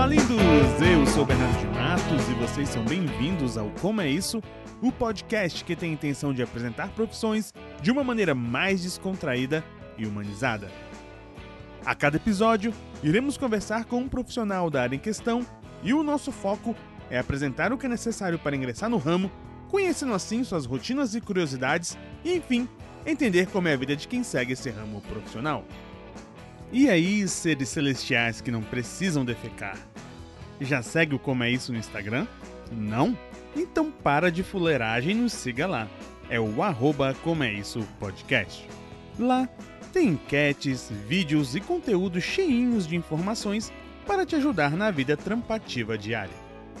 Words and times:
Olá, 0.00 0.08
lindos! 0.08 0.30
Eu 0.80 1.06
sou 1.06 1.26
Bernardo 1.26 1.58
de 1.58 1.66
Matos 1.78 2.28
e 2.30 2.32
vocês 2.32 2.70
são 2.70 2.82
bem-vindos 2.86 3.58
ao 3.58 3.68
Como 3.82 4.00
é 4.00 4.08
Isso, 4.08 4.42
o 4.80 4.90
podcast 4.90 5.62
que 5.62 5.76
tem 5.76 5.90
a 5.90 5.92
intenção 5.92 6.32
de 6.32 6.42
apresentar 6.42 6.88
profissões 6.88 7.52
de 7.82 7.90
uma 7.90 8.02
maneira 8.02 8.34
mais 8.34 8.82
descontraída 8.82 9.62
e 9.98 10.06
humanizada. 10.06 10.70
A 11.84 11.94
cada 11.94 12.16
episódio, 12.16 12.72
iremos 13.02 13.36
conversar 13.36 13.84
com 13.84 13.98
um 13.98 14.08
profissional 14.08 14.70
da 14.70 14.80
área 14.80 14.96
em 14.96 14.98
questão 14.98 15.46
e 15.82 15.92
o 15.92 16.02
nosso 16.02 16.32
foco 16.32 16.74
é 17.10 17.18
apresentar 17.18 17.70
o 17.70 17.76
que 17.76 17.84
é 17.84 17.88
necessário 17.90 18.38
para 18.38 18.56
ingressar 18.56 18.88
no 18.88 18.96
ramo, 18.96 19.30
conhecendo 19.68 20.14
assim 20.14 20.42
suas 20.44 20.64
rotinas 20.64 21.14
e 21.14 21.20
curiosidades 21.20 21.98
e, 22.24 22.36
enfim, 22.36 22.66
entender 23.04 23.48
como 23.48 23.68
é 23.68 23.74
a 23.74 23.76
vida 23.76 23.94
de 23.94 24.08
quem 24.08 24.22
segue 24.22 24.54
esse 24.54 24.70
ramo 24.70 25.02
profissional. 25.02 25.62
E 26.72 26.88
aí, 26.88 27.26
seres 27.26 27.68
celestiais 27.68 28.40
que 28.40 28.50
não 28.50 28.62
precisam 28.62 29.24
defecar? 29.24 29.89
Já 30.60 30.82
segue 30.82 31.14
o 31.14 31.18
Como 31.18 31.42
é 31.42 31.50
Isso 31.50 31.72
no 31.72 31.78
Instagram? 31.78 32.26
Não? 32.70 33.16
Então 33.56 33.90
para 33.90 34.30
de 34.30 34.42
fuleiragem 34.42 35.12
e 35.12 35.20
nos 35.20 35.32
siga 35.32 35.66
lá. 35.66 35.88
É 36.28 36.38
o 36.38 36.62
arroba 36.62 37.14
Como 37.24 37.42
é 37.42 37.52
Isso 37.52 37.86
Podcast. 37.98 38.68
Lá 39.18 39.48
tem 39.92 40.10
enquetes, 40.10 40.90
vídeos 41.08 41.56
e 41.56 41.60
conteúdos 41.60 42.22
cheinhos 42.22 42.86
de 42.86 42.94
informações 42.94 43.72
para 44.06 44.24
te 44.24 44.36
ajudar 44.36 44.76
na 44.76 44.90
vida 44.90 45.16
trampativa 45.16 45.98
diária. 45.98 46.34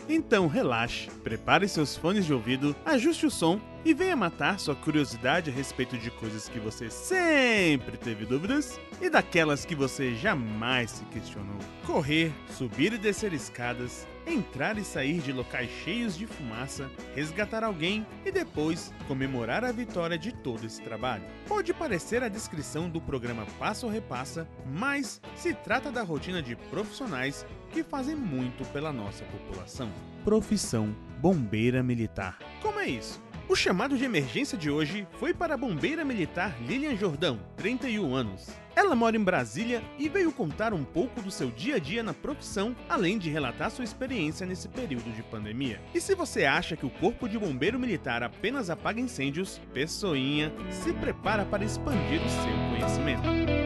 Então 0.08 0.46
relaxe, 0.46 1.10
prepare 1.22 1.68
seus 1.68 1.96
fones 1.96 2.24
de 2.24 2.32
ouvido, 2.32 2.74
ajuste 2.84 3.26
o 3.26 3.30
som 3.30 3.60
e 3.84 3.94
venha 3.94 4.16
matar 4.16 4.58
sua 4.58 4.74
curiosidade 4.74 5.50
a 5.50 5.52
respeito 5.52 5.96
de 5.96 6.10
coisas 6.10 6.48
que 6.48 6.58
você 6.58 6.90
sempre 6.90 7.96
teve 7.96 8.26
dúvidas 8.26 8.78
e 9.00 9.08
daquelas 9.08 9.64
que 9.64 9.74
você 9.74 10.14
jamais 10.14 10.90
se 10.90 11.04
questionou. 11.06 11.58
Correr, 11.86 12.32
subir 12.56 12.92
e 12.92 12.98
descer 12.98 13.32
escadas, 13.32 14.06
entrar 14.26 14.78
e 14.78 14.84
sair 14.84 15.20
de 15.20 15.32
locais 15.32 15.70
cheios 15.84 16.16
de 16.16 16.26
fumaça, 16.26 16.90
resgatar 17.14 17.64
alguém 17.64 18.06
e 18.24 18.30
depois 18.30 18.92
comemorar 19.08 19.64
a 19.64 19.72
vitória 19.72 20.18
de 20.18 20.32
todo 20.32 20.64
esse 20.64 20.80
trabalho. 20.82 21.24
Pode 21.46 21.72
parecer 21.72 22.22
a 22.22 22.28
descrição 22.28 22.88
do 22.88 23.00
programa 23.00 23.46
Passo 23.58 23.86
ou 23.86 23.92
Repassa, 23.92 24.46
mas 24.66 25.20
se 25.34 25.54
trata 25.54 25.90
da 25.90 26.02
rotina 26.02 26.42
de 26.42 26.54
profissionais 26.54 27.46
que 27.70 27.82
fazem 27.82 28.14
muito 28.14 28.64
pela 28.72 28.92
nossa 28.92 29.24
população. 29.24 29.90
Profissão 30.24 30.94
Bombeira 31.18 31.82
Militar. 31.82 32.38
Como 32.60 32.78
é 32.78 32.88
isso? 32.88 33.29
O 33.50 33.56
chamado 33.56 33.98
de 33.98 34.04
emergência 34.04 34.56
de 34.56 34.70
hoje 34.70 35.08
foi 35.18 35.34
para 35.34 35.54
a 35.54 35.56
bombeira 35.56 36.04
militar 36.04 36.56
Lilian 36.62 36.94
Jordão, 36.96 37.40
31 37.56 38.14
anos. 38.14 38.48
Ela 38.76 38.94
mora 38.94 39.16
em 39.16 39.24
Brasília 39.24 39.82
e 39.98 40.08
veio 40.08 40.30
contar 40.30 40.72
um 40.72 40.84
pouco 40.84 41.20
do 41.20 41.32
seu 41.32 41.50
dia 41.50 41.74
a 41.74 41.78
dia 41.80 42.00
na 42.00 42.14
profissão, 42.14 42.76
além 42.88 43.18
de 43.18 43.28
relatar 43.28 43.72
sua 43.72 43.82
experiência 43.82 44.46
nesse 44.46 44.68
período 44.68 45.10
de 45.10 45.24
pandemia. 45.24 45.80
E 45.92 46.00
se 46.00 46.14
você 46.14 46.44
acha 46.44 46.76
que 46.76 46.86
o 46.86 46.90
Corpo 46.90 47.28
de 47.28 47.36
Bombeiro 47.40 47.76
Militar 47.76 48.22
apenas 48.22 48.70
apaga 48.70 49.00
incêndios, 49.00 49.60
Pessoinha 49.74 50.52
se 50.70 50.92
prepara 50.92 51.44
para 51.44 51.64
expandir 51.64 52.20
o 52.24 52.28
seu 52.28 52.70
conhecimento. 52.70 53.59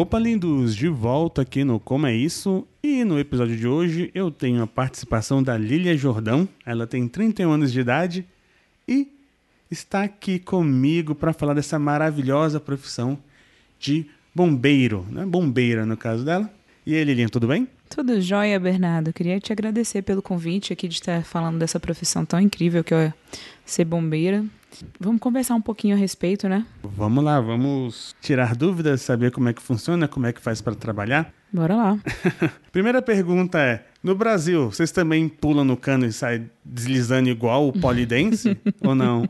Opa, 0.00 0.16
lindos! 0.16 0.76
De 0.76 0.86
volta 0.86 1.42
aqui 1.42 1.64
no 1.64 1.80
Como 1.80 2.06
é 2.06 2.14
Isso. 2.14 2.64
E 2.80 3.02
no 3.02 3.18
episódio 3.18 3.56
de 3.56 3.66
hoje 3.66 4.12
eu 4.14 4.30
tenho 4.30 4.62
a 4.62 4.66
participação 4.68 5.42
da 5.42 5.58
Lilia 5.58 5.96
Jordão. 5.96 6.48
Ela 6.64 6.86
tem 6.86 7.08
31 7.08 7.50
anos 7.50 7.72
de 7.72 7.80
idade 7.80 8.24
e 8.86 9.08
está 9.68 10.04
aqui 10.04 10.38
comigo 10.38 11.16
para 11.16 11.32
falar 11.32 11.52
dessa 11.52 11.80
maravilhosa 11.80 12.60
profissão 12.60 13.18
de 13.80 14.06
bombeiro, 14.32 15.04
né? 15.10 15.26
Bombeira 15.26 15.84
no 15.84 15.96
caso 15.96 16.24
dela. 16.24 16.48
E 16.86 16.94
aí, 16.94 17.02
Lilian, 17.02 17.26
tudo 17.26 17.48
bem? 17.48 17.66
Tudo 17.90 18.20
jóia, 18.20 18.60
Bernardo. 18.60 19.12
Queria 19.12 19.40
te 19.40 19.52
agradecer 19.52 20.02
pelo 20.02 20.22
convite 20.22 20.72
aqui 20.72 20.86
de 20.86 20.94
estar 20.94 21.24
falando 21.24 21.58
dessa 21.58 21.80
profissão 21.80 22.24
tão 22.24 22.40
incrível 22.40 22.84
que 22.84 22.94
é 22.94 23.12
ser 23.70 23.84
bombeira. 23.84 24.44
Vamos 25.00 25.20
conversar 25.20 25.54
um 25.54 25.60
pouquinho 25.60 25.96
a 25.96 25.98
respeito, 25.98 26.48
né? 26.48 26.64
Vamos 26.82 27.24
lá, 27.24 27.40
vamos 27.40 28.14
tirar 28.20 28.54
dúvidas, 28.54 29.00
saber 29.00 29.30
como 29.30 29.48
é 29.48 29.52
que 29.52 29.62
funciona, 29.62 30.06
como 30.06 30.26
é 30.26 30.32
que 30.32 30.40
faz 30.40 30.60
para 30.60 30.74
trabalhar. 30.74 31.32
Bora 31.52 31.74
lá. 31.74 31.98
Primeira 32.70 33.00
pergunta 33.00 33.58
é: 33.58 33.84
no 34.02 34.14
Brasil, 34.14 34.70
vocês 34.70 34.92
também 34.92 35.28
pulam 35.28 35.64
no 35.64 35.76
cano 35.76 36.04
e 36.04 36.12
saem 36.12 36.50
deslizando 36.64 37.30
igual 37.30 37.66
o 37.66 37.72
polidense 37.72 38.56
ou 38.84 38.94
não? 38.94 39.28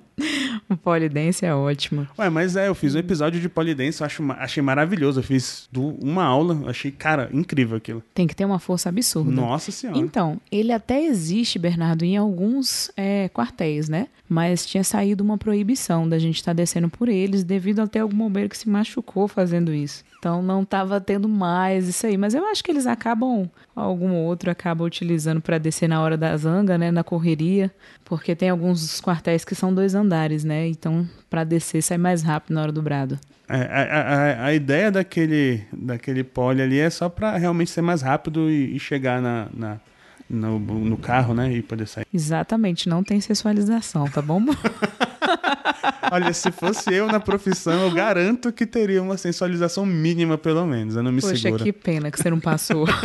O 0.68 0.76
polidense 0.76 1.46
é 1.46 1.54
ótimo. 1.54 2.06
Ué, 2.18 2.28
mas 2.28 2.56
é, 2.56 2.68
eu 2.68 2.74
fiz 2.74 2.94
um 2.94 2.98
episódio 2.98 3.40
de 3.40 3.48
polidense, 3.48 4.00
eu 4.00 4.06
acho, 4.06 4.22
achei 4.32 4.62
maravilhoso. 4.62 5.20
Eu 5.20 5.24
fiz 5.24 5.68
do, 5.70 5.90
uma 6.04 6.24
aula, 6.24 6.68
achei, 6.68 6.90
cara, 6.90 7.30
incrível 7.32 7.76
aquilo. 7.76 8.02
Tem 8.12 8.26
que 8.26 8.34
ter 8.34 8.44
uma 8.44 8.58
força 8.58 8.88
absurda. 8.88 9.30
Nossa 9.30 9.70
senhora. 9.70 9.98
Então, 9.98 10.40
ele 10.50 10.72
até 10.72 11.02
existe, 11.04 11.58
Bernardo, 11.58 12.04
em 12.04 12.16
alguns 12.16 12.90
é, 12.96 13.28
quartéis, 13.28 13.88
né? 13.88 14.08
Mas 14.28 14.66
tinha 14.66 14.84
saído 14.84 15.24
uma 15.24 15.38
proibição 15.38 16.08
da 16.08 16.18
gente 16.18 16.36
estar 16.36 16.50
tá 16.50 16.56
descendo 16.56 16.88
por 16.88 17.08
eles 17.08 17.42
devido 17.42 17.80
até 17.80 18.00
algum 18.00 18.16
bombeiro 18.16 18.48
que 18.48 18.58
se 18.58 18.68
machucou 18.68 19.26
fazendo 19.26 19.72
isso. 19.72 20.04
Então 20.18 20.42
não 20.42 20.62
estava 20.62 21.00
tendo 21.00 21.28
mais 21.28 21.88
isso 21.88 22.06
aí. 22.06 22.16
Mas 22.16 22.34
eu 22.34 22.44
acho 22.46 22.62
que 22.62 22.70
eles 22.70 22.86
acabam, 22.86 23.48
algum 23.74 24.12
outro 24.14 24.50
acaba 24.50 24.84
utilizando 24.84 25.40
para 25.40 25.58
descer 25.58 25.88
na 25.88 26.00
hora 26.00 26.16
da 26.16 26.36
zanga, 26.36 26.76
né? 26.76 26.90
Na 26.90 27.02
correria. 27.02 27.70
Porque 28.04 28.36
tem 28.36 28.50
alguns 28.50 29.00
quartéis 29.00 29.44
que 29.44 29.54
são 29.54 29.72
dois 29.72 29.94
andares, 29.94 30.44
né? 30.44 30.66
Então, 30.66 31.08
para 31.30 31.44
descer 31.44 31.82
sai 31.82 31.98
mais 31.98 32.22
rápido 32.22 32.54
na 32.54 32.62
hora 32.62 32.72
do 32.72 32.82
brado. 32.82 33.18
É, 33.48 33.62
a, 33.62 34.44
a, 34.44 34.44
a, 34.46 34.54
ideia 34.54 34.90
daquele, 34.90 35.62
daquele 35.72 36.22
pole 36.22 36.60
ali 36.60 36.78
é 36.78 36.90
só 36.90 37.08
para 37.08 37.34
realmente 37.38 37.70
ser 37.70 37.80
mais 37.80 38.02
rápido 38.02 38.50
e, 38.50 38.76
e 38.76 38.78
chegar 38.78 39.22
na, 39.22 39.48
na 39.54 39.80
no, 40.28 40.58
no, 40.58 40.96
carro, 40.96 41.34
né? 41.34 41.52
E 41.52 41.62
poder 41.62 41.86
sair. 41.86 42.06
Exatamente, 42.12 42.88
não 42.88 43.02
tem 43.02 43.20
sexualização, 43.20 44.08
tá 44.08 44.20
bom? 44.20 44.42
Olha, 46.10 46.32
se 46.32 46.50
fosse 46.50 46.92
eu 46.92 47.06
na 47.06 47.20
profissão, 47.20 47.82
eu 47.82 47.90
garanto 47.90 48.52
que 48.52 48.66
teria 48.66 49.02
uma 49.02 49.16
sensualização 49.16 49.84
mínima, 49.84 50.38
pelo 50.38 50.66
menos. 50.66 50.96
Eu 50.96 51.02
não 51.02 51.12
me 51.12 51.20
Poxa, 51.20 51.36
segura. 51.36 51.64
que 51.64 51.72
pena 51.72 52.10
que 52.10 52.18
você 52.18 52.30
não 52.30 52.40
passou. 52.40 52.86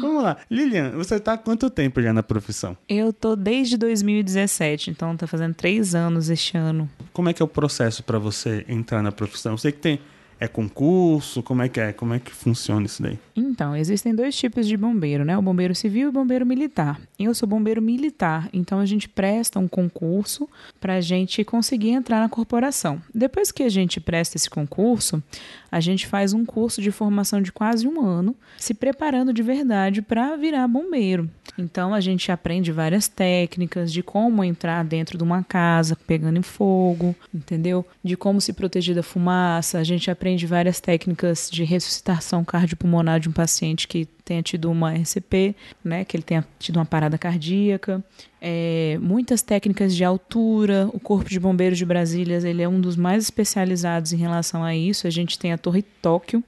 Vamos 0.00 0.22
lá. 0.22 0.36
Lilian, 0.50 0.92
você 0.92 1.16
está 1.16 1.32
há 1.32 1.38
quanto 1.38 1.68
tempo 1.68 2.00
já 2.00 2.12
na 2.12 2.22
profissão? 2.22 2.76
Eu 2.88 3.12
tô 3.12 3.34
desde 3.34 3.76
2017, 3.76 4.90
então 4.90 5.16
tá 5.16 5.26
fazendo 5.26 5.54
três 5.54 5.94
anos 5.94 6.30
este 6.30 6.56
ano. 6.56 6.88
Como 7.12 7.28
é 7.28 7.32
que 7.32 7.42
é 7.42 7.44
o 7.44 7.48
processo 7.48 8.02
para 8.04 8.18
você 8.18 8.64
entrar 8.68 9.02
na 9.02 9.10
profissão? 9.10 9.52
Eu 9.52 9.58
sei 9.58 9.72
que 9.72 9.78
tem 9.78 10.00
é 10.38 10.46
concurso? 10.46 11.42
Como 11.42 11.62
é 11.62 11.68
que 11.68 11.80
é? 11.80 11.92
Como 11.92 12.14
é 12.14 12.18
que 12.18 12.30
funciona 12.30 12.86
isso 12.86 13.02
daí? 13.02 13.18
Então, 13.34 13.74
existem 13.74 14.14
dois 14.14 14.36
tipos 14.36 14.66
de 14.66 14.76
bombeiro, 14.76 15.24
né? 15.24 15.36
O 15.36 15.42
bombeiro 15.42 15.74
civil 15.74 16.06
e 16.06 16.08
o 16.08 16.12
bombeiro 16.12 16.44
militar. 16.44 17.00
Eu 17.18 17.34
sou 17.34 17.48
bombeiro 17.48 17.80
militar, 17.80 18.48
então 18.52 18.78
a 18.78 18.86
gente 18.86 19.08
presta 19.08 19.58
um 19.58 19.66
concurso 19.66 20.48
para 20.80 20.94
a 20.94 21.00
gente 21.00 21.42
conseguir 21.44 21.90
entrar 21.90 22.20
na 22.20 22.28
corporação. 22.28 23.00
Depois 23.14 23.50
que 23.50 23.62
a 23.62 23.68
gente 23.68 24.00
presta 24.00 24.36
esse 24.36 24.50
concurso, 24.50 25.22
a 25.70 25.80
gente 25.80 26.06
faz 26.06 26.32
um 26.32 26.44
curso 26.44 26.82
de 26.82 26.90
formação 26.90 27.40
de 27.40 27.50
quase 27.52 27.86
um 27.86 28.00
ano, 28.00 28.34
se 28.58 28.74
preparando 28.74 29.32
de 29.32 29.42
verdade 29.42 30.02
para 30.02 30.36
virar 30.36 30.68
bombeiro. 30.68 31.30
Então 31.58 31.94
a 31.94 32.00
gente 32.00 32.30
aprende 32.30 32.72
várias 32.72 33.08
técnicas 33.08 33.92
de 33.92 34.02
como 34.02 34.44
entrar 34.44 34.84
dentro 34.84 35.16
de 35.16 35.24
uma 35.24 35.42
casa 35.42 35.96
pegando 36.06 36.38
em 36.38 36.42
fogo, 36.42 37.14
entendeu? 37.34 37.84
De 38.02 38.16
como 38.16 38.40
se 38.40 38.52
proteger 38.52 38.94
da 38.94 39.02
fumaça. 39.02 39.78
A 39.78 39.84
gente 39.84 40.10
aprende 40.10 40.25
várias 40.46 40.80
técnicas 40.80 41.48
de 41.48 41.62
ressuscitação 41.62 42.44
cardiopulmonar 42.44 43.20
de 43.20 43.28
um 43.28 43.32
paciente 43.32 43.86
que 43.86 44.06
tenha 44.24 44.42
tido 44.42 44.70
uma 44.70 44.92
RCP, 44.92 45.54
né, 45.84 46.04
que 46.04 46.16
ele 46.16 46.24
tenha 46.24 46.44
tido 46.58 46.76
uma 46.78 46.84
parada 46.84 47.16
cardíaca, 47.16 48.02
é, 48.40 48.98
muitas 49.00 49.42
técnicas 49.42 49.94
de 49.94 50.02
altura. 50.02 50.90
O 50.92 50.98
Corpo 50.98 51.30
de 51.30 51.38
Bombeiros 51.38 51.78
de 51.78 51.84
Brasília 51.84 52.36
ele 52.38 52.62
é 52.62 52.68
um 52.68 52.80
dos 52.80 52.96
mais 52.96 53.22
especializados 53.22 54.12
em 54.12 54.16
relação 54.16 54.64
a 54.64 54.74
isso. 54.74 55.06
A 55.06 55.10
gente 55.10 55.38
tem 55.38 55.52
a 55.52 55.58
Torre 55.58 55.82
Tóquio, 56.02 56.42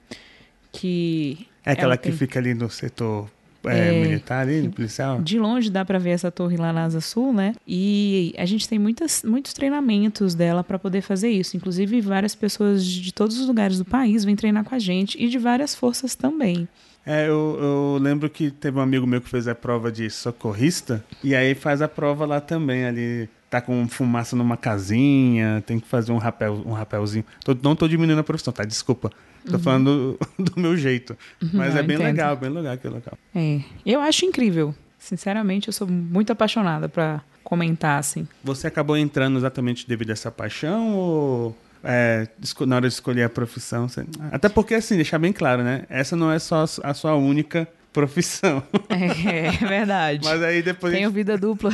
que 0.71 1.47
é 1.65 1.71
aquela 1.71 1.95
que 1.95 2.09
tem... 2.09 2.17
fica 2.17 2.39
ali 2.39 2.53
no 2.53 2.69
setor 2.69 3.29
é, 3.65 3.89
é, 3.89 4.01
militar 4.01 4.47
ali, 4.47 4.69
policial? 4.69 5.21
De 5.21 5.37
longe 5.37 5.69
dá 5.69 5.83
para 5.83 5.99
ver 5.99 6.11
essa 6.11 6.31
torre 6.31 6.57
lá 6.57 6.71
na 6.71 6.83
Asa 6.85 7.01
Sul, 7.01 7.33
né? 7.33 7.55
E 7.67 8.33
a 8.37 8.45
gente 8.45 8.67
tem 8.67 8.79
muitas, 8.79 9.23
muitos 9.23 9.53
treinamentos 9.53 10.35
dela 10.35 10.63
para 10.63 10.79
poder 10.79 11.01
fazer 11.01 11.29
isso. 11.29 11.57
Inclusive, 11.57 12.01
várias 12.01 12.35
pessoas 12.35 12.85
de 12.85 13.13
todos 13.13 13.39
os 13.39 13.47
lugares 13.47 13.77
do 13.77 13.85
país 13.85 14.23
vêm 14.23 14.35
treinar 14.35 14.63
com 14.63 14.75
a 14.75 14.79
gente 14.79 15.21
e 15.21 15.27
de 15.27 15.37
várias 15.37 15.75
forças 15.75 16.15
também. 16.15 16.67
É, 17.05 17.27
eu, 17.27 17.57
eu, 17.59 17.97
lembro 17.99 18.29
que 18.29 18.51
teve 18.51 18.77
um 18.77 18.81
amigo 18.81 19.07
meu 19.07 19.21
que 19.21 19.29
fez 19.29 19.47
a 19.47 19.55
prova 19.55 19.91
de 19.91 20.09
socorrista 20.09 21.03
e 21.23 21.33
aí 21.33 21.55
faz 21.55 21.81
a 21.81 21.87
prova 21.87 22.25
lá 22.25 22.39
também 22.39 22.85
ali 22.85 23.29
tá 23.49 23.59
com 23.59 23.87
fumaça 23.87 24.35
numa 24.35 24.55
casinha, 24.55 25.63
tem 25.65 25.79
que 25.79 25.87
fazer 25.87 26.11
um 26.11 26.17
rapel, 26.17 26.61
um 26.65 26.71
rapelzinho. 26.71 27.25
Tô, 27.43 27.57
não 27.63 27.75
tô 27.75 27.87
diminuindo 27.87 28.19
a 28.19 28.23
profissão, 28.23 28.53
tá? 28.53 28.63
Desculpa. 28.63 29.11
Tô 29.49 29.57
uhum. 29.57 29.61
falando 29.61 30.19
do, 30.37 30.43
do, 30.51 30.59
meu 30.59 30.77
jeito. 30.77 31.17
Uhum, 31.41 31.49
Mas 31.53 31.75
é 31.75 31.83
bem 31.83 31.95
entendo. 31.95 32.07
legal, 32.07 32.35
bem 32.35 32.49
legal 32.49 32.73
aquele 32.73 32.93
local. 32.93 33.17
É. 33.35 33.59
Eu 33.85 33.99
acho 33.99 34.25
incrível. 34.25 34.73
Sinceramente, 34.97 35.67
eu 35.67 35.73
sou 35.73 35.87
muito 35.87 36.31
apaixonada 36.31 36.87
para 36.87 37.21
comentar 37.43 37.99
assim. 37.99 38.27
Você 38.43 38.67
acabou 38.67 38.95
entrando 38.95 39.37
exatamente 39.37 39.87
devido 39.87 40.11
a 40.11 40.13
essa 40.13 40.29
paixão 40.29 40.93
ou 40.93 41.57
é, 41.83 42.27
na 42.65 42.75
hora 42.75 42.87
de 42.87 42.93
escolher 42.93 43.23
a 43.23 43.29
profissão? 43.29 43.87
Você... 43.87 44.05
Até 44.31 44.49
porque, 44.49 44.75
assim, 44.75 44.95
deixar 44.95 45.17
bem 45.17 45.33
claro, 45.33 45.63
né? 45.63 45.85
Essa 45.89 46.15
não 46.15 46.31
é 46.31 46.37
só 46.37 46.65
a 46.83 46.93
sua 46.93 47.15
única 47.15 47.67
profissão. 47.91 48.61
É, 48.89 49.47
é 49.47 49.51
verdade. 49.51 50.27
Mas 50.27 50.43
aí 50.43 50.61
depois. 50.61 50.93
Tenho 50.93 51.09
vida 51.09 51.37
dupla. 51.37 51.71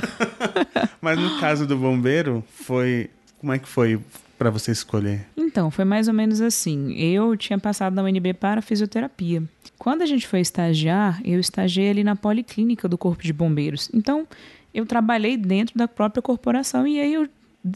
Mas 1.02 1.20
no 1.20 1.40
caso 1.40 1.66
do 1.68 1.76
bombeiro, 1.78 2.44
foi. 2.50 3.10
Como 3.40 3.52
é 3.52 3.60
que 3.60 3.68
foi 3.68 4.00
para 4.38 4.50
você 4.50 4.72
escolher? 4.72 5.28
Então, 5.36 5.72
foi 5.72 5.86
mais 5.86 6.08
ou 6.08 6.14
menos 6.14 6.42
assim. 6.42 6.94
Eu 6.94 7.36
tinha 7.38 7.58
passado 7.58 7.94
na 7.94 8.04
UNB 8.04 8.34
para 8.34 8.62
fisioterapia. 8.62 9.44
Quando 9.78 10.02
a 10.02 10.06
gente 10.06 10.28
foi 10.28 10.40
estagiar, 10.40 11.22
eu 11.24 11.40
estagiei 11.40 11.90
ali 11.90 12.04
na 12.04 12.16
policlínica 12.16 12.88
do 12.88 12.98
Corpo 12.98 13.24
de 13.24 13.34
Bombeiros. 13.34 13.90
Então, 13.94 14.28
eu 14.74 14.86
trabalhei 14.86 15.38
dentro 15.38 15.78
da 15.78 15.88
própria 15.88 16.22
corporação 16.22 16.86
e 16.88 17.00
aí 17.00 17.14
eu 17.14 17.30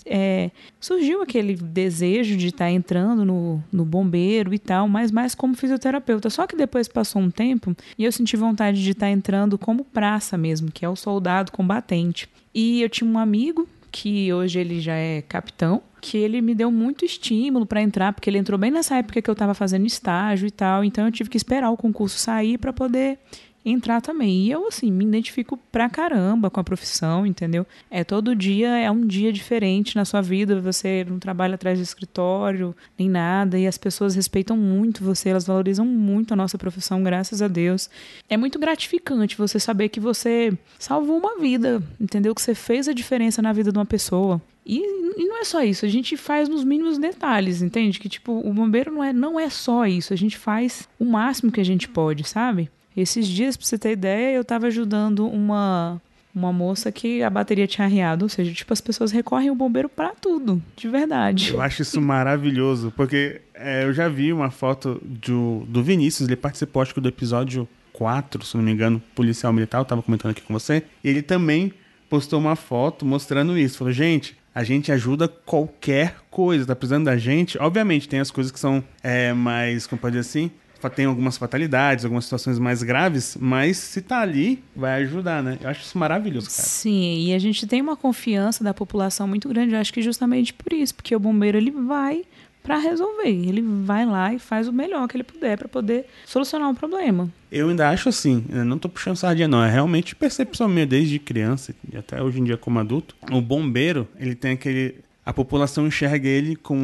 é, 0.05 0.51
surgiu 0.79 1.21
aquele 1.21 1.55
desejo 1.55 2.37
de 2.37 2.47
estar 2.47 2.65
tá 2.65 2.71
entrando 2.71 3.25
no, 3.25 3.63
no 3.71 3.83
bombeiro 3.83 4.53
e 4.53 4.59
tal, 4.59 4.87
mas 4.87 5.11
mais 5.11 5.33
como 5.33 5.55
fisioterapeuta. 5.55 6.29
Só 6.29 6.45
que 6.45 6.55
depois 6.55 6.87
passou 6.87 7.21
um 7.21 7.31
tempo 7.31 7.75
e 7.97 8.05
eu 8.05 8.11
senti 8.11 8.35
vontade 8.35 8.83
de 8.83 8.91
estar 8.91 9.07
tá 9.07 9.11
entrando 9.11 9.57
como 9.57 9.83
praça 9.83 10.37
mesmo, 10.37 10.71
que 10.71 10.85
é 10.85 10.89
o 10.89 10.95
soldado 10.95 11.51
combatente. 11.51 12.29
E 12.53 12.81
eu 12.81 12.89
tinha 12.89 13.09
um 13.09 13.17
amigo 13.17 13.67
que 13.91 14.31
hoje 14.33 14.59
ele 14.59 14.79
já 14.79 14.95
é 14.95 15.21
capitão, 15.21 15.81
que 16.01 16.17
ele 16.17 16.41
me 16.41 16.55
deu 16.55 16.71
muito 16.71 17.05
estímulo 17.05 17.65
para 17.65 17.81
entrar, 17.81 18.13
porque 18.13 18.29
ele 18.29 18.37
entrou 18.37 18.57
bem 18.57 18.71
nessa 18.71 18.95
época 18.95 19.21
que 19.21 19.29
eu 19.29 19.33
estava 19.33 19.53
fazendo 19.53 19.85
estágio 19.85 20.47
e 20.47 20.51
tal, 20.51 20.83
então 20.83 21.05
eu 21.05 21.11
tive 21.11 21.29
que 21.29 21.37
esperar 21.37 21.69
o 21.71 21.77
concurso 21.77 22.17
sair 22.17 22.57
para 22.57 22.71
poder 22.71 23.19
entrar 23.65 24.01
também. 24.01 24.45
E 24.45 24.51
eu, 24.51 24.67
assim, 24.67 24.91
me 24.91 25.05
identifico 25.05 25.57
pra 25.71 25.89
caramba 25.89 26.49
com 26.49 26.59
a 26.59 26.63
profissão, 26.63 27.25
entendeu? 27.25 27.65
É 27.89 28.03
todo 28.03 28.35
dia 28.35 28.77
é 28.77 28.89
um 28.89 29.05
dia 29.05 29.31
diferente 29.31 29.95
na 29.95 30.05
sua 30.05 30.21
vida, 30.21 30.59
você 30.59 31.05
não 31.07 31.19
trabalha 31.19 31.55
atrás 31.55 31.79
do 31.79 31.83
escritório, 31.83 32.75
nem 32.97 33.09
nada, 33.09 33.57
e 33.57 33.67
as 33.67 33.77
pessoas 33.77 34.15
respeitam 34.15 34.57
muito 34.57 35.03
você, 35.03 35.29
elas 35.29 35.45
valorizam 35.45 35.85
muito 35.85 36.33
a 36.33 36.37
nossa 36.37 36.57
profissão, 36.57 37.03
graças 37.03 37.41
a 37.41 37.47
Deus. 37.47 37.89
É 38.29 38.37
muito 38.37 38.59
gratificante 38.59 39.37
você 39.37 39.59
saber 39.59 39.89
que 39.89 39.99
você 39.99 40.57
salvou 40.77 41.17
uma 41.17 41.39
vida, 41.39 41.81
entendeu? 41.99 42.33
Que 42.33 42.41
você 42.41 42.55
fez 42.55 42.87
a 42.87 42.93
diferença 42.93 43.41
na 43.41 43.53
vida 43.53 43.71
de 43.71 43.77
uma 43.77 43.85
pessoa. 43.85 44.41
E, 44.65 44.77
e, 45.17 45.27
não 45.27 45.39
é 45.39 45.43
só 45.43 45.63
isso, 45.63 45.83
a 45.83 45.89
gente 45.89 46.15
faz 46.15 46.47
nos 46.47 46.63
mínimos 46.63 46.99
detalhes, 46.99 47.61
entende? 47.61 47.99
Que 47.99 48.07
tipo, 48.07 48.31
o 48.31 48.53
bombeiro 48.53 48.91
não 48.91 49.03
é, 49.03 49.11
não 49.11 49.39
é 49.39 49.49
só 49.49 49.85
isso, 49.87 50.13
a 50.13 50.15
gente 50.15 50.37
faz 50.37 50.87
o 50.99 51.05
máximo 51.05 51.51
que 51.51 51.59
a 51.59 51.65
gente 51.65 51.89
pode, 51.89 52.23
sabe? 52.23 52.69
Esses 52.95 53.27
dias, 53.27 53.55
pra 53.55 53.65
você 53.65 53.77
ter 53.77 53.91
ideia, 53.91 54.35
eu 54.35 54.43
tava 54.43 54.67
ajudando 54.67 55.27
uma 55.27 56.01
uma 56.33 56.53
moça 56.53 56.91
que 56.91 57.23
a 57.23 57.29
bateria 57.29 57.67
tinha 57.67 57.85
arriado, 57.85 58.23
ou 58.23 58.29
seja, 58.29 58.53
tipo, 58.53 58.71
as 58.71 58.79
pessoas 58.79 59.11
recorrem 59.11 59.49
ao 59.49 59.55
bombeiro 59.55 59.89
para 59.89 60.11
tudo, 60.11 60.61
de 60.75 60.87
verdade. 60.87 61.51
Eu 61.51 61.61
acho 61.61 61.81
isso 61.81 61.99
maravilhoso, 61.99 62.93
porque 62.95 63.41
é, 63.53 63.83
eu 63.83 63.93
já 63.93 64.07
vi 64.07 64.31
uma 64.31 64.51
foto 64.51 65.01
do, 65.03 65.65
do 65.67 65.83
Vinícius, 65.83 66.27
ele 66.27 66.35
participou, 66.35 66.81
acho 66.81 66.93
que 66.93 67.01
do 67.01 67.09
episódio 67.09 67.67
4, 67.93 68.45
se 68.45 68.55
não 68.55 68.63
me 68.63 68.71
engano, 68.71 69.01
policial 69.15 69.51
militar, 69.51 69.79
eu 69.79 69.85
tava 69.85 70.03
comentando 70.03 70.31
aqui 70.31 70.41
com 70.41 70.53
você, 70.53 70.83
ele 71.03 71.21
também 71.21 71.73
postou 72.09 72.39
uma 72.39 72.55
foto 72.55 73.05
mostrando 73.05 73.57
isso, 73.57 73.77
falou, 73.77 73.91
gente, 73.91 74.37
a 74.53 74.63
gente 74.63 74.91
ajuda 74.91 75.27
qualquer 75.27 76.15
coisa, 76.29 76.65
tá 76.65 76.75
precisando 76.75 77.05
da 77.05 77.17
gente, 77.17 77.57
obviamente 77.59 78.07
tem 78.07 78.19
as 78.19 78.31
coisas 78.31 78.51
que 78.51 78.59
são 78.59 78.83
é, 79.03 79.33
mais, 79.33 79.85
como 79.85 79.99
pode 79.99 80.17
dizer 80.17 80.27
assim, 80.29 80.51
tem 80.87 81.05
algumas 81.05 81.35
fatalidades, 81.35 82.05
algumas 82.05 82.25
situações 82.25 82.59
mais 82.59 82.83
graves, 82.83 83.35
mas 83.39 83.77
se 83.77 84.01
tá 84.01 84.21
ali, 84.21 84.63
vai 84.75 85.01
ajudar, 85.03 85.41
né? 85.41 85.57
Eu 85.59 85.69
acho 85.69 85.81
isso 85.81 85.97
maravilhoso, 85.97 86.47
cara. 86.47 86.61
Sim, 86.61 87.25
e 87.25 87.33
a 87.33 87.39
gente 87.39 87.65
tem 87.65 87.81
uma 87.81 87.97
confiança 87.97 88.63
da 88.63 88.73
população 88.73 89.27
muito 89.27 89.49
grande, 89.49 89.73
eu 89.73 89.79
acho 89.79 89.91
que 89.91 90.01
justamente 90.01 90.53
por 90.53 90.71
isso, 90.71 90.93
porque 90.93 91.15
o 91.15 91.19
bombeiro 91.19 91.57
ele 91.57 91.71
vai 91.71 92.21
para 92.61 92.77
resolver, 92.77 93.29
ele 93.29 93.61
vai 93.61 94.05
lá 94.05 94.33
e 94.33 94.37
faz 94.37 94.67
o 94.67 94.73
melhor 94.73 95.07
que 95.07 95.17
ele 95.17 95.23
puder 95.23 95.57
para 95.57 95.67
poder 95.67 96.05
solucionar 96.25 96.69
um 96.69 96.75
problema. 96.75 97.27
Eu 97.51 97.69
ainda 97.69 97.89
acho 97.89 98.09
assim, 98.09 98.45
não 98.47 98.77
tô 98.77 98.87
puxando 98.87 99.15
sardinha 99.15 99.47
não, 99.47 99.63
é 99.63 99.71
realmente 99.71 100.15
percepção 100.15 100.67
minha 100.67 100.85
desde 100.85 101.17
criança 101.17 101.73
e 101.91 101.97
até 101.97 102.21
hoje 102.21 102.39
em 102.39 102.43
dia 102.43 102.57
como 102.57 102.77
adulto. 102.77 103.15
O 103.31 103.41
bombeiro, 103.41 104.07
ele 104.19 104.35
tem 104.35 104.51
aquele 104.51 104.95
a 105.25 105.33
população 105.33 105.85
enxerga 105.85 106.27
ele 106.27 106.55
com 106.55 106.75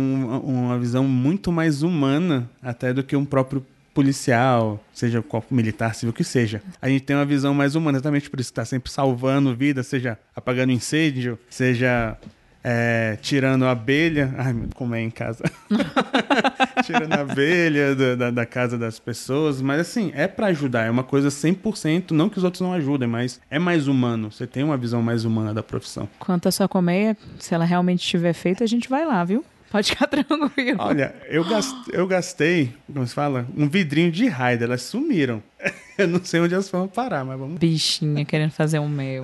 uma 0.44 0.78
visão 0.78 1.04
muito 1.06 1.52
mais 1.52 1.82
humana 1.82 2.48
até 2.62 2.94
do 2.94 3.04
que 3.04 3.16
um 3.16 3.26
próprio 3.26 3.66
policial, 3.96 4.84
seja 4.94 5.22
qual 5.22 5.44
militar, 5.50 5.96
civil 5.96 6.12
que 6.14 6.24
seja. 6.24 6.62
A 6.82 6.90
gente 6.90 7.04
tem 7.04 7.16
uma 7.16 7.26
visão 7.26 7.54
mais 7.54 7.76
humana, 7.76 7.98
exatamente 7.98 8.30
por 8.30 8.40
isso 8.42 8.52
está 8.52 8.66
sempre 8.66 8.92
salvando 8.92 9.56
vidas, 9.56 9.88
seja 9.88 10.20
apagando 10.36 10.74
incêndio, 10.74 11.40
seja 11.50 12.18
é, 12.62 13.18
tirando 13.22 13.64
a 13.64 13.72
abelha. 13.72 14.34
Ai, 14.38 14.54
como 14.76 14.94
é 14.94 15.02
em 15.02 15.10
casa. 15.10 15.44
tirando 16.84 17.14
a 17.14 17.22
abelha 17.22 17.96
da, 17.96 18.16
da, 18.16 18.32
da, 18.32 18.46
casa 18.46 18.78
das 18.78 19.00
pessoas. 19.00 19.62
Mas 19.62 19.80
assim, 19.80 20.12
é 20.14 20.28
para 20.28 20.48
ajudar. 20.48 20.86
É 20.86 20.90
uma 20.90 21.04
coisa 21.04 21.30
100%. 21.30 22.12
Não 22.12 22.28
que 22.28 22.38
os 22.38 22.44
outros 22.44 22.62
não 22.62 22.74
ajudem, 22.74 23.08
mas 23.08 23.40
é 23.50 23.58
mais 23.58 23.88
humano. 23.88 24.30
Você 24.30 24.46
tem 24.46 24.64
uma 24.64 24.76
visão 24.76 25.02
mais 25.02 25.24
humana 25.24 25.54
da 25.54 25.64
profissão. 25.64 26.10
Quanto 26.20 26.50
à 26.50 26.52
sua 26.52 26.68
colmeia, 26.68 27.16
se 27.40 27.54
ela 27.54 27.64
realmente 27.64 28.02
estiver 28.02 28.34
feita, 28.34 28.64
a 28.64 28.68
gente 28.68 28.90
vai 28.90 29.06
lá, 29.06 29.24
viu? 29.24 29.46
Pode 29.76 29.90
ficar 29.90 30.08
tranquilo. 30.08 30.78
Olha, 30.80 31.14
eu 31.28 31.44
gastei, 31.44 32.00
eu 32.00 32.08
gastei, 32.08 32.74
como 32.88 33.06
se 33.06 33.14
fala, 33.14 33.46
um 33.58 33.68
vidrinho 33.68 34.10
de 34.10 34.26
raid. 34.26 34.64
Elas 34.64 34.84
sumiram. 34.84 35.44
Eu 35.98 36.08
não 36.08 36.24
sei 36.24 36.40
onde 36.40 36.54
elas 36.54 36.70
foram 36.70 36.88
parar, 36.88 37.26
mas 37.26 37.40
vamos. 37.40 37.58
Bichinha 37.58 38.24
querendo 38.26 38.52
fazer 38.52 38.80
um 38.80 38.90
mel. 38.90 39.24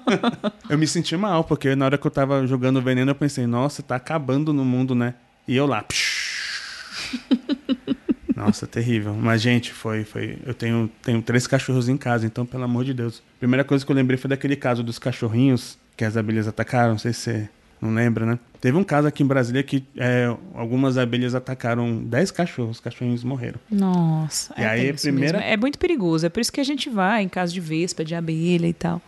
eu 0.68 0.76
me 0.76 0.86
senti 0.86 1.16
mal, 1.16 1.44
porque 1.44 1.74
na 1.74 1.86
hora 1.86 1.96
que 1.96 2.06
eu 2.06 2.10
tava 2.10 2.46
jogando 2.46 2.82
veneno, 2.82 3.10
eu 3.10 3.14
pensei, 3.14 3.46
nossa, 3.46 3.82
tá 3.82 3.96
acabando 3.96 4.52
no 4.52 4.66
mundo, 4.66 4.94
né? 4.94 5.14
E 5.48 5.56
eu 5.56 5.66
lá. 5.66 5.82
Nossa, 8.36 8.66
terrível. 8.66 9.14
Mas, 9.14 9.40
gente, 9.40 9.72
foi. 9.72 10.04
foi 10.04 10.36
eu 10.44 10.52
tenho, 10.52 10.90
tenho 11.02 11.22
três 11.22 11.46
cachorros 11.46 11.88
em 11.88 11.96
casa, 11.96 12.26
então, 12.26 12.44
pelo 12.44 12.64
amor 12.64 12.84
de 12.84 12.92
Deus. 12.92 13.22
Primeira 13.38 13.64
coisa 13.64 13.84
que 13.84 13.90
eu 13.90 13.96
lembrei 13.96 14.18
foi 14.18 14.28
daquele 14.28 14.56
caso 14.56 14.82
dos 14.82 14.98
cachorrinhos 14.98 15.78
que 15.96 16.04
as 16.04 16.18
abelhas 16.18 16.46
atacaram. 16.46 16.92
Não 16.92 16.98
sei 16.98 17.14
se 17.14 17.48
não 17.84 17.94
lembra, 17.94 18.24
né? 18.24 18.38
Teve 18.60 18.76
um 18.76 18.84
caso 18.84 19.06
aqui 19.06 19.22
em 19.22 19.26
Brasília 19.26 19.62
que 19.62 19.84
é, 19.96 20.34
algumas 20.54 20.96
abelhas 20.96 21.34
atacaram 21.34 22.02
10 22.02 22.30
cachorros, 22.30 22.76
os 22.76 22.80
cachorrinhos 22.80 23.22
morreram. 23.22 23.60
Nossa, 23.70 24.54
e 24.56 24.62
é 24.62 24.66
aí, 24.66 24.92
primeira... 24.92 25.38
é 25.38 25.56
muito 25.56 25.78
perigoso. 25.78 26.24
É 26.24 26.28
por 26.28 26.40
isso 26.40 26.52
que 26.52 26.60
a 26.60 26.64
gente 26.64 26.88
vai 26.88 27.22
em 27.22 27.28
caso 27.28 27.52
de 27.52 27.60
vespa, 27.60 28.04
de 28.04 28.14
abelha 28.14 28.66
e 28.66 28.72
tal. 28.72 29.02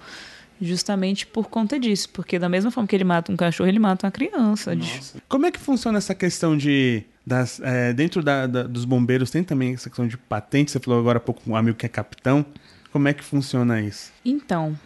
Justamente 0.60 1.26
por 1.26 1.48
conta 1.48 1.78
disso. 1.78 2.08
Porque 2.10 2.38
da 2.38 2.48
mesma 2.48 2.70
forma 2.70 2.86
que 2.86 2.96
ele 2.96 3.04
mata 3.04 3.30
um 3.30 3.36
cachorro, 3.36 3.68
ele 3.68 3.78
mata 3.78 4.06
uma 4.06 4.10
criança. 4.10 4.74
Nossa. 4.74 5.18
Como 5.28 5.46
é 5.46 5.50
que 5.50 5.58
funciona 5.58 5.98
essa 5.98 6.14
questão 6.14 6.56
de. 6.56 7.02
Das, 7.26 7.60
é, 7.60 7.92
dentro 7.92 8.22
da, 8.22 8.46
da, 8.46 8.62
dos 8.62 8.84
bombeiros 8.84 9.30
tem 9.30 9.42
também 9.42 9.74
essa 9.74 9.90
questão 9.90 10.06
de 10.06 10.16
patente. 10.16 10.70
Você 10.70 10.78
falou 10.78 11.00
agora 11.00 11.18
há 11.18 11.20
pouco 11.20 11.42
com 11.42 11.50
um 11.52 11.56
amigo 11.56 11.76
que 11.76 11.84
é 11.84 11.88
capitão. 11.88 12.46
Como 12.92 13.08
é 13.08 13.12
que 13.12 13.24
funciona 13.24 13.80
isso? 13.80 14.12
Então, 14.24 14.78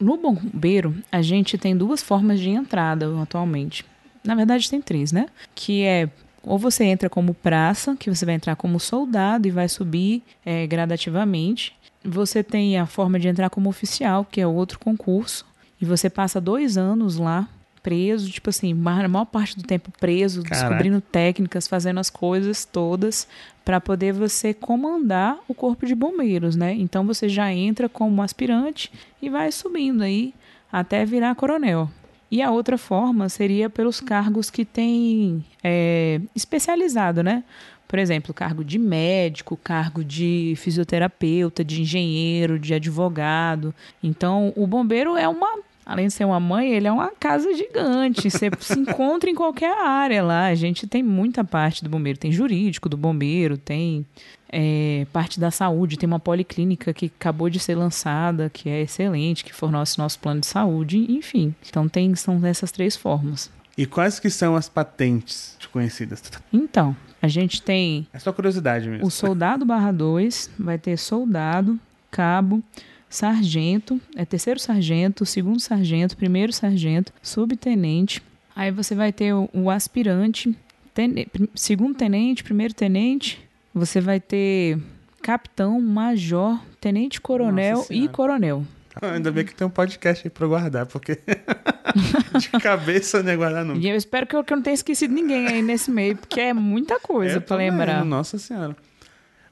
no 0.00 0.16
bombeiro, 0.16 0.94
a 1.12 1.20
gente 1.20 1.58
tem 1.58 1.76
duas 1.76 2.02
formas 2.02 2.40
de 2.40 2.48
entrada 2.48 3.06
atualmente. 3.20 3.84
Na 4.24 4.34
verdade, 4.34 4.68
tem 4.68 4.80
três, 4.80 5.12
né? 5.12 5.26
Que 5.54 5.84
é 5.84 6.08
ou 6.42 6.58
você 6.58 6.84
entra 6.84 7.10
como 7.10 7.34
praça, 7.34 7.94
que 7.96 8.08
você 8.08 8.24
vai 8.24 8.34
entrar 8.34 8.56
como 8.56 8.80
soldado 8.80 9.46
e 9.46 9.50
vai 9.50 9.68
subir 9.68 10.22
é, 10.44 10.66
gradativamente. 10.66 11.74
Você 12.02 12.42
tem 12.42 12.78
a 12.78 12.86
forma 12.86 13.18
de 13.18 13.28
entrar 13.28 13.50
como 13.50 13.68
oficial, 13.68 14.24
que 14.24 14.40
é 14.40 14.46
outro 14.46 14.78
concurso, 14.78 15.44
e 15.78 15.84
você 15.84 16.08
passa 16.08 16.40
dois 16.40 16.78
anos 16.78 17.18
lá 17.18 17.46
preso, 17.82 18.30
tipo 18.30 18.50
assim, 18.50 18.72
a 18.72 19.08
maior 19.08 19.24
parte 19.24 19.56
do 19.56 19.62
tempo 19.62 19.90
preso, 19.98 20.42
Caraca. 20.42 20.68
descobrindo 20.68 21.00
técnicas, 21.00 21.66
fazendo 21.66 22.00
as 22.00 22.10
coisas 22.10 22.64
todas 22.64 23.26
para 23.64 23.80
poder 23.80 24.12
você 24.12 24.52
comandar 24.52 25.38
o 25.48 25.54
corpo 25.54 25.86
de 25.86 25.94
bombeiros, 25.94 26.56
né? 26.56 26.74
Então 26.74 27.06
você 27.06 27.28
já 27.28 27.52
entra 27.52 27.88
como 27.88 28.22
aspirante 28.22 28.90
e 29.20 29.28
vai 29.28 29.52
subindo 29.52 30.02
aí 30.02 30.34
até 30.72 31.04
virar 31.04 31.34
coronel. 31.34 31.90
E 32.30 32.40
a 32.40 32.50
outra 32.50 32.78
forma 32.78 33.28
seria 33.28 33.68
pelos 33.68 34.00
cargos 34.00 34.50
que 34.50 34.64
tem 34.64 35.44
é, 35.64 36.20
especializado, 36.34 37.22
né? 37.22 37.42
Por 37.88 37.98
exemplo, 37.98 38.32
cargo 38.32 38.64
de 38.64 38.78
médico, 38.78 39.56
cargo 39.56 40.04
de 40.04 40.54
fisioterapeuta, 40.56 41.64
de 41.64 41.82
engenheiro, 41.82 42.56
de 42.56 42.72
advogado. 42.72 43.74
Então, 44.00 44.52
o 44.54 44.64
bombeiro 44.64 45.16
é 45.16 45.26
uma 45.26 45.58
além 45.90 46.06
de 46.06 46.12
ser 46.12 46.24
uma 46.24 46.38
mãe, 46.38 46.72
ele 46.72 46.86
é 46.86 46.92
uma 46.92 47.10
casa 47.10 47.52
gigante. 47.52 48.30
Você 48.30 48.48
se 48.60 48.78
encontra 48.78 49.28
em 49.28 49.34
qualquer 49.34 49.76
área 49.76 50.22
lá. 50.22 50.46
A 50.46 50.54
gente 50.54 50.86
tem 50.86 51.02
muita 51.02 51.42
parte 51.42 51.82
do 51.82 51.90
bombeiro. 51.90 52.16
Tem 52.16 52.30
jurídico 52.30 52.88
do 52.88 52.96
bombeiro, 52.96 53.58
tem 53.58 54.06
é, 54.52 55.04
parte 55.12 55.40
da 55.40 55.50
saúde. 55.50 55.98
Tem 55.98 56.06
uma 56.06 56.20
policlínica 56.20 56.94
que 56.94 57.06
acabou 57.06 57.50
de 57.50 57.58
ser 57.58 57.74
lançada, 57.74 58.48
que 58.48 58.68
é 58.68 58.82
excelente, 58.82 59.44
que 59.44 59.52
fornece 59.52 59.98
nosso 59.98 60.20
plano 60.20 60.40
de 60.40 60.46
saúde. 60.46 61.04
Enfim, 61.08 61.52
então 61.68 61.88
tem, 61.88 62.14
são 62.14 62.40
essas 62.46 62.70
três 62.70 62.94
formas. 62.94 63.50
E 63.76 63.84
quais 63.84 64.20
que 64.20 64.30
são 64.30 64.54
as 64.54 64.68
patentes 64.68 65.58
conhecidas? 65.72 66.22
Então, 66.52 66.94
a 67.20 67.26
gente 67.26 67.60
tem... 67.62 68.06
É 68.12 68.18
só 68.20 68.32
curiosidade 68.32 68.88
mesmo. 68.88 69.04
O 69.04 69.10
soldado 69.10 69.64
barra 69.64 69.90
2, 69.90 70.50
vai 70.56 70.78
ter 70.78 70.96
soldado, 70.96 71.80
cabo, 72.12 72.62
sargento, 73.10 74.00
é 74.14 74.24
terceiro 74.24 74.60
sargento, 74.60 75.26
segundo 75.26 75.58
sargento, 75.60 76.16
primeiro 76.16 76.52
sargento, 76.52 77.12
subtenente. 77.20 78.22
Aí 78.54 78.70
você 78.70 78.94
vai 78.94 79.12
ter 79.12 79.34
o, 79.34 79.50
o 79.52 79.68
aspirante, 79.68 80.56
ten, 80.94 81.26
segundo 81.54 81.96
tenente, 81.96 82.44
primeiro 82.44 82.72
tenente. 82.72 83.46
Você 83.74 84.00
vai 84.00 84.20
ter 84.20 84.78
capitão, 85.20 85.80
major, 85.80 86.58
tenente 86.80 87.20
coronel 87.20 87.84
e 87.90 88.08
coronel. 88.08 88.64
Ainda 89.02 89.30
bem 89.30 89.44
que 89.44 89.54
tem 89.54 89.66
um 89.66 89.70
podcast 89.70 90.26
aí 90.26 90.30
pra 90.30 90.46
guardar, 90.46 90.86
porque 90.86 91.18
de 92.38 92.48
cabeça 92.60 93.22
não 93.22 93.32
é 93.32 93.36
guardar 93.36 93.64
nunca. 93.64 93.80
E 93.80 93.88
eu 93.88 93.96
espero 93.96 94.26
que 94.26 94.34
eu, 94.34 94.44
que 94.44 94.52
eu 94.52 94.56
não 94.56 94.62
tenha 94.62 94.74
esquecido 94.74 95.14
ninguém 95.14 95.46
aí 95.46 95.62
nesse 95.62 95.90
meio, 95.90 96.16
porque 96.16 96.40
é 96.40 96.52
muita 96.52 96.98
coisa 97.00 97.38
é, 97.38 97.40
para 97.40 97.56
lembrar. 97.56 98.04
Nossa 98.04 98.38
Senhora. 98.38 98.76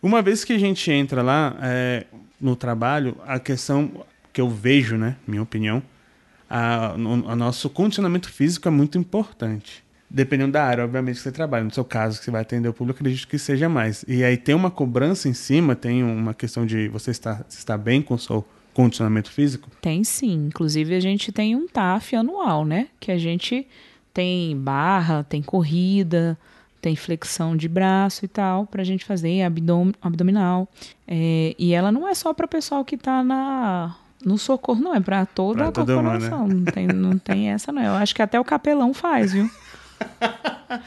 Uma 0.03 0.23
vez 0.23 0.45
que 0.45 0.53
a 0.53 0.59
gente 0.59 0.91
entra 0.91 1.23
lá 1.23 1.57
é, 1.63 2.07
no 2.41 2.55
trabalho, 2.57 3.17
a 3.27 3.39
questão 3.39 4.05
que 4.33 4.41
eu 4.41 4.49
vejo, 4.49 4.97
né, 4.97 5.17
minha 5.27 5.43
opinião, 5.43 5.83
a, 6.49 6.95
o, 6.95 7.37
nosso 7.37 7.69
condicionamento 7.69 8.31
físico 8.31 8.69
é 8.69 8.71
muito 8.71 8.97
importante. 8.97 9.85
Dependendo 10.11 10.53
da 10.53 10.65
área, 10.65 10.85
obviamente, 10.85 11.17
que 11.17 11.23
você 11.23 11.33
trabalha. 11.33 11.65
No 11.65 11.71
seu 11.71 11.85
caso, 11.85 12.19
que 12.19 12.25
você 12.25 12.31
vai 12.31 12.41
atender 12.41 12.69
o 12.69 12.73
público, 12.73 13.01
acredito 13.01 13.29
que 13.29 13.39
seja 13.39 13.69
mais. 13.69 14.05
E 14.09 14.25
aí 14.25 14.39
tem 14.39 14.55
uma 14.55 14.71
cobrança 14.71 15.29
em 15.29 15.35
cima, 15.35 15.77
tem 15.77 16.03
uma 16.03 16.33
questão 16.33 16.65
de 16.65 16.89
você 16.89 17.11
estar, 17.11 17.45
estar 17.47 17.77
bem 17.77 18.01
com 18.01 18.15
o 18.15 18.19
seu 18.19 18.47
condicionamento 18.73 19.31
físico? 19.31 19.69
Tem 19.83 20.03
sim. 20.05 20.47
Inclusive, 20.47 20.95
a 20.95 21.01
gente 21.01 21.31
tem 21.31 21.55
um 21.55 21.69
TAF 21.69 22.17
anual, 22.17 22.65
né? 22.65 22.89
Que 22.99 23.13
a 23.13 23.19
gente 23.19 23.67
tem 24.15 24.57
barra, 24.57 25.25
tem 25.25 25.43
corrida, 25.43 26.39
tem 26.81 26.95
flexão 26.97 27.57
de 27.57 27.69
braço 27.69 28.25
e 28.25 28.29
tal, 28.29 28.67
para 28.67 28.83
a 28.83 28.85
gente 28.85 29.05
fazer 29.05 29.43
abdom 29.43 29.93
abdominal. 30.01 30.69
É, 31.07 31.55
e 31.59 31.73
ela 31.73 31.91
não 31.91 32.09
é 32.09 32.15
só 32.15 32.33
para 32.33 32.47
o 32.47 32.49
pessoal 32.49 32.85
que 32.85 32.95
está 32.95 33.23
na 33.23 33.97
no 34.25 34.37
socorro, 34.37 34.81
não, 34.81 34.95
é 34.95 35.01
para 35.01 35.25
toda 35.27 35.71
pra 35.71 35.83
a 35.83 35.87
corporação. 35.87 36.41
Mundo, 36.41 36.55
né? 36.55 36.63
não, 36.65 36.73
tem, 36.73 36.87
não 36.89 37.19
tem 37.19 37.51
essa, 37.51 37.71
não. 37.71 37.83
Eu 37.83 37.95
acho 37.95 38.15
que 38.15 38.23
até 38.23 38.39
o 38.39 38.45
capelão 38.45 38.93
faz, 38.93 39.33
viu? 39.33 39.49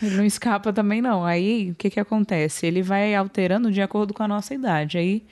Ele 0.02 0.18
não 0.18 0.26
escapa 0.26 0.74
também, 0.74 1.02
não. 1.02 1.26
Aí, 1.26 1.72
o 1.72 1.76
que 1.76 1.90
que 1.90 2.00
acontece? 2.00 2.66
Ele 2.66 2.82
vai 2.82 3.16
alterando 3.16 3.72
de 3.72 3.82
acordo 3.82 4.14
com 4.14 4.22
a 4.22 4.28
nossa 4.28 4.54
idade. 4.54 4.98
Aí, 4.98 5.24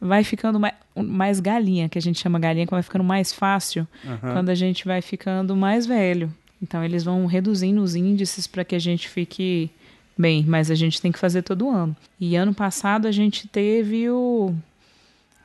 vai 0.00 0.22
ficando 0.22 0.60
mais, 0.60 0.74
mais 0.96 1.40
galinha, 1.40 1.88
que 1.88 1.98
a 1.98 2.02
gente 2.02 2.20
chama 2.20 2.38
galinha, 2.38 2.66
que 2.66 2.70
vai 2.70 2.82
ficando 2.82 3.04
mais 3.04 3.32
fácil 3.32 3.86
uhum. 4.04 4.18
quando 4.32 4.50
a 4.50 4.54
gente 4.54 4.84
vai 4.84 5.02
ficando 5.02 5.56
mais 5.56 5.86
velho. 5.86 6.32
Então 6.62 6.82
eles 6.84 7.04
vão 7.04 7.26
reduzindo 7.26 7.80
os 7.80 7.94
índices 7.94 8.46
para 8.46 8.64
que 8.64 8.74
a 8.74 8.78
gente 8.78 9.08
fique 9.08 9.70
bem, 10.18 10.44
mas 10.46 10.70
a 10.70 10.74
gente 10.74 11.00
tem 11.00 11.12
que 11.12 11.18
fazer 11.18 11.42
todo 11.42 11.70
ano. 11.70 11.96
E 12.20 12.34
ano 12.34 12.52
passado 12.52 13.06
a 13.06 13.12
gente 13.12 13.46
teve 13.46 14.10
o. 14.10 14.52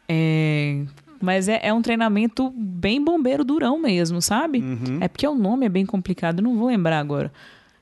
É, 0.10 0.82
mas 1.22 1.48
é, 1.48 1.60
é, 1.64 1.74
um 1.74 1.82
treinamento 1.82 2.50
bem 2.56 3.02
bombeiro 3.02 3.46
durão 3.46 3.80
mesmo, 3.80 4.22
sabe? 4.22 4.60
Uhum. 4.60 4.98
É 5.00 5.08
porque 5.08 5.28
o 5.28 5.36
nome 5.36 5.66
é 5.66 5.70
bem 5.70 5.86
complicado, 5.86 6.42
não 6.42 6.58
vou 6.58 6.68
lembrar 6.68 7.00
agora. 7.00 7.32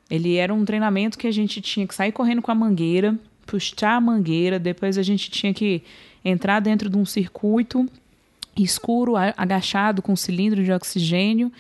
Ele 0.10 0.36
era 0.36 0.54
um 0.54 0.66
treinamento 0.66 1.18
que 1.18 1.26
a 1.26 1.32
gente 1.32 1.62
tinha 1.62 1.88
que 1.88 1.96
sair 1.96 2.12
correndo 2.12 2.42
com 2.42 2.52
a 2.52 2.56
mangueira, 2.56 3.18
puxar 3.48 3.96
a 3.96 4.02
mangueira, 4.02 4.60
depois 4.60 4.98
a 4.98 5.02
gente 5.02 5.32
tinha 5.32 5.54
que 5.54 5.82
entrar 6.24 6.60
dentro 6.60 6.90
de 6.90 6.98
um 6.98 7.06
circuito 7.06 7.90
escuro, 8.56 9.16
agachado, 9.16 10.02
com 10.02 10.14
um 10.14 10.18
cilindro 10.18 10.64
de 10.64 10.72
oxigênio. 10.72 11.52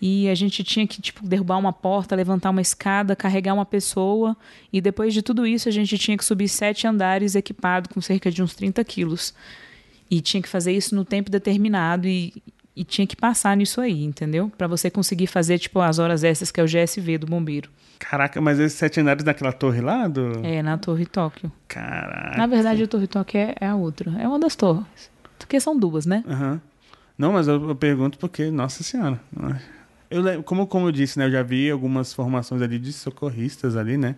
E 0.00 0.28
a 0.28 0.34
gente 0.34 0.62
tinha 0.62 0.86
que 0.86 1.00
tipo, 1.00 1.26
derrubar 1.26 1.58
uma 1.58 1.72
porta, 1.72 2.14
levantar 2.14 2.50
uma 2.50 2.60
escada, 2.60 3.16
carregar 3.16 3.54
uma 3.54 3.64
pessoa. 3.64 4.36
E 4.72 4.80
depois 4.80 5.14
de 5.14 5.22
tudo 5.22 5.46
isso, 5.46 5.68
a 5.68 5.72
gente 5.72 5.96
tinha 5.96 6.16
que 6.16 6.24
subir 6.24 6.48
sete 6.48 6.86
andares 6.86 7.34
equipado 7.34 7.88
com 7.88 8.00
cerca 8.00 8.30
de 8.30 8.42
uns 8.42 8.54
30 8.54 8.84
quilos. 8.84 9.34
E 10.10 10.20
tinha 10.20 10.42
que 10.42 10.48
fazer 10.48 10.72
isso 10.72 10.94
no 10.94 11.04
tempo 11.04 11.30
determinado 11.30 12.06
e, 12.06 12.42
e 12.76 12.84
tinha 12.84 13.06
que 13.06 13.16
passar 13.16 13.56
nisso 13.56 13.80
aí, 13.80 14.04
entendeu? 14.04 14.52
Para 14.56 14.66
você 14.66 14.90
conseguir 14.90 15.26
fazer 15.26 15.58
tipo 15.58 15.80
as 15.80 15.98
horas 15.98 16.22
extras 16.22 16.50
que 16.50 16.60
é 16.60 16.62
o 16.62 16.66
GSV 16.66 17.18
do 17.18 17.26
bombeiro. 17.26 17.70
Caraca, 17.98 18.40
mas 18.40 18.58
esses 18.58 18.78
sete 18.78 19.00
andares 19.00 19.24
naquela 19.24 19.52
torre 19.52 19.80
lá? 19.80 20.06
Do... 20.06 20.44
É, 20.44 20.62
na 20.62 20.76
Torre 20.76 21.06
Tóquio. 21.06 21.50
Caraca. 21.66 22.36
Na 22.36 22.46
verdade, 22.46 22.82
a 22.82 22.86
Torre 22.86 23.06
Tóquio 23.06 23.40
é, 23.40 23.54
é 23.60 23.66
a 23.66 23.74
outra. 23.74 24.14
É 24.20 24.28
uma 24.28 24.38
das 24.38 24.54
torres. 24.54 25.10
Porque 25.38 25.58
são 25.58 25.78
duas, 25.78 26.04
né? 26.04 26.22
Uhum. 26.26 26.60
Não, 27.16 27.32
mas 27.32 27.48
eu, 27.48 27.70
eu, 27.70 27.74
pergunto 27.74 28.18
porque, 28.18 28.50
nossa 28.50 28.82
senhora. 28.82 29.18
Eu, 30.10 30.42
como, 30.42 30.66
como 30.66 30.88
eu 30.88 30.92
disse, 30.92 31.18
né? 31.18 31.26
Eu 31.26 31.30
já 31.30 31.42
vi 31.42 31.70
algumas 31.70 32.12
formações 32.12 32.62
ali 32.62 32.78
de 32.78 32.92
socorristas 32.92 33.76
ali, 33.76 33.96
né? 33.96 34.16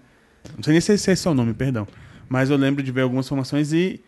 Não 0.57 0.63
sei 0.63 0.73
nem 0.73 0.81
se 0.81 0.93
esse 0.93 1.27
é 1.27 1.31
o 1.31 1.35
nome, 1.35 1.55
perdão. 1.55 1.87
Mas 2.29 2.51
eu 2.51 2.57
lembro 2.57 2.83
de 2.83 2.93
ver 2.93 3.03
algumas 3.03 3.29
formações 3.29 3.73
e 3.73 4.01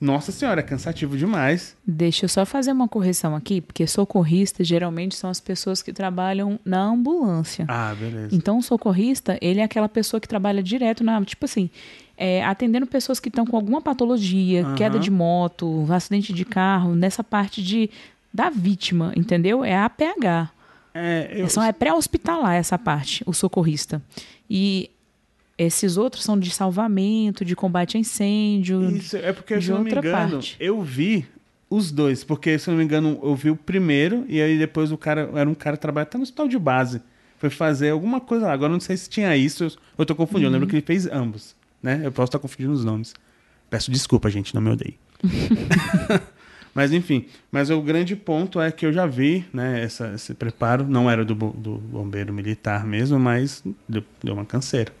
nossa 0.00 0.30
senhora, 0.30 0.60
é 0.60 0.62
cansativo 0.62 1.16
demais. 1.16 1.76
Deixa 1.84 2.24
eu 2.24 2.28
só 2.28 2.46
fazer 2.46 2.70
uma 2.70 2.86
correção 2.86 3.34
aqui, 3.34 3.60
porque 3.60 3.84
socorristas 3.84 4.66
geralmente 4.66 5.16
são 5.16 5.28
as 5.28 5.40
pessoas 5.40 5.82
que 5.82 5.92
trabalham 5.92 6.58
na 6.64 6.80
ambulância. 6.84 7.64
Ah, 7.68 7.94
beleza. 7.98 8.34
Então, 8.34 8.58
o 8.58 8.62
socorrista, 8.62 9.36
ele 9.42 9.58
é 9.58 9.64
aquela 9.64 9.88
pessoa 9.88 10.20
que 10.20 10.28
trabalha 10.28 10.62
direto 10.62 11.02
na. 11.02 11.22
Tipo 11.24 11.46
assim, 11.46 11.68
é, 12.16 12.44
atendendo 12.44 12.86
pessoas 12.86 13.18
que 13.18 13.28
estão 13.28 13.44
com 13.44 13.56
alguma 13.56 13.82
patologia, 13.82 14.64
uhum. 14.64 14.74
queda 14.76 15.00
de 15.00 15.10
moto, 15.10 15.86
acidente 15.90 16.32
de 16.32 16.44
carro, 16.44 16.94
nessa 16.94 17.24
parte 17.24 17.60
de 17.60 17.90
da 18.32 18.50
vítima, 18.50 19.12
entendeu? 19.16 19.64
É 19.64 19.74
a 19.74 19.86
APH. 19.86 20.57
É, 20.98 21.30
eu... 21.34 21.62
é 21.62 21.72
pré-hospitalar 21.72 22.54
essa 22.54 22.78
parte, 22.78 23.22
o 23.26 23.32
socorrista. 23.32 24.02
E 24.48 24.90
esses 25.56 25.96
outros 25.96 26.24
são 26.24 26.38
de 26.38 26.50
salvamento, 26.50 27.44
de 27.44 27.54
combate 27.54 27.96
a 27.96 28.00
incêndio. 28.00 28.90
Isso, 28.96 29.16
é 29.16 29.32
porque, 29.32 29.60
se 29.60 29.70
não 29.70 29.82
me 29.82 29.90
engano, 29.90 30.10
parte. 30.10 30.56
eu 30.58 30.80
vi 30.82 31.26
os 31.68 31.92
dois, 31.92 32.24
porque, 32.24 32.58
se 32.58 32.70
não 32.70 32.76
me 32.76 32.84
engano, 32.84 33.18
eu 33.22 33.34
vi 33.34 33.50
o 33.50 33.56
primeiro 33.56 34.24
e 34.28 34.40
aí 34.40 34.58
depois 34.58 34.90
o 34.90 34.96
cara, 34.96 35.30
era 35.34 35.48
um 35.48 35.54
cara 35.54 35.76
que 35.76 35.82
trabalha 35.82 36.04
até 36.04 36.16
no 36.16 36.22
hospital 36.22 36.48
de 36.48 36.58
base. 36.58 37.02
Foi 37.38 37.50
fazer 37.50 37.90
alguma 37.90 38.20
coisa 38.20 38.46
lá. 38.46 38.52
Agora 38.52 38.72
não 38.72 38.80
sei 38.80 38.96
se 38.96 39.08
tinha 39.08 39.36
isso, 39.36 39.64
eu, 39.64 39.72
eu 39.98 40.06
tô 40.06 40.14
confundindo. 40.14 40.48
Uhum. 40.48 40.54
Eu 40.54 40.60
lembro 40.60 40.66
uhum. 40.66 40.70
que 40.70 40.76
ele 40.76 40.86
fez 40.86 41.06
ambos, 41.06 41.54
né? 41.82 42.00
Eu 42.02 42.10
posso 42.10 42.28
estar 42.28 42.38
confundindo 42.38 42.72
os 42.72 42.84
nomes. 42.84 43.14
Peço 43.70 43.90
desculpa, 43.90 44.30
gente, 44.30 44.54
não 44.54 44.62
me 44.62 44.70
odeie. 44.70 44.98
mas 46.78 46.92
enfim, 46.92 47.26
mas 47.50 47.70
o 47.70 47.82
grande 47.82 48.14
ponto 48.14 48.60
é 48.60 48.70
que 48.70 48.86
eu 48.86 48.92
já 48.92 49.04
vi, 49.04 49.44
né, 49.52 49.82
essa, 49.82 50.12
esse 50.14 50.32
preparo, 50.32 50.86
não 50.86 51.10
era 51.10 51.24
do, 51.24 51.34
do 51.34 51.76
bombeiro 51.76 52.32
militar 52.32 52.86
mesmo, 52.86 53.18
mas 53.18 53.64
deu, 53.88 54.04
deu 54.22 54.34
uma 54.34 54.44
canseira. 54.44 54.92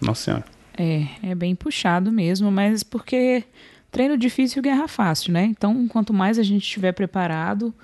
Nossa 0.00 0.24
Senhora. 0.24 0.44
É, 0.78 1.06
é 1.22 1.34
bem 1.34 1.54
puxado 1.54 2.10
mesmo, 2.10 2.50
mas 2.50 2.82
porque 2.82 3.44
treino 3.92 4.16
difícil, 4.16 4.62
guerra 4.62 4.88
fácil, 4.88 5.30
né? 5.30 5.44
Então, 5.44 5.86
quanto 5.88 6.10
mais 6.10 6.38
a 6.38 6.42
gente 6.42 6.62
estiver 6.62 6.92
preparado, 6.92 7.74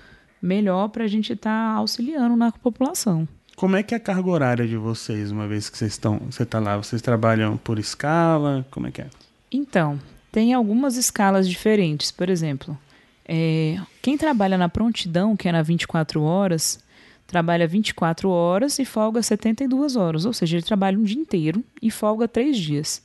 melhor 0.40 0.88
para 0.88 1.04
a 1.04 1.08
gente 1.08 1.34
estar 1.34 1.74
tá 1.74 1.76
auxiliando 1.76 2.34
na 2.34 2.52
população. 2.52 3.28
Como 3.54 3.76
é 3.76 3.82
que 3.82 3.92
é 3.92 3.98
a 3.98 4.00
carga 4.00 4.30
horária 4.30 4.66
de 4.66 4.78
vocês, 4.78 5.30
uma 5.30 5.46
vez 5.46 5.68
que 5.68 5.76
vocês 5.76 5.92
estão, 5.92 6.20
você 6.20 6.44
está 6.44 6.58
lá? 6.58 6.78
Vocês 6.78 7.02
trabalham 7.02 7.58
por 7.58 7.78
escala? 7.78 8.66
Como 8.70 8.86
é 8.86 8.90
que 8.90 9.02
é? 9.02 9.10
Então, 9.52 10.00
tem 10.32 10.54
algumas 10.54 10.96
escalas 10.96 11.46
diferentes. 11.46 12.10
Por 12.10 12.30
exemplo, 12.30 12.78
é, 13.26 13.78
quem 14.00 14.16
trabalha 14.16 14.58
na 14.58 14.68
prontidão, 14.68 15.36
que 15.36 15.48
é 15.48 15.52
na 15.52 15.62
24 15.62 16.22
horas, 16.22 16.82
trabalha 17.26 17.66
24 17.66 18.28
horas 18.28 18.78
e 18.78 18.84
folga 18.84 19.22
72 19.22 19.96
horas, 19.96 20.24
ou 20.24 20.32
seja, 20.32 20.56
ele 20.56 20.64
trabalha 20.64 20.98
um 20.98 21.02
dia 21.02 21.20
inteiro 21.20 21.64
e 21.80 21.90
folga 21.90 22.28
três 22.28 22.56
dias. 22.58 23.02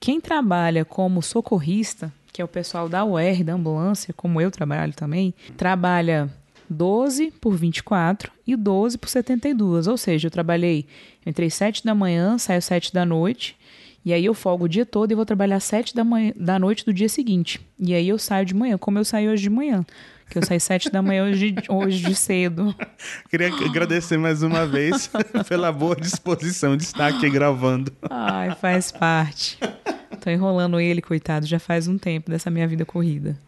Quem 0.00 0.20
trabalha 0.20 0.84
como 0.84 1.22
socorrista, 1.22 2.12
que 2.32 2.40
é 2.40 2.44
o 2.44 2.48
pessoal 2.48 2.88
da 2.88 3.04
UR, 3.04 3.44
da 3.44 3.54
ambulância, 3.54 4.14
como 4.14 4.40
eu 4.40 4.50
trabalho 4.50 4.92
também, 4.92 5.34
trabalha 5.56 6.28
12 6.68 7.32
por 7.40 7.56
24 7.56 8.30
e 8.46 8.54
12 8.56 8.98
por 8.98 9.08
72, 9.08 9.86
ou 9.86 9.96
seja, 9.96 10.26
eu 10.26 10.30
trabalhei 10.30 10.86
entre 11.24 11.50
7 11.50 11.84
da 11.84 11.94
manhã, 11.94 12.38
saio 12.38 12.62
7 12.62 12.92
da 12.92 13.04
noite, 13.04 13.56
e 14.08 14.12
aí 14.14 14.24
eu 14.24 14.32
folgo 14.32 14.64
o 14.64 14.68
dia 14.68 14.86
todo 14.86 15.12
e 15.12 15.14
vou 15.14 15.26
trabalhar 15.26 15.60
7 15.60 15.94
da, 15.94 16.02
manhã, 16.02 16.32
da 16.34 16.58
noite 16.58 16.82
do 16.82 16.94
dia 16.94 17.10
seguinte. 17.10 17.60
E 17.78 17.92
aí 17.92 18.08
eu 18.08 18.18
saio 18.18 18.46
de 18.46 18.54
manhã, 18.54 18.78
como 18.78 18.98
eu 18.98 19.04
saí 19.04 19.28
hoje 19.28 19.42
de 19.42 19.50
manhã 19.50 19.84
que 20.30 20.36
eu 20.36 20.44
saí 20.44 20.60
sete 20.60 20.90
da 20.90 21.00
manhã 21.00 21.24
hoje, 21.24 21.54
hoje 21.70 22.02
de 22.02 22.14
cedo. 22.14 22.74
Queria 23.30 23.48
agradecer 23.48 24.18
mais 24.18 24.42
uma 24.42 24.66
vez 24.66 25.10
pela 25.48 25.72
boa 25.72 25.96
disposição 25.96 26.76
de 26.76 26.82
estar 26.82 27.06
aqui 27.06 27.30
gravando. 27.30 27.90
Ai, 28.10 28.54
faz 28.56 28.92
parte. 28.92 29.58
Tô 30.20 30.28
enrolando 30.28 30.78
ele, 30.78 31.00
coitado, 31.00 31.46
já 31.46 31.58
faz 31.58 31.88
um 31.88 31.96
tempo 31.96 32.30
dessa 32.30 32.50
minha 32.50 32.68
vida 32.68 32.84
corrida. 32.84 33.38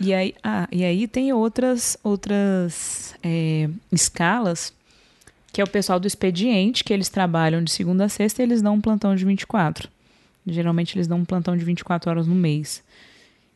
E 0.00 0.12
aí, 0.12 0.34
ah, 0.42 0.66
e 0.72 0.84
aí 0.84 1.06
tem 1.06 1.32
outras, 1.32 1.96
outras 2.02 3.14
é, 3.22 3.68
escalas, 3.92 4.72
que 5.52 5.60
é 5.60 5.64
o 5.64 5.70
pessoal 5.70 6.00
do 6.00 6.06
expediente, 6.08 6.82
que 6.82 6.92
eles 6.92 7.08
trabalham 7.08 7.62
de 7.62 7.70
segunda 7.70 8.06
a 8.06 8.08
sexta 8.08 8.42
e 8.42 8.44
eles 8.44 8.60
dão 8.60 8.74
um 8.74 8.80
plantão 8.80 9.14
de 9.14 9.24
24. 9.24 9.88
Geralmente 10.46 10.96
eles 10.96 11.06
dão 11.06 11.18
um 11.18 11.24
plantão 11.24 11.56
de 11.56 11.64
24 11.64 12.10
horas 12.10 12.26
no 12.26 12.34
mês. 12.34 12.82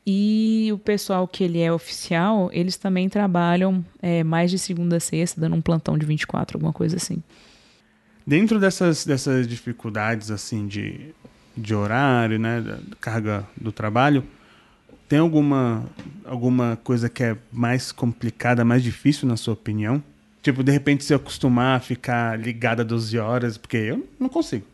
E 0.07 0.71
o 0.73 0.79
pessoal 0.79 1.29
que 1.29 1.45
ele 1.45 1.61
é 1.61 1.71
oficial, 1.71 2.49
eles 2.53 2.77
também 2.77 3.11
trabalham 3.11 3.85
é, 4.01 4.25
mais 4.25 4.51
de 4.51 4.59
segunda 4.59 4.97
a 4.97 5.01
sexta, 5.01 5.39
dando 5.39 5.55
um 5.55 5.61
plantão 5.61 5.99
de 5.99 6.07
24, 6.07 6.57
alguma 6.57 6.73
coisa 6.73 6.97
assim. 6.97 7.23
Dentro 8.27 8.59
dessas, 8.59 9.05
dessas 9.05 9.47
dificuldades 9.47 10.31
assim 10.31 10.67
de, 10.67 11.15
de 11.55 11.75
horário, 11.75 12.39
né, 12.39 12.61
da 12.61 12.79
carga 13.01 13.47
do 13.57 13.71
trabalho, 13.71 14.25
Tem 15.09 15.19
alguma, 15.19 15.85
alguma 16.25 16.79
coisa 16.85 17.09
que 17.09 17.23
é 17.23 17.37
mais 17.51 17.93
complicada, 17.93 18.65
mais 18.65 18.83
difícil, 18.83 19.27
na 19.27 19.37
sua 19.37 19.55
opinião? 19.55 20.03
Tipo, 20.43 20.63
de 20.63 20.71
repente 20.71 21.05
se 21.05 21.13
acostumar 21.15 21.77
a 21.77 21.81
ficar 21.81 22.39
ligada 22.39 22.85
12 22.85 23.19
horas, 23.19 23.59
porque 23.59 23.77
eu 23.77 24.07
não 24.21 24.29
consigo. 24.29 24.65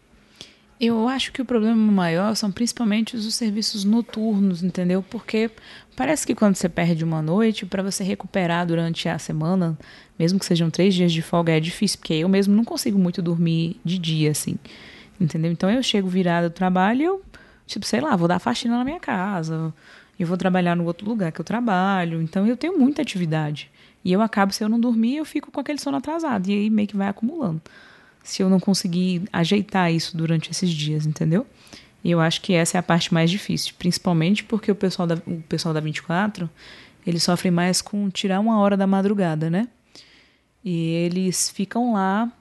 Eu 0.80 1.08
acho 1.08 1.32
que 1.32 1.40
o 1.40 1.44
problema 1.44 1.76
maior 1.76 2.34
são 2.34 2.50
principalmente 2.50 3.16
os 3.16 3.32
serviços 3.34 3.84
noturnos, 3.84 4.62
entendeu? 4.62 5.02
Porque 5.08 5.50
parece 5.96 6.26
que 6.26 6.34
quando 6.34 6.56
você 6.56 6.68
perde 6.68 7.04
uma 7.04 7.22
noite, 7.22 7.64
para 7.64 7.82
você 7.82 8.02
recuperar 8.02 8.66
durante 8.66 9.08
a 9.08 9.18
semana, 9.18 9.78
mesmo 10.18 10.38
que 10.38 10.44
sejam 10.44 10.70
três 10.70 10.92
dias 10.94 11.12
de 11.12 11.22
folga, 11.22 11.52
é 11.52 11.60
difícil, 11.60 11.98
porque 11.98 12.14
eu 12.14 12.28
mesmo 12.28 12.54
não 12.56 12.64
consigo 12.64 12.98
muito 12.98 13.22
dormir 13.22 13.80
de 13.84 13.98
dia, 13.98 14.32
assim. 14.32 14.56
Entendeu? 15.20 15.52
Então 15.52 15.70
eu 15.70 15.82
chego 15.82 16.08
virada 16.08 16.50
do 16.50 16.52
trabalho 16.52 17.00
e 17.00 17.04
eu, 17.04 17.22
tipo, 17.66 17.86
sei 17.86 18.00
lá, 18.00 18.16
vou 18.16 18.26
dar 18.26 18.40
faxina 18.40 18.76
na 18.76 18.84
minha 18.84 18.98
casa, 18.98 19.72
eu 20.18 20.26
vou 20.26 20.36
trabalhar 20.36 20.74
no 20.74 20.84
outro 20.84 21.08
lugar 21.08 21.30
que 21.30 21.40
eu 21.40 21.44
trabalho. 21.44 22.20
Então 22.20 22.46
eu 22.46 22.56
tenho 22.56 22.76
muita 22.78 23.00
atividade. 23.02 23.70
E 24.04 24.12
eu 24.12 24.20
acabo, 24.20 24.52
se 24.52 24.62
eu 24.62 24.68
não 24.68 24.78
dormir, 24.80 25.16
eu 25.16 25.24
fico 25.24 25.50
com 25.52 25.60
aquele 25.60 25.78
sono 25.78 25.96
atrasado. 25.96 26.48
E 26.48 26.52
aí 26.52 26.70
meio 26.70 26.88
que 26.88 26.96
vai 26.96 27.08
acumulando 27.08 27.62
se 28.24 28.42
eu 28.42 28.50
não 28.50 28.58
conseguir 28.58 29.22
ajeitar 29.32 29.92
isso 29.92 30.16
durante 30.16 30.50
esses 30.50 30.70
dias, 30.70 31.06
entendeu? 31.06 31.46
E 32.02 32.10
eu 32.10 32.20
acho 32.20 32.40
que 32.40 32.54
essa 32.54 32.76
é 32.76 32.80
a 32.80 32.82
parte 32.82 33.14
mais 33.14 33.30
difícil, 33.30 33.74
principalmente 33.78 34.42
porque 34.42 34.72
o 34.72 34.74
pessoal 34.74 35.06
da, 35.06 35.14
o 35.26 35.42
pessoal 35.42 35.72
da 35.72 35.80
24, 35.80 36.50
eles 37.06 37.22
sofrem 37.22 37.52
mais 37.52 37.80
com 37.80 38.10
tirar 38.10 38.40
uma 38.40 38.58
hora 38.58 38.76
da 38.76 38.86
madrugada, 38.86 39.48
né? 39.48 39.68
E 40.64 40.88
eles 40.88 41.50
ficam 41.50 41.92
lá, 41.92 42.32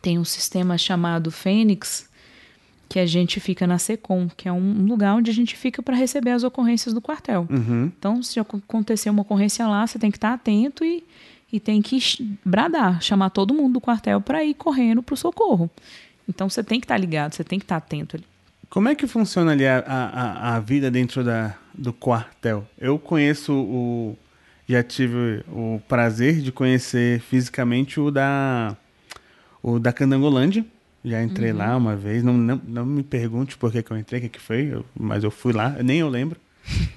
tem 0.00 0.18
um 0.18 0.24
sistema 0.24 0.78
chamado 0.78 1.30
Fênix, 1.30 2.08
que 2.88 2.98
a 2.98 3.06
gente 3.06 3.40
fica 3.40 3.66
na 3.66 3.78
SECOM, 3.78 4.28
que 4.36 4.48
é 4.48 4.52
um 4.52 4.84
lugar 4.84 5.14
onde 5.14 5.30
a 5.30 5.34
gente 5.34 5.56
fica 5.56 5.82
para 5.82 5.96
receber 5.96 6.30
as 6.30 6.44
ocorrências 6.44 6.94
do 6.94 7.00
quartel. 7.00 7.46
Uhum. 7.50 7.90
Então, 7.98 8.22
se 8.22 8.38
acontecer 8.38 9.10
uma 9.10 9.22
ocorrência 9.22 9.66
lá, 9.66 9.86
você 9.86 9.98
tem 9.98 10.10
que 10.10 10.18
estar 10.18 10.32
atento 10.32 10.84
e 10.84 11.02
e 11.52 11.60
tem 11.60 11.82
que 11.82 11.98
bradar, 12.44 13.02
chamar 13.02 13.30
todo 13.30 13.52
mundo 13.52 13.74
do 13.74 13.80
quartel 13.80 14.20
para 14.20 14.42
ir 14.42 14.54
correndo 14.54 15.02
para 15.02 15.12
o 15.12 15.16
socorro. 15.16 15.70
Então 16.28 16.48
você 16.48 16.64
tem 16.64 16.80
que 16.80 16.84
estar 16.84 16.94
tá 16.94 16.98
ligado, 16.98 17.34
você 17.34 17.44
tem 17.44 17.58
que 17.58 17.64
estar 17.64 17.78
tá 17.78 17.86
atento 17.86 18.16
ali. 18.16 18.24
Como 18.70 18.88
é 18.88 18.94
que 18.94 19.06
funciona 19.06 19.52
ali 19.52 19.66
a, 19.66 19.80
a, 19.86 20.56
a 20.56 20.60
vida 20.60 20.90
dentro 20.90 21.22
da, 21.22 21.54
do 21.74 21.92
quartel? 21.92 22.66
Eu 22.78 22.98
conheço 22.98 23.52
o. 23.52 24.16
Já 24.66 24.82
tive 24.82 25.44
o 25.48 25.82
prazer 25.86 26.40
de 26.40 26.50
conhecer 26.50 27.20
fisicamente 27.20 28.00
o 28.00 28.10
da. 28.10 28.74
O 29.62 29.78
da 29.78 29.92
Candangolândia. 29.92 30.64
Já 31.04 31.22
entrei 31.22 31.50
uhum. 31.50 31.58
lá 31.58 31.76
uma 31.76 31.96
vez. 31.96 32.22
Não, 32.22 32.32
não, 32.32 32.60
não 32.66 32.86
me 32.86 33.02
pergunte 33.02 33.58
por 33.58 33.70
que, 33.70 33.82
que 33.82 33.90
eu 33.90 33.98
entrei, 33.98 34.20
o 34.20 34.22
que, 34.22 34.28
que 34.30 34.40
foi, 34.40 34.72
eu, 34.72 34.86
mas 34.98 35.22
eu 35.22 35.30
fui 35.30 35.52
lá, 35.52 35.70
nem 35.82 35.98
eu 35.98 36.08
lembro. 36.08 36.40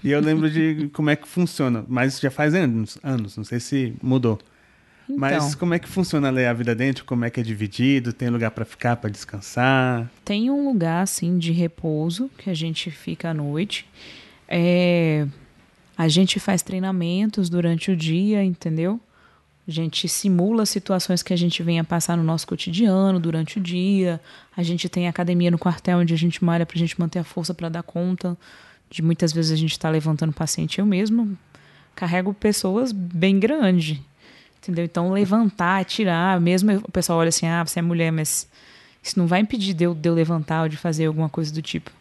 E 0.03 0.11
eu 0.11 0.19
lembro 0.19 0.49
de 0.49 0.89
como 0.93 1.09
é 1.09 1.15
que 1.15 1.27
funciona, 1.27 1.83
mas 1.87 2.19
já 2.19 2.29
faz 2.29 2.53
anos, 2.53 2.97
anos 3.03 3.35
não 3.37 3.43
sei 3.43 3.59
se 3.59 3.93
mudou. 4.01 4.39
Então, 5.05 5.19
mas 5.19 5.53
como 5.55 5.73
é 5.73 5.79
que 5.79 5.87
funciona 5.87 6.29
a 6.29 6.53
vida 6.53 6.73
dentro? 6.73 7.05
Como 7.05 7.25
é 7.25 7.29
que 7.29 7.39
é 7.39 7.43
dividido? 7.43 8.11
Tem 8.11 8.29
lugar 8.29 8.51
para 8.51 8.65
ficar, 8.65 8.95
para 8.95 9.09
descansar? 9.09 10.09
Tem 10.23 10.49
um 10.49 10.67
lugar 10.67 11.03
assim 11.03 11.37
de 11.37 11.51
repouso 11.51 12.29
que 12.37 12.49
a 12.49 12.53
gente 12.53 12.89
fica 12.89 13.29
à 13.29 13.33
noite. 13.33 13.85
É, 14.47 15.27
a 15.97 16.07
gente 16.07 16.39
faz 16.39 16.61
treinamentos 16.61 17.49
durante 17.49 17.91
o 17.91 17.95
dia, 17.95 18.43
entendeu? 18.43 18.99
A 19.67 19.71
gente 19.71 20.07
simula 20.07 20.65
situações 20.65 21.23
que 21.23 21.33
a 21.33 21.37
gente 21.37 21.63
venha 21.63 21.83
passar 21.83 22.15
no 22.15 22.23
nosso 22.23 22.45
cotidiano 22.45 23.19
durante 23.19 23.57
o 23.57 23.61
dia. 23.61 24.21
A 24.55 24.61
gente 24.61 24.87
tem 24.87 25.07
academia 25.07 25.49
no 25.49 25.57
quartel 25.57 25.99
onde 25.99 26.13
a 26.13 26.17
gente 26.17 26.43
malha 26.43 26.65
para 26.65 26.75
a 26.75 26.79
gente 26.79 26.99
manter 26.99 27.19
a 27.19 27.23
força 27.23 27.53
para 27.53 27.69
dar 27.69 27.83
conta 27.83 28.37
de 28.95 29.01
muitas 29.01 29.33
vezes 29.33 29.51
a 29.51 29.57
gente 29.57 29.73
está 29.73 29.89
levantando 29.89 30.31
paciente. 30.31 30.79
Eu 30.79 30.85
mesmo 30.85 31.37
carrego 31.93 32.33
pessoas 32.33 32.93
bem 32.93 33.37
grandes, 33.37 33.99
entendeu? 34.57 34.85
Então, 34.85 35.11
levantar, 35.11 35.83
tirar, 35.83 36.39
mesmo 36.39 36.71
o 36.77 36.91
pessoal 36.91 37.19
olha 37.19 37.27
assim, 37.27 37.45
ah, 37.45 37.65
você 37.65 37.79
é 37.79 37.81
mulher, 37.81 38.09
mas 38.09 38.49
isso 39.03 39.19
não 39.19 39.27
vai 39.27 39.41
impedir 39.41 39.73
de 39.73 39.83
eu, 39.83 39.93
de 39.93 40.07
eu 40.07 40.13
levantar 40.13 40.63
ou 40.63 40.69
de 40.69 40.77
fazer 40.77 41.07
alguma 41.07 41.27
coisa 41.27 41.53
do 41.53 41.61
tipo, 41.61 41.91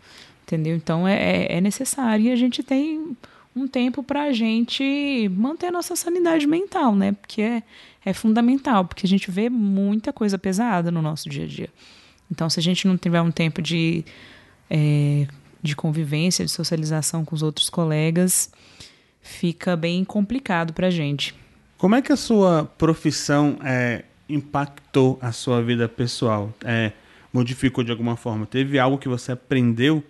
entendeu? 0.45 0.77
Então, 0.77 1.07
é, 1.07 1.14
é, 1.14 1.57
é 1.57 1.61
necessário 1.61 2.27
e 2.27 2.31
a 2.31 2.37
gente 2.37 2.62
tem 2.62 3.16
um 3.57 3.66
tempo 3.66 4.01
para 4.01 4.25
a 4.25 4.33
gente 4.33 5.29
manter 5.37 5.66
a 5.66 5.73
nossa 5.73 5.97
sanidade 5.97 6.47
mental, 6.47 6.95
né? 6.95 7.11
Porque 7.11 7.42
é, 7.42 7.62
é 8.05 8.12
fundamental, 8.12 8.85
porque 8.85 9.05
a 9.05 9.09
gente 9.09 9.33
vê 9.33 9.51
muita 9.51 10.12
coisa 10.12 10.38
pesada 10.38 10.92
no 10.92 11.03
nosso 11.03 11.29
dia 11.29 11.42
a 11.42 11.49
dia. 11.49 11.71
Então, 12.31 12.49
se 12.49 12.61
a 12.61 12.62
gente 12.62 12.87
não 12.87 12.97
tiver 12.97 13.21
um 13.21 13.33
tempo 13.33 13.61
de 13.61 14.05
é, 14.71 15.27
de 15.64 15.74
convivência, 15.74 16.44
de 16.44 16.50
socialização 16.50 17.24
com 17.24 17.35
os 17.35 17.42
outros 17.42 17.70
colegas, 17.70 18.50
fica 19.22 19.74
bem 19.74 20.05
complicado 20.05 20.74
para 20.74 20.88
a 20.88 20.90
gente. 20.90 21.35
Como 21.79 21.94
é 21.94 22.03
que 22.03 22.12
a 22.12 22.16
sua 22.16 22.66
profissão 22.77 23.59
é, 23.64 24.05
impactou 24.29 25.18
a 25.22 25.33
sua 25.33 25.62
vida 25.62 25.88
pessoal? 25.88 26.53
É, 26.62 26.92
modificou 27.33 27.83
de 27.83 27.90
alguma 27.90 28.14
forma? 28.14 28.44
Teve 28.44 28.79
algo 28.79 28.98
que 28.98 29.09
você 29.09 29.33
aprendeu 29.33 30.05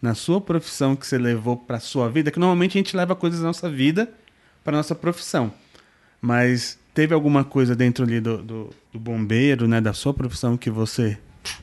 na 0.00 0.14
sua 0.14 0.40
profissão 0.40 0.94
que 0.94 1.06
você 1.06 1.18
levou 1.18 1.56
para 1.56 1.80
sua 1.80 2.08
vida? 2.08 2.30
Que 2.30 2.38
normalmente 2.38 2.78
a 2.78 2.80
gente 2.80 2.96
leva 2.96 3.16
coisas 3.16 3.40
da 3.40 3.46
nossa 3.48 3.68
vida 3.68 4.08
para 4.62 4.76
nossa 4.76 4.94
profissão. 4.94 5.52
Mas 6.20 6.78
teve 6.94 7.12
alguma 7.12 7.42
coisa 7.42 7.74
dentro 7.74 8.04
ali 8.04 8.20
do, 8.20 8.38
do, 8.38 8.70
do 8.92 8.98
bombeiro, 8.98 9.66
né, 9.66 9.80
da 9.80 9.92
sua 9.92 10.14
profissão 10.14 10.56
que 10.56 10.70
você 10.70 11.18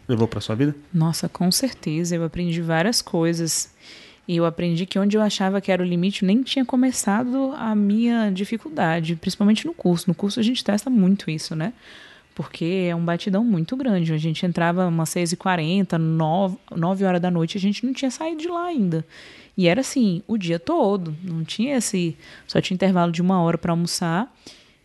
levou 0.07 0.27
para 0.27 0.41
sua 0.41 0.55
vida? 0.55 0.75
Nossa, 0.93 1.27
com 1.27 1.51
certeza. 1.51 2.15
Eu 2.15 2.23
aprendi 2.23 2.61
várias 2.61 3.01
coisas. 3.01 3.73
E 4.27 4.35
eu 4.35 4.45
aprendi 4.45 4.85
que 4.85 4.99
onde 4.99 5.15
eu 5.15 5.21
achava 5.21 5.61
que 5.61 5.71
era 5.71 5.81
o 5.81 5.85
limite, 5.85 6.25
nem 6.25 6.43
tinha 6.43 6.65
começado 6.65 7.53
a 7.55 7.73
minha 7.73 8.29
dificuldade, 8.29 9.15
principalmente 9.15 9.65
no 9.65 9.73
curso. 9.73 10.09
No 10.09 10.13
curso 10.13 10.39
a 10.39 10.43
gente 10.43 10.63
testa 10.63 10.89
muito 10.89 11.31
isso, 11.31 11.55
né? 11.55 11.71
Porque 12.35 12.87
é 12.89 12.95
um 12.95 13.03
batidão 13.03 13.43
muito 13.43 13.75
grande. 13.77 14.13
A 14.13 14.17
gente 14.17 14.45
entrava 14.45 14.85
umas 14.85 15.09
6h40, 15.09 15.97
9, 15.97 16.57
9 16.75 17.05
horas 17.05 17.21
da 17.21 17.31
noite, 17.31 17.57
a 17.57 17.61
gente 17.61 17.85
não 17.85 17.93
tinha 17.93 18.11
saído 18.11 18.41
de 18.41 18.47
lá 18.49 18.65
ainda. 18.65 19.05
E 19.57 19.67
era 19.67 19.81
assim, 19.81 20.21
o 20.27 20.37
dia 20.37 20.59
todo. 20.59 21.15
Não 21.23 21.43
tinha 21.43 21.77
esse. 21.77 22.15
Só 22.45 22.59
tinha 22.61 22.75
intervalo 22.75 23.11
de 23.11 23.21
uma 23.21 23.41
hora 23.41 23.57
para 23.57 23.71
almoçar. 23.71 24.31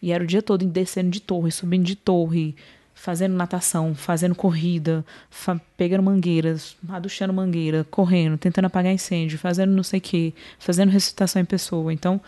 E 0.01 0.13
era 0.13 0.23
o 0.23 0.27
dia 0.27 0.41
todo 0.41 0.65
descendo 0.65 1.11
de 1.11 1.21
torre, 1.21 1.51
subindo 1.51 1.85
de 1.85 1.95
torre, 1.95 2.57
fazendo 3.03 3.35
natação, 3.35 3.97
fazendo 3.97 4.33
corrida, 4.33 5.05
fa 5.29 5.61
pegando 5.77 6.05
mangueiras, 6.05 6.77
aduchando 6.89 7.33
mangueira, 7.33 7.85
correndo, 7.91 8.39
tentando 8.39 8.67
apagar 8.67 8.93
incêndio, 8.93 9.37
fazendo 9.41 9.73
não 9.73 9.83
sei 9.83 9.99
o 9.99 10.01
quê, 10.01 10.33
fazendo 10.57 10.91
recitação 10.91 11.43
em 11.43 11.45
pessoa. 11.45 11.93
Então, 11.93 12.21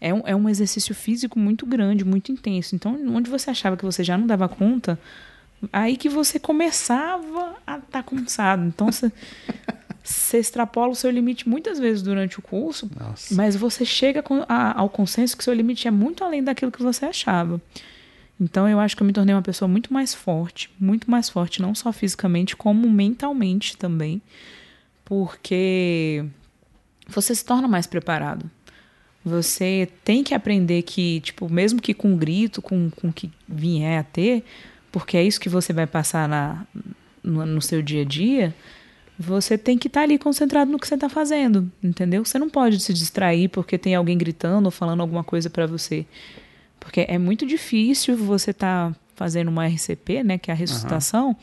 é 0.00 0.14
um, 0.14 0.22
é 0.24 0.36
um 0.36 0.48
exercício 0.48 0.94
físico 0.94 1.36
muito 1.36 1.66
grande, 1.66 2.04
muito 2.04 2.30
intenso. 2.30 2.76
Então, 2.76 2.96
onde 3.12 3.28
você 3.28 3.50
achava 3.50 3.76
que 3.76 3.84
você 3.84 4.04
já 4.04 4.16
não 4.16 4.24
dava 4.24 4.48
conta, 4.48 4.96
aí 5.72 5.96
que 5.96 6.08
você 6.08 6.38
começava 6.38 7.56
a 7.66 7.78
estar 7.78 7.88
tá 7.90 8.02
cansado. 8.04 8.64
Então, 8.64 8.86
você, 8.86 9.10
você 10.00 10.38
extrapola 10.38 10.92
o 10.92 10.94
seu 10.94 11.10
limite 11.10 11.48
muitas 11.48 11.80
vezes 11.80 12.02
durante 12.04 12.38
o 12.38 12.42
curso, 12.42 12.88
Nossa. 12.96 13.34
mas 13.34 13.56
você 13.56 13.84
chega 13.84 14.22
ao 14.48 14.88
consenso 14.88 15.36
que 15.36 15.42
seu 15.42 15.52
limite 15.52 15.88
é 15.88 15.90
muito 15.90 16.22
além 16.22 16.40
daquilo 16.40 16.70
que 16.70 16.84
você 16.84 17.06
achava. 17.06 17.60
Então 18.40 18.66
eu 18.66 18.80
acho 18.80 18.96
que 18.96 19.02
eu 19.02 19.06
me 19.06 19.12
tornei 19.12 19.34
uma 19.34 19.42
pessoa 19.42 19.68
muito 19.68 19.92
mais 19.92 20.14
forte, 20.14 20.70
muito 20.80 21.10
mais 21.10 21.28
forte, 21.28 21.60
não 21.60 21.74
só 21.74 21.92
fisicamente, 21.92 22.56
como 22.56 22.88
mentalmente 22.88 23.76
também, 23.76 24.22
porque 25.04 26.24
você 27.06 27.34
se 27.34 27.44
torna 27.44 27.68
mais 27.68 27.86
preparado. 27.86 28.50
Você 29.22 29.88
tem 30.02 30.24
que 30.24 30.34
aprender 30.34 30.80
que, 30.82 31.20
tipo, 31.20 31.52
mesmo 31.52 31.82
que 31.82 31.92
com 31.92 32.16
grito, 32.16 32.62
com 32.62 32.90
o 33.04 33.12
que 33.12 33.30
vier 33.46 34.00
a 34.00 34.02
ter, 34.02 34.42
porque 34.90 35.18
é 35.18 35.22
isso 35.22 35.38
que 35.38 35.48
você 35.48 35.74
vai 35.74 35.86
passar 35.86 36.26
na, 36.26 36.66
no, 37.22 37.44
no 37.44 37.60
seu 37.60 37.82
dia 37.82 38.00
a 38.00 38.04
dia, 38.04 38.54
você 39.18 39.58
tem 39.58 39.76
que 39.76 39.88
estar 39.88 40.00
tá 40.00 40.04
ali 40.04 40.18
concentrado 40.18 40.72
no 40.72 40.78
que 40.78 40.88
você 40.88 40.94
está 40.94 41.10
fazendo, 41.10 41.70
entendeu? 41.84 42.24
Você 42.24 42.38
não 42.38 42.48
pode 42.48 42.80
se 42.80 42.94
distrair 42.94 43.48
porque 43.50 43.76
tem 43.76 43.94
alguém 43.94 44.16
gritando 44.16 44.64
ou 44.64 44.70
falando 44.70 45.02
alguma 45.02 45.22
coisa 45.22 45.50
para 45.50 45.66
você. 45.66 46.06
Porque 46.80 47.04
é 47.06 47.18
muito 47.18 47.46
difícil 47.46 48.16
você 48.16 48.50
estar 48.50 48.90
tá 48.90 48.96
fazendo 49.14 49.48
uma 49.48 49.66
RCP, 49.66 50.24
né, 50.24 50.38
que 50.38 50.50
é 50.50 50.54
a 50.54 50.56
ressuscitação, 50.56 51.28
uhum. 51.28 51.36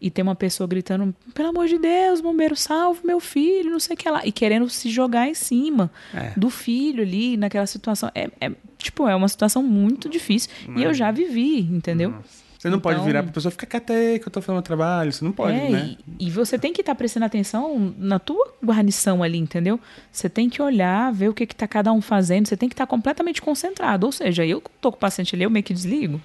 e 0.00 0.10
ter 0.10 0.20
uma 0.20 0.34
pessoa 0.34 0.66
gritando, 0.66 1.14
pelo 1.32 1.50
amor 1.50 1.68
de 1.68 1.78
Deus, 1.78 2.20
bombeiro, 2.20 2.56
salve 2.56 3.00
meu 3.04 3.20
filho, 3.20 3.70
não 3.70 3.78
sei 3.78 3.94
o 3.94 3.96
que 3.96 4.10
lá, 4.10 4.26
e 4.26 4.32
querendo 4.32 4.68
se 4.68 4.90
jogar 4.90 5.28
em 5.28 5.34
cima 5.34 5.90
é. 6.12 6.32
do 6.36 6.50
filho 6.50 7.02
ali, 7.02 7.36
naquela 7.36 7.66
situação. 7.66 8.10
É, 8.14 8.28
é, 8.40 8.50
tipo, 8.76 9.08
é 9.08 9.14
uma 9.14 9.28
situação 9.28 9.62
muito 9.62 10.08
difícil. 10.08 10.50
Mas... 10.66 10.82
E 10.82 10.84
eu 10.84 10.92
já 10.92 11.12
vivi, 11.12 11.60
entendeu? 11.60 12.10
Nossa. 12.10 12.43
Você 12.64 12.70
não 12.70 12.78
então, 12.78 12.92
pode 12.92 13.04
virar 13.04 13.22
para 13.22 13.30
a 13.30 13.34
pessoa, 13.34 13.52
fica 13.52 13.66
quieto 13.66 13.92
aí 13.92 14.18
que 14.18 14.24
eu 14.24 14.30
estou 14.30 14.42
fazendo 14.42 14.62
trabalho. 14.62 15.12
Você 15.12 15.22
não 15.22 15.32
pode, 15.32 15.54
é, 15.54 15.68
né? 15.68 15.96
E, 16.18 16.28
e, 16.28 16.30
você 16.30 16.58
tem 16.58 16.72
que 16.72 16.80
estar 16.80 16.94
tá 16.94 16.96
prestando 16.96 17.26
atenção 17.26 17.94
na 17.98 18.18
tua 18.18 18.54
guarnição 18.64 19.22
ali, 19.22 19.36
entendeu? 19.36 19.78
Você 20.10 20.30
tem 20.30 20.48
que 20.48 20.62
olhar, 20.62 21.12
ver 21.12 21.28
o 21.28 21.34
que 21.34 21.44
está 21.44 21.68
cada 21.68 21.92
um 21.92 22.00
fazendo. 22.00 22.48
Você 22.48 22.56
tem 22.56 22.66
que 22.66 22.72
estar 22.72 22.86
tá 22.86 22.90
completamente 22.90 23.42
concentrado. 23.42 24.06
Ou 24.06 24.12
seja, 24.12 24.46
eu 24.46 24.62
estou 24.76 24.90
com 24.90 24.96
o 24.96 24.98
paciente 24.98 25.34
ali, 25.34 25.44
eu 25.44 25.50
meio 25.50 25.62
que 25.62 25.74
desligo. 25.74 26.18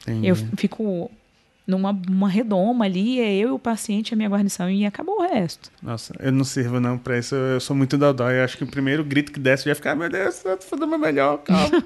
Entendi. 0.00 0.28
Eu 0.28 0.34
fico 0.56 1.10
numa 1.66 1.90
uma 2.08 2.28
redoma 2.30 2.86
ali, 2.86 3.20
é 3.20 3.34
eu 3.34 3.50
e 3.50 3.52
o 3.52 3.58
paciente, 3.58 4.14
a 4.14 4.16
minha 4.16 4.30
guarnição, 4.30 4.70
e 4.70 4.86
acabou 4.86 5.18
o 5.18 5.28
resto. 5.28 5.70
Nossa, 5.82 6.14
eu 6.20 6.32
não 6.32 6.44
sirvo 6.44 6.80
não 6.80 6.96
pra 6.96 7.18
isso, 7.18 7.34
eu 7.34 7.60
sou 7.60 7.76
muito 7.76 7.98
dodói. 7.98 8.38
Eu 8.38 8.44
acho 8.44 8.56
que 8.56 8.64
o 8.64 8.66
primeiro 8.66 9.04
grito 9.04 9.30
que 9.30 9.38
desce 9.38 9.66
já 9.66 9.74
ficar, 9.74 9.92
ah, 9.92 9.96
meu 9.96 10.08
Deus, 10.08 10.42
eu 10.42 10.56
tô 10.56 10.64
fazendo 10.64 10.98
melhor, 10.98 11.36
calma. 11.36 11.84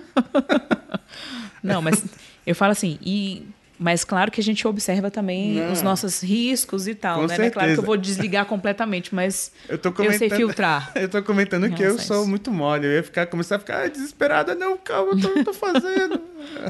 não, 1.60 1.82
mas 1.82 2.04
eu 2.46 2.54
falo 2.54 2.70
assim, 2.70 2.96
e 3.02 3.48
mas 3.82 4.04
claro 4.04 4.30
que 4.30 4.42
a 4.42 4.44
gente 4.44 4.68
observa 4.68 5.10
também 5.10 5.54
não. 5.54 5.72
os 5.72 5.80
nossos 5.80 6.22
riscos 6.22 6.86
e 6.86 6.94
tal, 6.94 7.22
Com 7.22 7.26
né? 7.26 7.28
Certeza. 7.28 7.50
Claro 7.50 7.72
que 7.72 7.78
eu 7.78 7.82
vou 7.82 7.96
desligar 7.96 8.44
completamente, 8.44 9.14
mas 9.14 9.50
eu, 9.66 9.78
tô 9.78 9.90
eu 10.02 10.12
sei 10.12 10.28
filtrar. 10.28 10.92
Eu 11.00 11.08
tô 11.08 11.22
comentando 11.22 11.70
que 11.70 11.82
eu 11.82 11.98
sou 11.98 12.26
muito 12.26 12.50
mole. 12.50 12.86
Eu 12.86 12.92
ia 12.92 13.02
ficar, 13.02 13.24
começar 13.26 13.56
a 13.56 13.58
ficar 13.58 13.88
desesperada. 13.88 14.54
Não, 14.54 14.76
calma, 14.76 15.12
eu 15.12 15.20
tô, 15.20 15.28
eu 15.28 15.44
tô 15.44 15.54
fazendo. 15.54 16.20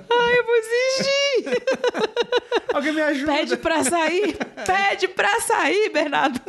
Ai, 0.09 0.39
eu 0.39 0.45
vou 0.45 0.55
desistir. 0.61 1.63
Alguém 2.73 2.93
me 2.93 3.01
ajuda. 3.01 3.33
Pede 3.33 3.57
pra 3.57 3.83
sair. 3.83 4.37
Pede 4.65 5.09
pra 5.09 5.41
sair, 5.41 5.91
Bernardo. 5.93 6.41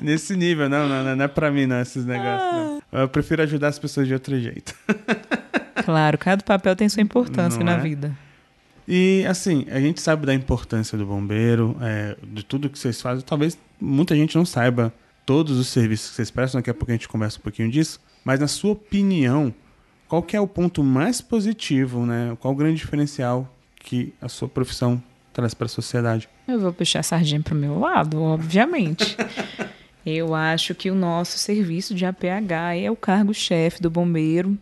Nesse 0.00 0.34
nível, 0.34 0.68
não, 0.70 0.88
não, 0.88 1.14
não 1.14 1.24
é 1.24 1.28
pra 1.28 1.50
mim, 1.50 1.66
não, 1.66 1.80
esses 1.82 2.06
negócios. 2.06 2.82
Ah. 2.90 3.00
Eu 3.02 3.08
prefiro 3.08 3.42
ajudar 3.42 3.68
as 3.68 3.78
pessoas 3.78 4.06
de 4.06 4.14
outro 4.14 4.38
jeito. 4.40 4.74
Claro, 5.84 6.16
cada 6.16 6.42
papel 6.42 6.74
tem 6.74 6.88
sua 6.88 7.02
importância 7.02 7.58
não 7.58 7.66
na 7.66 7.78
é? 7.78 7.80
vida. 7.80 8.16
E 8.86 9.24
assim, 9.28 9.66
a 9.70 9.80
gente 9.80 10.00
sabe 10.00 10.26
da 10.26 10.34
importância 10.34 10.98
do 10.98 11.06
bombeiro, 11.06 11.76
é, 11.80 12.16
de 12.22 12.44
tudo 12.44 12.68
que 12.68 12.78
vocês 12.78 13.00
fazem. 13.00 13.24
Talvez 13.24 13.56
muita 13.80 14.16
gente 14.16 14.36
não 14.36 14.44
saiba 14.44 14.92
todos 15.24 15.58
os 15.58 15.68
serviços 15.68 16.10
que 16.10 16.16
vocês 16.16 16.30
prestam, 16.30 16.60
daqui 16.60 16.70
a 16.70 16.74
pouco 16.74 16.90
a 16.90 16.94
gente 16.94 17.08
conversa 17.08 17.38
um 17.38 17.42
pouquinho 17.42 17.70
disso. 17.70 18.00
Mas 18.24 18.40
na 18.40 18.48
sua 18.48 18.72
opinião, 18.72 19.54
qual 20.08 20.22
que 20.22 20.36
é 20.36 20.40
o 20.40 20.46
ponto 20.46 20.82
mais 20.82 21.20
positivo, 21.20 22.04
né? 22.04 22.36
Qual 22.40 22.52
o 22.52 22.56
grande 22.56 22.76
diferencial 22.76 23.48
que 23.76 24.12
a 24.20 24.28
sua 24.28 24.48
profissão 24.48 25.02
traz 25.32 25.54
para 25.54 25.66
a 25.66 25.68
sociedade? 25.68 26.28
Eu 26.46 26.60
vou 26.60 26.72
puxar 26.72 27.00
a 27.00 27.02
sardinha 27.02 27.40
para 27.40 27.54
o 27.54 27.56
meu 27.56 27.78
lado, 27.78 28.20
obviamente. 28.20 29.16
Eu 30.04 30.34
acho 30.34 30.74
que 30.74 30.90
o 30.90 30.94
nosso 30.96 31.38
serviço 31.38 31.94
de 31.94 32.04
APH 32.04 32.76
é 32.76 32.90
o 32.90 32.96
cargo-chefe 32.96 33.80
do 33.80 33.88
bombeiro, 33.88 34.58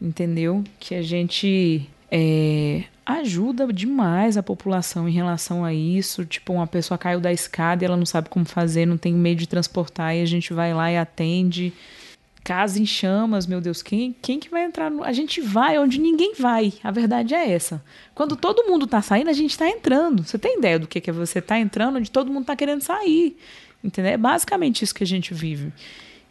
entendeu? 0.00 0.64
Que 0.80 0.94
a 0.94 1.02
gente 1.02 1.86
é, 2.10 2.84
ajuda 3.08 3.72
demais 3.72 4.36
a 4.36 4.42
população 4.42 5.08
em 5.08 5.12
relação 5.12 5.64
a 5.64 5.72
isso. 5.72 6.26
Tipo, 6.26 6.52
uma 6.52 6.66
pessoa 6.66 6.98
caiu 6.98 7.18
da 7.18 7.32
escada 7.32 7.82
e 7.82 7.86
ela 7.86 7.96
não 7.96 8.04
sabe 8.04 8.28
como 8.28 8.44
fazer, 8.44 8.84
não 8.84 8.98
tem 8.98 9.14
meio 9.14 9.34
de 9.34 9.48
transportar, 9.48 10.14
e 10.14 10.20
a 10.20 10.26
gente 10.26 10.52
vai 10.52 10.74
lá 10.74 10.92
e 10.92 10.98
atende. 10.98 11.72
Casa 12.44 12.78
em 12.78 12.84
chamas, 12.84 13.46
meu 13.46 13.60
Deus, 13.62 13.82
quem, 13.82 14.14
quem 14.20 14.38
que 14.38 14.50
vai 14.50 14.64
entrar? 14.64 14.90
No... 14.90 15.02
A 15.02 15.12
gente 15.12 15.40
vai 15.40 15.78
onde 15.78 15.98
ninguém 15.98 16.34
vai. 16.38 16.74
A 16.84 16.90
verdade 16.90 17.34
é 17.34 17.50
essa. 17.50 17.82
Quando 18.14 18.36
todo 18.36 18.64
mundo 18.64 18.86
tá 18.86 19.00
saindo, 19.00 19.30
a 19.30 19.34
gente 19.34 19.56
tá 19.56 19.68
entrando. 19.68 20.22
Você 20.22 20.38
tem 20.38 20.58
ideia 20.58 20.78
do 20.78 20.86
que, 20.86 21.00
que 21.00 21.08
é 21.08 21.12
você 21.12 21.40
tá 21.40 21.58
entrando 21.58 21.96
onde 21.96 22.10
todo 22.10 22.30
mundo 22.30 22.44
tá 22.44 22.54
querendo 22.54 22.82
sair? 22.82 23.38
Entendeu? 23.82 24.12
É 24.12 24.16
basicamente 24.18 24.84
isso 24.84 24.94
que 24.94 25.04
a 25.04 25.06
gente 25.06 25.32
vive. 25.32 25.72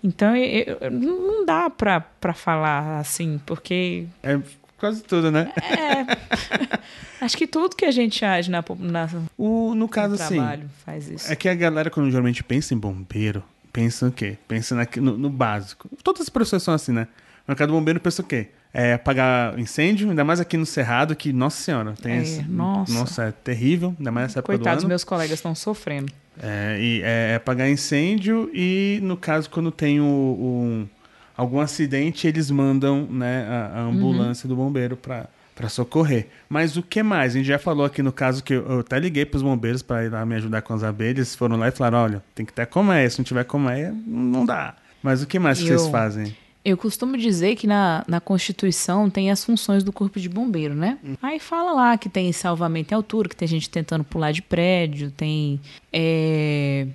Então, 0.04 0.36
eu, 0.36 0.78
eu, 0.80 0.92
não 0.92 1.44
dá 1.44 1.70
pra 1.72 2.34
falar 2.34 3.00
assim, 3.00 3.40
porque. 3.46 4.06
É 4.22 4.40
Quase 4.78 5.04
tudo, 5.04 5.32
né? 5.32 5.52
É. 5.58 6.78
Acho 7.20 7.36
que 7.36 7.48
tudo 7.48 7.76
que 7.76 7.86
a 7.86 7.92
gente 7.92 8.24
age 8.24 8.52
na, 8.52 8.64
na 8.80 9.10
o, 9.38 9.74
no 9.74 9.88
caso, 9.90 10.16
no 10.16 10.22
assim, 10.22 10.36
trabalho 10.36 10.70
faz 10.86 11.10
isso. 11.10 11.32
É 11.32 11.36
que 11.36 11.50
a 11.50 11.56
galera, 11.56 11.90
quando 11.90 12.10
geralmente 12.12 12.44
pensa 12.44 12.74
em 12.76 12.78
bombeiro, 12.78 13.44
pensa 13.74 14.08
o 14.08 14.12
quê? 14.12 14.38
Pensa 14.48 14.76
na, 14.76 14.88
no, 14.98 15.18
no, 15.18 15.30
básico. 15.30 15.90
Todas 16.04 16.22
as 16.22 16.30
profissões 16.30 16.62
são 16.62 16.74
assim, 16.74 16.92
né? 16.92 17.08
No 17.48 17.56
caso 17.56 17.72
do 17.72 17.74
bombeiro, 17.74 18.00
pensa 18.00 18.22
o 18.22 18.26
quê? 18.26 18.48
É 18.72 18.94
apagar 18.94 19.58
incêndio, 19.58 20.10
ainda 20.10 20.24
mais 20.24 20.40
aqui 20.40 20.58
no 20.58 20.66
Cerrado, 20.66 21.16
que, 21.16 21.34
nossa 21.34 21.60
senhora, 21.64 21.94
tem 22.00 22.14
é, 22.14 22.22
esse, 22.22 22.44
nossa. 22.44 22.94
nossa, 22.94 23.24
é 23.24 23.32
terrível, 23.32 23.96
ainda 23.98 24.12
mais 24.12 24.28
nessa 24.28 24.40
época 24.40 24.58
Coitados, 24.58 24.84
do 24.84 24.86
ano. 24.86 24.90
meus 24.90 25.04
colegas 25.04 25.40
estão 25.40 25.56
sofrendo. 25.56 26.12
É, 26.40 26.78
e 26.80 27.02
é, 27.02 27.32
é 27.32 27.36
apagar 27.36 27.68
incêndio 27.68 28.52
e, 28.54 29.00
no 29.02 29.18
caso, 29.18 29.50
quando 29.50 29.72
tem 29.72 30.00
o, 30.00 30.06
o 30.06 30.90
algum 31.38 31.60
acidente, 31.60 32.28
eles 32.28 32.52
mandam 32.52 33.08
né, 33.10 33.46
a, 33.48 33.80
a 33.80 33.82
ambulância 33.84 34.48
uhum. 34.48 34.56
do 34.56 34.62
bombeiro 34.62 34.98
para 34.98 35.30
para 35.58 35.70
socorrer. 35.70 36.28
Mas 36.48 36.78
o 36.78 36.84
que 36.84 37.02
mais? 37.02 37.34
A 37.34 37.38
gente 37.40 37.48
já 37.48 37.58
falou 37.58 37.84
aqui 37.84 38.04
no 38.04 38.12
caso 38.12 38.44
que 38.44 38.54
eu, 38.54 38.64
eu 38.68 38.80
até 38.82 39.00
liguei 39.00 39.26
para 39.26 39.38
os 39.38 39.42
bombeiros 39.42 39.82
para 39.82 40.06
ir 40.06 40.10
lá 40.10 40.24
me 40.24 40.36
ajudar 40.36 40.62
com 40.62 40.72
as 40.72 40.84
abelhas. 40.84 41.36
Foram 41.36 41.58
lá 41.58 41.68
e 41.68 41.72
falaram: 41.72 41.98
olha, 41.98 42.24
tem 42.36 42.46
que 42.46 42.54
ter 42.54 42.68
colmeia. 42.68 43.10
Se 43.10 43.18
não 43.18 43.26
tiver 43.26 43.44
colmeia, 43.44 43.92
não 44.06 44.46
dá. 44.46 44.76
Mas 45.02 45.24
o 45.24 45.26
que 45.26 45.40
mais 45.40 45.60
eu, 45.60 45.66
que 45.66 45.74
vocês 45.74 45.90
fazem? 45.90 46.36
Eu 46.64 46.78
costumo 46.78 47.18
dizer 47.18 47.56
que 47.56 47.66
na, 47.66 48.04
na 48.08 48.20
Constituição 48.20 49.10
tem 49.10 49.32
as 49.32 49.44
funções 49.44 49.84
do 49.84 49.92
Corpo 49.92 50.20
de 50.20 50.30
Bombeiro, 50.30 50.76
né? 50.76 51.00
Hum. 51.04 51.16
Aí 51.24 51.40
fala 51.40 51.72
lá 51.72 51.98
que 51.98 52.08
tem 52.08 52.32
salvamento 52.32 52.94
em 52.94 52.96
altura, 52.96 53.30
que 53.30 53.36
tem 53.36 53.48
gente 53.48 53.68
tentando 53.68 54.04
pular 54.04 54.32
de 54.32 54.44
prédio, 54.44 55.10
tem 55.10 55.60
é, 55.92 56.86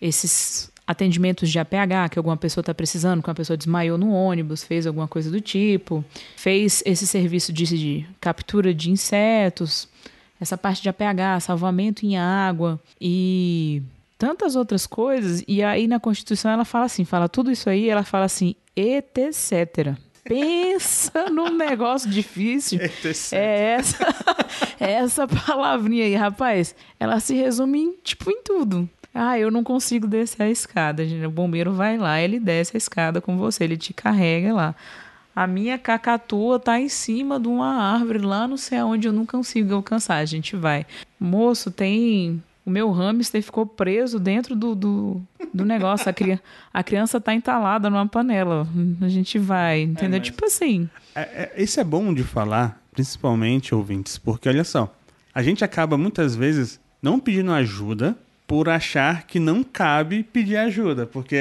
esses 0.00 0.70
atendimentos 0.88 1.50
de 1.50 1.58
APH, 1.58 2.08
que 2.10 2.18
alguma 2.18 2.36
pessoa 2.36 2.62
está 2.62 2.72
precisando, 2.72 3.22
que 3.22 3.28
uma 3.28 3.34
pessoa 3.34 3.58
desmaiou 3.58 3.98
no 3.98 4.10
ônibus, 4.10 4.64
fez 4.64 4.86
alguma 4.86 5.06
coisa 5.06 5.30
do 5.30 5.38
tipo, 5.38 6.02
fez 6.34 6.82
esse 6.86 7.06
serviço 7.06 7.52
de, 7.52 7.64
de 7.66 8.06
captura 8.18 8.72
de 8.72 8.90
insetos, 8.90 9.86
essa 10.40 10.56
parte 10.56 10.80
de 10.80 10.88
APH, 10.88 11.42
salvamento 11.42 12.06
em 12.06 12.16
água 12.16 12.80
e 12.98 13.82
tantas 14.16 14.56
outras 14.56 14.86
coisas. 14.86 15.44
E 15.46 15.62
aí 15.62 15.86
na 15.86 16.00
Constituição 16.00 16.50
ela 16.50 16.64
fala 16.64 16.86
assim, 16.86 17.04
fala 17.04 17.28
tudo 17.28 17.50
isso 17.52 17.68
aí, 17.68 17.90
ela 17.90 18.02
fala 18.02 18.24
assim, 18.24 18.54
etc. 18.74 19.94
Pensa 20.24 21.28
num 21.28 21.54
negócio 21.54 22.08
difícil. 22.08 22.78
É 23.36 23.72
essa, 23.72 24.06
é 24.80 24.92
essa 24.92 25.28
palavrinha 25.28 26.06
aí, 26.06 26.14
rapaz. 26.14 26.74
Ela 26.98 27.20
se 27.20 27.34
resume 27.34 27.78
em, 27.78 27.92
tipo 28.02 28.30
em 28.30 28.42
tudo. 28.42 28.88
Ah, 29.18 29.36
eu 29.36 29.50
não 29.50 29.64
consigo 29.64 30.06
descer 30.06 30.42
a 30.42 30.50
escada. 30.50 31.02
O 31.26 31.30
bombeiro 31.30 31.72
vai 31.72 31.98
lá, 31.98 32.20
ele 32.20 32.38
desce 32.38 32.76
a 32.76 32.78
escada 32.78 33.20
com 33.20 33.36
você, 33.36 33.64
ele 33.64 33.76
te 33.76 33.92
carrega 33.92 34.54
lá. 34.54 34.74
A 35.34 35.46
minha 35.46 35.76
cacatua 35.76 36.58
tá 36.58 36.80
em 36.80 36.88
cima 36.88 37.38
de 37.38 37.48
uma 37.48 37.74
árvore 37.94 38.18
lá 38.18 38.46
no 38.46 38.56
céu 38.56 38.88
onde 38.88 39.08
eu 39.08 39.12
não 39.12 39.26
consigo 39.26 39.74
alcançar. 39.74 40.16
A 40.16 40.24
gente 40.24 40.54
vai. 40.54 40.86
Moço, 41.18 41.70
tem. 41.70 42.42
O 42.64 42.70
meu 42.70 42.90
hamster 42.92 43.42
ficou 43.42 43.66
preso 43.66 44.20
dentro 44.20 44.54
do, 44.54 44.74
do, 44.74 45.22
do 45.52 45.64
negócio. 45.64 46.08
A, 46.08 46.12
cri... 46.12 46.38
a 46.72 46.82
criança 46.84 47.20
tá 47.20 47.34
entalada 47.34 47.88
numa 47.90 48.06
panela. 48.06 48.68
A 49.00 49.08
gente 49.08 49.38
vai, 49.38 49.82
entendeu? 49.82 50.18
É, 50.18 50.22
tipo 50.22 50.44
assim. 50.44 50.88
É, 51.14 51.20
é, 51.20 51.62
isso 51.62 51.80
é 51.80 51.84
bom 51.84 52.14
de 52.14 52.22
falar, 52.22 52.80
principalmente 52.92 53.74
ouvintes, 53.74 54.18
porque 54.18 54.48
olha 54.48 54.64
só, 54.64 54.94
a 55.34 55.42
gente 55.42 55.64
acaba 55.64 55.96
muitas 55.96 56.36
vezes 56.36 56.78
não 57.00 57.18
pedindo 57.18 57.52
ajuda 57.52 58.16
por 58.48 58.66
achar 58.70 59.24
que 59.24 59.38
não 59.38 59.62
cabe 59.62 60.22
pedir 60.22 60.56
ajuda. 60.56 61.06
Porque 61.06 61.36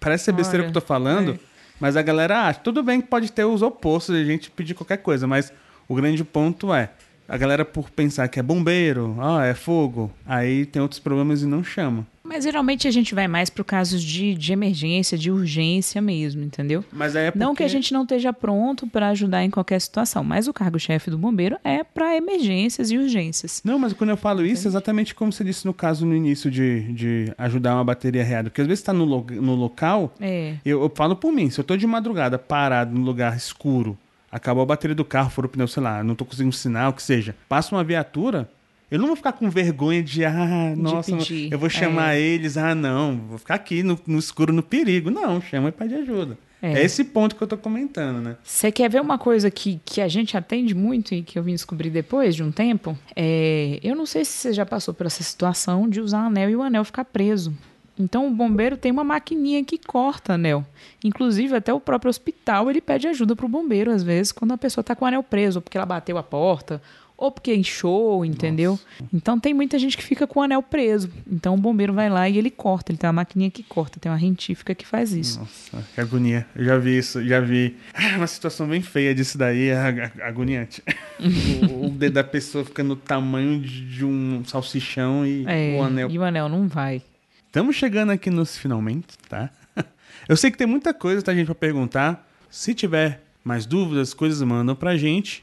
parece 0.00 0.24
ser 0.24 0.32
besteira 0.32 0.64
Olha, 0.64 0.72
que 0.72 0.76
eu 0.76 0.82
tô 0.82 0.86
falando, 0.86 1.34
é. 1.34 1.38
mas 1.80 1.96
a 1.96 2.02
galera 2.02 2.48
acha. 2.48 2.58
Tudo 2.58 2.82
bem 2.82 3.00
que 3.00 3.06
pode 3.06 3.30
ter 3.30 3.44
os 3.44 3.62
opostos 3.62 4.16
de 4.16 4.22
a 4.22 4.24
gente 4.24 4.50
pedir 4.50 4.74
qualquer 4.74 4.98
coisa, 4.98 5.24
mas 5.26 5.52
o 5.88 5.94
grande 5.94 6.24
ponto 6.24 6.74
é. 6.74 6.90
A 7.28 7.36
galera, 7.36 7.62
por 7.62 7.90
pensar 7.90 8.26
que 8.28 8.40
é 8.40 8.42
bombeiro, 8.42 9.14
ah, 9.20 9.44
é 9.44 9.52
fogo, 9.52 10.10
aí 10.24 10.64
tem 10.64 10.80
outros 10.80 10.98
problemas 10.98 11.42
e 11.42 11.46
não 11.46 11.62
chama. 11.62 12.06
Mas 12.24 12.44
geralmente 12.44 12.88
a 12.88 12.90
gente 12.90 13.14
vai 13.14 13.28
mais 13.28 13.50
para 13.50 13.62
casos 13.62 14.02
de, 14.02 14.34
de 14.34 14.52
emergência, 14.52 15.16
de 15.16 15.30
urgência 15.30 16.00
mesmo, 16.00 16.42
entendeu? 16.42 16.82
Mas 16.90 17.14
é 17.14 17.30
porque... 17.30 17.38
Não 17.42 17.54
que 17.54 17.62
a 17.62 17.68
gente 17.68 17.92
não 17.92 18.02
esteja 18.02 18.32
pronto 18.32 18.86
para 18.86 19.08
ajudar 19.08 19.44
em 19.44 19.50
qualquer 19.50 19.78
situação, 19.80 20.24
mas 20.24 20.48
o 20.48 20.54
cargo-chefe 20.54 21.10
do 21.10 21.18
bombeiro 21.18 21.58
é 21.62 21.84
para 21.84 22.16
emergências 22.16 22.90
e 22.90 22.96
urgências. 22.96 23.62
Não, 23.62 23.78
mas 23.78 23.92
quando 23.92 24.10
eu 24.10 24.16
falo 24.16 24.44
isso, 24.44 24.66
é 24.66 24.68
exatamente 24.68 25.14
como 25.14 25.30
você 25.30 25.44
disse 25.44 25.66
no 25.66 25.74
caso 25.74 26.06
no 26.06 26.14
início 26.14 26.50
de, 26.50 26.92
de 26.92 27.32
ajudar 27.36 27.74
uma 27.74 27.84
bateria 27.84 28.24
reada. 28.24 28.48
Porque 28.48 28.62
às 28.62 28.66
vezes 28.66 28.80
está 28.80 28.92
no, 28.92 29.04
lo, 29.04 29.26
no 29.30 29.54
local, 29.54 30.14
é. 30.18 30.54
eu, 30.64 30.82
eu 30.82 30.92
falo 30.94 31.14
por 31.14 31.30
mim, 31.30 31.50
se 31.50 31.60
eu 31.60 31.62
estou 31.62 31.76
de 31.76 31.86
madrugada 31.86 32.38
parado 32.38 32.94
num 32.94 33.04
lugar 33.04 33.36
escuro, 33.36 33.98
acabou 34.30 34.62
a 34.62 34.66
bateria 34.66 34.94
do 34.94 35.04
carro, 35.04 35.30
for 35.30 35.44
o 35.44 35.48
pneu, 35.48 35.68
sei 35.68 35.82
lá, 35.82 36.02
não 36.02 36.12
estou 36.12 36.26
conseguindo 36.26 36.54
sinal, 36.54 36.92
que 36.92 37.02
seja, 37.02 37.34
passa 37.48 37.74
uma 37.74 37.84
viatura 37.84 38.48
eu 38.90 38.98
não 38.98 39.06
vou 39.08 39.16
ficar 39.16 39.32
com 39.32 39.50
vergonha 39.50 40.02
de, 40.02 40.24
ah, 40.24 40.72
de 40.74 40.80
nossa, 40.80 41.14
pedir. 41.14 41.52
eu 41.52 41.58
vou 41.58 41.68
chamar 41.68 42.16
é. 42.16 42.20
eles, 42.20 42.56
ah, 42.56 42.74
não, 42.74 43.18
vou 43.28 43.38
ficar 43.38 43.54
aqui 43.54 43.82
no, 43.82 44.00
no 44.06 44.18
escuro, 44.18 44.50
no 44.50 44.62
perigo. 44.62 45.10
Não, 45.10 45.40
chama 45.42 45.68
e 45.68 45.72
pede 45.72 45.94
ajuda. 45.94 46.38
É. 46.60 46.72
é. 46.72 46.84
esse 46.84 47.04
ponto 47.04 47.36
que 47.36 47.42
eu 47.42 47.46
tô 47.46 47.56
comentando, 47.56 48.20
né? 48.20 48.36
Você 48.42 48.72
quer 48.72 48.88
ver 48.88 49.00
uma 49.00 49.18
coisa 49.18 49.50
que, 49.50 49.80
que 49.84 50.00
a 50.00 50.08
gente 50.08 50.36
atende 50.36 50.74
muito 50.74 51.14
e 51.14 51.22
que 51.22 51.38
eu 51.38 51.42
vim 51.42 51.52
descobrir 51.52 51.90
depois 51.90 52.34
de 52.34 52.42
um 52.42 52.50
tempo? 52.50 52.98
É, 53.14 53.78
eu 53.82 53.94
não 53.94 54.06
sei 54.06 54.24
se 54.24 54.32
você 54.32 54.52
já 54.54 54.64
passou 54.64 54.94
por 54.94 55.06
essa 55.06 55.22
situação 55.22 55.88
de 55.88 56.00
usar 56.00 56.20
anel 56.20 56.50
e 56.50 56.56
o 56.56 56.62
anel 56.62 56.84
ficar 56.84 57.04
preso. 57.04 57.54
Então 57.98 58.26
o 58.26 58.30
bombeiro 58.30 58.76
tem 58.76 58.92
uma 58.92 59.04
maquininha 59.04 59.64
que 59.64 59.78
corta 59.78 60.34
anel. 60.34 60.64
Inclusive 61.04 61.56
até 61.56 61.72
o 61.72 61.80
próprio 61.80 62.10
hospital 62.10 62.70
ele 62.70 62.80
pede 62.80 63.08
ajuda 63.08 63.34
pro 63.34 63.48
bombeiro 63.48 63.90
às 63.90 64.02
vezes 64.02 64.32
quando 64.32 64.52
a 64.52 64.58
pessoa 64.58 64.84
tá 64.84 64.94
com 64.94 65.04
o 65.04 65.08
anel 65.08 65.22
preso, 65.22 65.58
ou 65.58 65.62
porque 65.62 65.76
ela 65.76 65.86
bateu 65.86 66.16
a 66.16 66.22
porta, 66.22 66.80
ou 67.18 67.32
porque 67.32 67.52
inchou, 67.52 68.24
entendeu? 68.24 68.72
Nossa. 68.72 69.10
Então 69.12 69.40
tem 69.40 69.52
muita 69.52 69.76
gente 69.76 69.96
que 69.96 70.04
fica 70.04 70.24
com 70.24 70.38
o 70.38 70.42
anel 70.44 70.62
preso. 70.62 71.10
Então 71.30 71.56
o 71.56 71.58
bombeiro 71.58 71.92
vai 71.92 72.08
lá 72.08 72.28
e 72.28 72.38
ele 72.38 72.48
corta, 72.48 72.92
ele 72.92 72.98
tem 72.98 73.08
uma 73.08 73.14
maquininha 73.14 73.50
que 73.50 73.64
corta, 73.64 73.98
tem 73.98 74.10
uma 74.10 74.16
rentífica 74.16 74.72
que 74.72 74.86
faz 74.86 75.12
isso. 75.12 75.40
Nossa, 75.40 75.84
que 75.92 76.00
agonia. 76.00 76.46
Eu 76.54 76.64
já 76.64 76.78
vi 76.78 76.96
isso, 76.96 77.26
já 77.26 77.40
vi 77.40 77.76
ah, 77.92 78.18
uma 78.18 78.26
situação 78.28 78.68
bem 78.68 78.80
feia 78.80 79.12
disso 79.12 79.36
daí, 79.36 79.68
é 79.68 80.12
agoniante. 80.22 80.80
o, 81.68 81.86
o, 81.86 81.90
dedo 81.90 82.14
da 82.14 82.24
pessoa 82.24 82.64
fica 82.64 82.84
no 82.84 82.94
tamanho 82.94 83.60
de 83.60 84.04
um 84.04 84.44
salsichão 84.44 85.26
e 85.26 85.44
é, 85.48 85.76
o 85.76 85.82
anel. 85.82 86.08
E 86.08 86.18
o 86.18 86.22
anel 86.22 86.48
não 86.48 86.68
vai. 86.68 87.02
Estamos 87.48 87.76
chegando 87.76 88.12
aqui 88.12 88.28
nos 88.28 88.58
finalmente, 88.58 89.16
tá? 89.26 89.48
Eu 90.28 90.36
sei 90.36 90.50
que 90.50 90.58
tem 90.58 90.66
muita 90.66 90.92
coisa, 90.92 91.22
tá, 91.22 91.34
gente, 91.34 91.52
perguntar. 91.54 92.28
Se 92.50 92.74
tiver 92.74 93.22
mais 93.42 93.64
dúvidas, 93.64 94.12
coisas 94.12 94.42
mandam 94.42 94.76
pra 94.76 94.98
gente. 94.98 95.42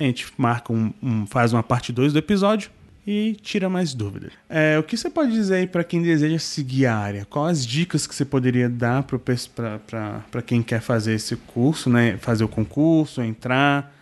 A 0.00 0.04
gente 0.04 0.26
marca 0.38 0.72
um, 0.72 0.90
um 1.02 1.26
faz 1.26 1.52
uma 1.52 1.62
parte 1.62 1.92
2 1.92 2.14
do 2.14 2.18
episódio 2.18 2.70
e 3.06 3.36
tira 3.42 3.68
mais 3.68 3.92
dúvidas. 3.92 4.32
É, 4.48 4.78
o 4.78 4.82
que 4.82 4.96
você 4.96 5.10
pode 5.10 5.32
dizer 5.32 5.56
aí 5.56 5.66
para 5.66 5.84
quem 5.84 6.00
deseja 6.02 6.38
seguir 6.38 6.86
a 6.86 6.96
área? 6.96 7.26
Quais 7.26 7.58
as 7.58 7.66
dicas 7.66 8.06
que 8.06 8.14
você 8.14 8.24
poderia 8.24 8.66
dar 8.66 9.02
para 9.04 10.42
quem 10.42 10.62
quer 10.62 10.80
fazer 10.80 11.12
esse 11.12 11.36
curso, 11.36 11.90
né? 11.90 12.16
Fazer 12.16 12.44
o 12.44 12.48
concurso, 12.48 13.20
entrar? 13.20 13.94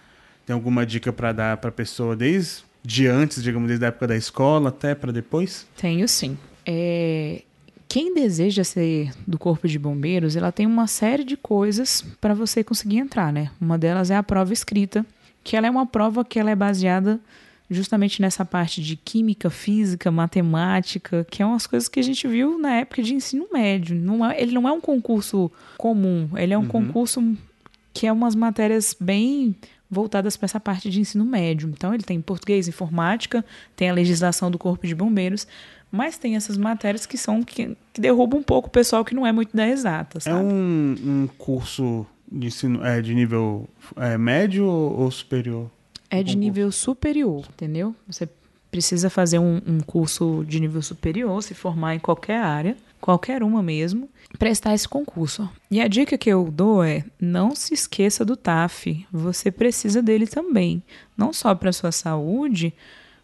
Tem 0.46 0.55
alguma 0.55 0.87
dica 0.87 1.12
para 1.12 1.33
dar 1.33 1.57
para 1.57 1.72
pessoa 1.72 2.14
desde 2.14 2.62
de 2.85 3.09
antes, 3.09 3.42
digamos, 3.42 3.66
desde 3.66 3.85
a 3.85 3.88
época 3.88 4.07
da 4.07 4.16
escola 4.16 4.68
até 4.68 4.94
para 4.94 5.12
depois? 5.12 5.66
Tenho 5.76 6.07
sim. 6.07 6.38
É, 6.64 7.42
quem 7.88 8.14
deseja 8.14 8.64
ser 8.64 9.12
do 9.27 9.38
corpo 9.38 9.68
de 9.68 9.79
bombeiros, 9.79 10.37
ela 10.37 10.51
tem 10.51 10.66
uma 10.66 10.87
série 10.87 11.25
de 11.25 11.37
coisas 11.37 12.03
para 12.20 12.35
você 12.35 12.64
conseguir 12.64 12.98
entrar, 12.98 13.33
né? 13.33 13.51
Uma 13.61 13.77
delas 13.77 14.11
é 14.11 14.16
a 14.16 14.22
prova 14.22 14.53
escrita, 14.53 15.05
que 15.44 15.57
ela 15.57 15.66
é 15.66 15.70
uma 15.70 15.87
prova 15.87 16.25
que 16.25 16.38
ela 16.38 16.51
é 16.51 16.55
baseada 16.55 17.20
justamente 17.72 18.20
nessa 18.20 18.44
parte 18.44 18.83
de 18.83 18.96
química, 18.96 19.51
física, 19.51 20.11
matemática, 20.11 21.27
que 21.31 21.42
é 21.42 21.46
umas 21.46 21.66
coisas 21.66 21.88
que 21.88 22.01
a 22.01 22.03
gente 22.03 22.27
viu 22.29 22.59
na 22.59 22.77
época 22.77 23.03
de 23.03 23.14
ensino 23.14 23.46
médio. 23.53 23.96
Não 23.96 24.25
é, 24.25 24.40
ele 24.40 24.53
não 24.53 24.68
é 24.68 24.72
um 24.72 24.81
concurso 24.81 25.51
comum, 25.77 26.29
ele 26.37 26.53
é 26.53 26.59
um 26.59 26.62
uhum. 26.62 26.68
concurso 26.68 27.37
que 28.02 28.06
é 28.08 28.10
umas 28.10 28.34
matérias 28.34 28.96
bem 28.98 29.54
voltadas 29.88 30.36
para 30.36 30.46
essa 30.46 30.58
parte 30.58 30.90
de 30.90 30.98
ensino 30.98 31.24
médio. 31.24 31.68
Então 31.68 31.94
ele 31.94 32.02
tem 32.02 32.20
português, 32.20 32.66
informática, 32.66 33.44
tem 33.76 33.88
a 33.90 33.92
legislação 33.92 34.50
do 34.50 34.58
corpo 34.58 34.84
de 34.88 34.92
bombeiros, 34.92 35.46
mas 35.88 36.18
tem 36.18 36.34
essas 36.34 36.56
matérias 36.56 37.06
que 37.06 37.16
são 37.16 37.44
que, 37.44 37.76
que 37.92 38.00
derrubam 38.00 38.40
um 38.40 38.42
pouco 38.42 38.66
o 38.66 38.70
pessoal 38.72 39.04
que 39.04 39.14
não 39.14 39.24
é 39.24 39.30
muito 39.30 39.56
da 39.56 39.68
exata. 39.68 40.18
É 40.18 40.20
sabe? 40.20 40.36
É 40.36 40.42
um, 40.42 40.96
um 41.06 41.28
curso 41.38 42.04
de 42.28 42.48
ensino 42.48 42.84
é 42.84 43.00
de 43.00 43.14
nível 43.14 43.68
é, 43.94 44.18
médio 44.18 44.66
ou 44.66 45.08
superior? 45.12 45.70
É 46.10 46.24
de 46.24 46.36
nível 46.36 46.72
superior, 46.72 47.46
entendeu? 47.50 47.94
Você 48.08 48.28
precisa 48.68 49.08
fazer 49.10 49.38
um, 49.38 49.60
um, 49.64 49.78
curso 49.78 50.44
de 50.48 50.58
nível 50.58 50.82
superior, 50.82 51.40
se 51.40 51.54
formar 51.54 51.94
em 51.94 52.00
qualquer 52.00 52.40
área, 52.40 52.76
qualquer 53.02 53.42
uma 53.42 53.62
mesmo, 53.62 54.08
prestar 54.38 54.72
esse 54.72 54.88
concurso. 54.88 55.50
E 55.68 55.80
a 55.80 55.88
dica 55.88 56.16
que 56.16 56.30
eu 56.30 56.48
dou 56.50 56.82
é: 56.82 57.04
não 57.20 57.54
se 57.54 57.74
esqueça 57.74 58.24
do 58.24 58.36
TAF. 58.36 59.04
Você 59.12 59.50
precisa 59.50 60.00
dele 60.00 60.26
também, 60.26 60.82
não 61.16 61.32
só 61.32 61.54
para 61.54 61.72
sua 61.72 61.90
saúde, 61.90 62.72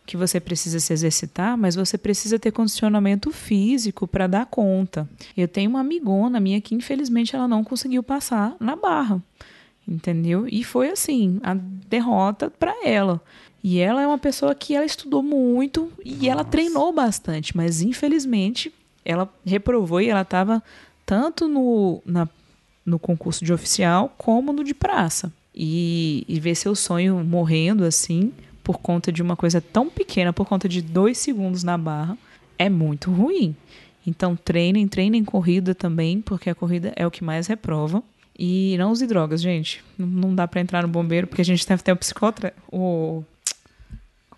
que 0.05 0.17
você 0.17 0.41
precisa 0.41 0.81
se 0.81 0.93
exercitar, 0.93 1.57
mas 1.57 1.77
você 1.77 1.97
precisa 1.97 2.39
ter 2.39 2.51
condicionamento 2.51 3.31
físico 3.31 4.07
para 4.07 4.27
dar 4.27 4.47
conta. 4.47 5.09
Eu 5.37 5.47
tenho 5.47 5.71
uma 5.71 5.81
amigona 5.81 6.41
minha 6.41 6.61
que 6.61 6.75
infelizmente 6.75 7.37
ela 7.37 7.47
não 7.47 7.63
conseguiu 7.63 8.03
passar 8.03 8.57
na 8.59 8.75
barra, 8.75 9.23
entendeu? 9.87 10.49
E 10.51 10.65
foi 10.65 10.91
assim, 10.91 11.39
a 11.43 11.55
derrota 11.55 12.51
para 12.51 12.75
ela. 12.85 13.23
E 13.63 13.79
ela 13.81 14.01
é 14.01 14.07
uma 14.07 14.19
pessoa 14.19 14.55
que 14.55 14.75
ela 14.75 14.87
estudou 14.87 15.23
muito 15.23 15.93
e 16.05 16.15
Nossa. 16.15 16.27
ela 16.27 16.45
treinou 16.45 16.93
bastante, 16.93 17.57
mas 17.57 17.83
infelizmente 17.83 18.73
ela 19.09 19.33
reprovou 19.45 20.03
e 20.03 20.11
ela 20.11 20.21
estava 20.21 20.63
tanto 21.07 21.49
no, 21.49 22.03
na, 22.05 22.29
no 22.85 22.99
concurso 22.99 23.43
de 23.43 23.53
oficial 23.55 24.15
como 24.19 24.53
no 24.53 24.63
de 24.63 24.75
praça. 24.75 25.33
E, 25.55 26.25
e 26.29 26.39
ver 26.39 26.55
seu 26.55 26.75
sonho 26.75 27.25
morrendo 27.25 27.83
assim 27.83 28.33
por 28.63 28.79
conta 28.79 29.11
de 29.11 29.23
uma 29.23 29.35
coisa 29.35 29.61
tão 29.61 29.89
pequena, 29.89 30.33
por 30.33 30.47
conta 30.47 30.69
de 30.69 30.83
dois 30.83 31.17
segundos 31.17 31.65
na 31.65 31.79
barra, 31.79 32.17
é 32.59 32.69
muito 32.69 33.11
ruim. 33.11 33.57
Então 34.07 34.37
treinem, 34.37 34.87
treinem 34.87 35.25
corrida 35.25 35.75
também, 35.75 36.21
porque 36.21 36.51
a 36.51 36.55
corrida 36.55 36.93
é 36.95 37.07
o 37.07 37.11
que 37.11 37.25
mais 37.25 37.47
reprova. 37.47 38.03
E 38.39 38.77
não 38.79 38.93
use 38.93 39.07
drogas, 39.07 39.41
gente. 39.41 39.83
Não 39.99 40.35
dá 40.35 40.47
para 40.47 40.61
entrar 40.61 40.83
no 40.83 40.89
bombeiro, 40.89 41.27
porque 41.27 41.43
a 41.43 41.45
gente 41.45 41.67
deve 41.67 41.83
ter 41.83 41.93
o 41.93 41.97
psicotra... 41.97 42.53
O 42.71 43.25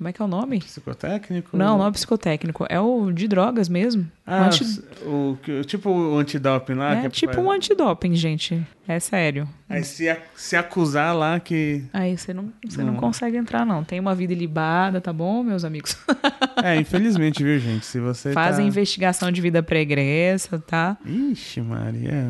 como 0.01 0.09
é 0.09 0.15
que 0.15 0.23
é 0.23 0.25
o 0.25 0.29
nome? 0.29 0.61
Psicotécnico? 0.61 1.55
Não, 1.55 1.77
não 1.77 1.87
é 1.87 1.91
psicotécnico. 1.91 2.65
É 2.71 2.81
o 2.81 3.13
de 3.13 3.29
drogas 3.29 3.69
mesmo. 3.69 4.11
Ah, 4.27 4.41
o 4.41 4.45
anti... 4.47 4.65
o, 5.05 5.65
tipo 5.67 5.91
o 5.91 6.17
antidoping 6.17 6.73
lá? 6.73 7.03
É, 7.03 7.05
é 7.05 7.11
tipo 7.11 7.39
um 7.39 7.53
antidoping, 7.53 8.15
gente. 8.15 8.67
É 8.89 8.99
sério. 8.99 9.47
Aí 9.69 9.85
se, 9.85 10.17
se 10.35 10.57
acusar 10.57 11.15
lá 11.15 11.39
que... 11.39 11.85
Aí 11.93 12.17
você 12.17 12.33
não, 12.33 12.51
você 12.67 12.83
não. 12.83 12.95
não 12.95 12.97
consegue 12.99 13.37
entrar, 13.37 13.67
não. 13.67 13.85
Tem 13.85 14.01
uma 14.01 14.15
vida 14.15 14.33
ilibada, 14.33 15.03
tá 15.03 15.13
bom, 15.13 15.43
meus 15.43 15.67
amigos? 15.67 15.95
é, 16.65 16.77
infelizmente, 16.77 17.45
viu, 17.45 17.59
gente? 17.59 17.85
Se 17.85 18.01
você 18.01 18.33
Fazem 18.33 18.65
tá... 18.65 18.69
investigação 18.69 19.31
de 19.31 19.43
vida 19.43 19.63
pregressa, 19.63 20.59
tá? 20.59 20.97
Ixi, 21.05 21.61
Maria. 21.61 22.27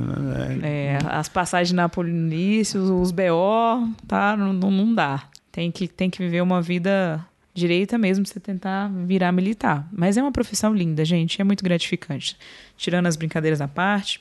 É, 0.60 0.66
é 0.66 0.98
as 1.08 1.28
passagens 1.28 1.72
na 1.72 1.88
polícia, 1.88 2.80
os 2.80 3.12
BO, 3.12 3.94
tá? 4.08 4.36
Não, 4.36 4.52
não 4.52 4.92
dá. 4.92 5.22
Tem 5.52 5.70
que, 5.70 5.86
tem 5.86 6.10
que 6.10 6.18
viver 6.18 6.40
uma 6.42 6.60
vida 6.60 7.24
direita 7.54 7.98
mesmo 7.98 8.26
você 8.26 8.38
tentar 8.38 8.88
virar 9.06 9.32
militar. 9.32 9.88
Mas 9.92 10.16
é 10.16 10.22
uma 10.22 10.32
profissão 10.32 10.74
linda, 10.74 11.04
gente, 11.04 11.40
é 11.40 11.44
muito 11.44 11.64
gratificante. 11.64 12.36
Tirando 12.76 13.06
as 13.06 13.16
brincadeiras 13.16 13.60
à 13.60 13.68
parte, 13.68 14.20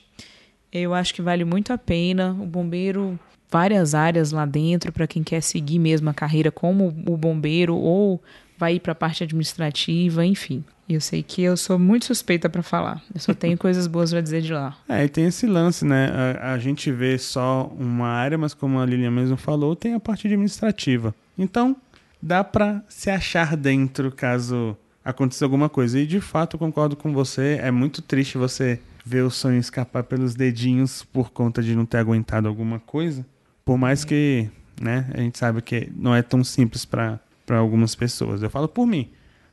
eu 0.72 0.94
acho 0.94 1.14
que 1.14 1.22
vale 1.22 1.44
muito 1.44 1.72
a 1.72 1.78
pena. 1.78 2.32
O 2.32 2.46
bombeiro, 2.46 3.18
várias 3.50 3.94
áreas 3.94 4.32
lá 4.32 4.46
dentro 4.46 4.92
para 4.92 5.06
quem 5.06 5.22
quer 5.22 5.40
seguir 5.42 5.78
mesmo 5.78 6.08
a 6.10 6.14
carreira 6.14 6.50
como 6.50 6.88
o 7.06 7.16
bombeiro 7.16 7.76
ou 7.76 8.22
vai 8.58 8.74
ir 8.74 8.80
para 8.80 8.92
a 8.92 8.94
parte 8.94 9.24
administrativa, 9.24 10.24
enfim. 10.24 10.62
Eu 10.86 11.00
sei 11.00 11.22
que 11.22 11.40
eu 11.40 11.56
sou 11.56 11.78
muito 11.78 12.04
suspeita 12.04 12.48
para 12.48 12.62
falar. 12.62 13.02
Eu 13.14 13.20
só 13.20 13.32
tenho 13.32 13.56
coisas 13.56 13.86
boas 13.86 14.10
para 14.10 14.20
dizer 14.20 14.42
de 14.42 14.52
lá. 14.52 14.76
É, 14.88 15.04
e 15.04 15.08
tem 15.08 15.24
esse 15.24 15.46
lance, 15.46 15.84
né? 15.84 16.10
A, 16.40 16.52
a, 16.52 16.58
gente 16.58 16.90
vê 16.90 17.16
só 17.16 17.72
uma 17.78 18.08
área, 18.08 18.36
mas 18.36 18.52
como 18.52 18.78
a 18.78 18.84
Lilian 18.84 19.12
mesmo 19.12 19.36
falou, 19.36 19.74
tem 19.76 19.94
a 19.94 20.00
parte 20.00 20.26
administrativa. 20.26 21.14
Então, 21.38 21.76
dá 22.22 22.44
para 22.44 22.82
se 22.88 23.10
achar 23.10 23.56
dentro 23.56 24.12
caso 24.12 24.76
aconteça 25.04 25.44
alguma 25.44 25.68
coisa. 25.68 25.98
E 25.98 26.06
de 26.06 26.20
fato, 26.20 26.58
concordo 26.58 26.96
com 26.96 27.12
você, 27.12 27.58
é 27.60 27.70
muito 27.70 28.02
triste 28.02 28.38
você 28.38 28.80
ver 29.04 29.22
o 29.22 29.30
sonho 29.30 29.58
escapar 29.58 30.04
pelos 30.04 30.34
dedinhos 30.34 31.02
por 31.02 31.30
conta 31.30 31.62
de 31.62 31.74
não 31.74 31.86
ter 31.86 31.98
aguentado 31.98 32.46
alguma 32.46 32.78
coisa. 32.78 33.26
Por 33.64 33.78
mais 33.78 34.04
que, 34.04 34.48
né, 34.80 35.10
a 35.14 35.20
gente 35.20 35.38
sabe 35.38 35.62
que 35.62 35.90
não 35.96 36.14
é 36.14 36.22
tão 36.22 36.44
simples 36.44 36.84
para 36.84 37.20
algumas 37.48 37.94
pessoas. 37.94 38.42
Eu 38.42 38.50
falo 38.50 38.68
por 38.68 38.86
mim. 38.86 39.10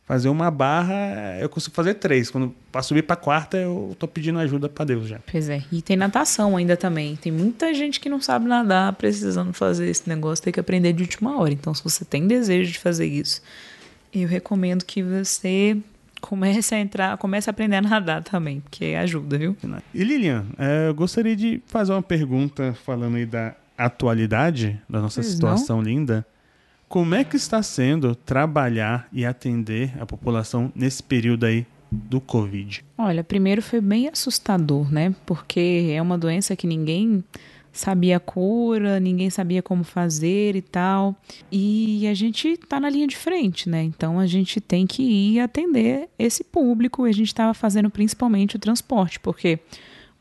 Fazer 0.08 0.30
uma 0.30 0.50
barra, 0.50 1.38
eu 1.42 1.50
consigo 1.50 1.76
fazer 1.76 1.96
três. 1.96 2.32
Quando 2.32 2.56
para 2.72 2.82
subir 2.82 3.04
para 3.04 3.18
quarta, 3.18 3.58
eu 3.58 3.94
tô 4.00 4.08
pedindo 4.08 4.40
ajuda 4.40 4.70
para 4.70 4.86
Deus 4.86 5.06
já. 5.06 5.20
Pois 5.30 5.50
é. 5.50 5.62
E 5.70 5.82
tem 5.82 5.98
natação 5.98 6.56
ainda 6.56 6.78
também. 6.78 7.18
Tem 7.18 7.30
muita 7.30 7.74
gente 7.74 8.00
que 8.00 8.08
não 8.08 8.22
sabe 8.22 8.48
nadar, 8.48 8.94
precisando 8.94 9.52
fazer 9.52 9.90
esse 9.90 10.08
negócio, 10.08 10.42
tem 10.42 10.54
que 10.54 10.62
aprender 10.62 10.94
de 10.94 11.04
última 11.04 11.38
hora. 11.38 11.52
Então, 11.52 11.74
se 11.74 11.84
você 11.84 12.06
tem 12.06 12.26
desejo 12.26 12.72
de 12.72 12.80
fazer 12.80 13.06
isso, 13.06 13.42
eu 14.14 14.30
recomendo 14.30 14.86
que 14.86 15.04
você 15.04 15.78
comece 16.22 16.74
a 16.74 16.80
entrar, 16.80 17.18
comece 17.18 17.50
a 17.50 17.52
aprender 17.52 17.76
a 17.76 17.82
nadar 17.82 18.24
também, 18.24 18.62
porque 18.62 18.86
ajuda, 18.86 19.38
viu? 19.38 19.58
E 19.94 20.04
Lilian, 20.06 20.46
é, 20.58 20.88
eu 20.88 20.96
gostaria 20.96 21.36
de 21.36 21.62
fazer 21.68 21.92
uma 21.92 22.02
pergunta 22.02 22.74
falando 22.86 23.18
aí 23.18 23.26
da 23.26 23.56
atualidade 23.78 24.82
da 24.90 25.00
nossa 25.02 25.22
pois 25.22 25.34
situação 25.34 25.78
não? 25.78 25.84
linda. 25.84 26.26
Como 26.90 27.14
é 27.14 27.24
que 27.26 27.36
está 27.36 27.62
sendo 27.62 28.16
trabalhar 28.16 29.10
e 29.12 29.26
atender 29.26 29.94
a 30.00 30.06
população 30.06 30.72
nesse 30.74 31.04
período 31.04 31.46
aí 31.46 31.66
do 31.92 32.22
Covid? 32.22 32.84
Olha, 32.98 33.26
primeiro 33.26 33.62
foi 33.62 33.82
bem 33.82 34.08
assustador, 34.08 34.90
né? 34.90 35.14
Porque 35.26 35.90
é 35.92 36.02
uma 36.02 36.18
doença 36.18 36.56
que 36.56 36.66
ninguém 36.66 37.22
sabia 37.74 38.16
a 38.16 38.20
cura, 38.22 39.02
ninguém 39.02 39.30
sabia 39.30 39.62
como 39.62 39.84
fazer 39.84 40.56
e 40.56 40.62
tal. 40.62 41.14
E 41.52 42.08
a 42.08 42.14
gente 42.14 42.48
está 42.48 42.80
na 42.80 42.90
linha 42.90 43.06
de 43.06 43.18
frente, 43.18 43.70
né? 43.70 43.84
Então 43.84 44.18
a 44.18 44.26
gente 44.26 44.62
tem 44.62 44.88
que 44.88 45.04
ir 45.04 45.42
atender 45.42 46.08
esse 46.18 46.42
público. 46.42 47.04
A 47.04 47.12
gente 47.12 47.28
estava 47.28 47.54
fazendo 47.54 47.90
principalmente 47.90 48.56
o 48.56 48.60
transporte, 48.60 49.20
porque 49.20 49.60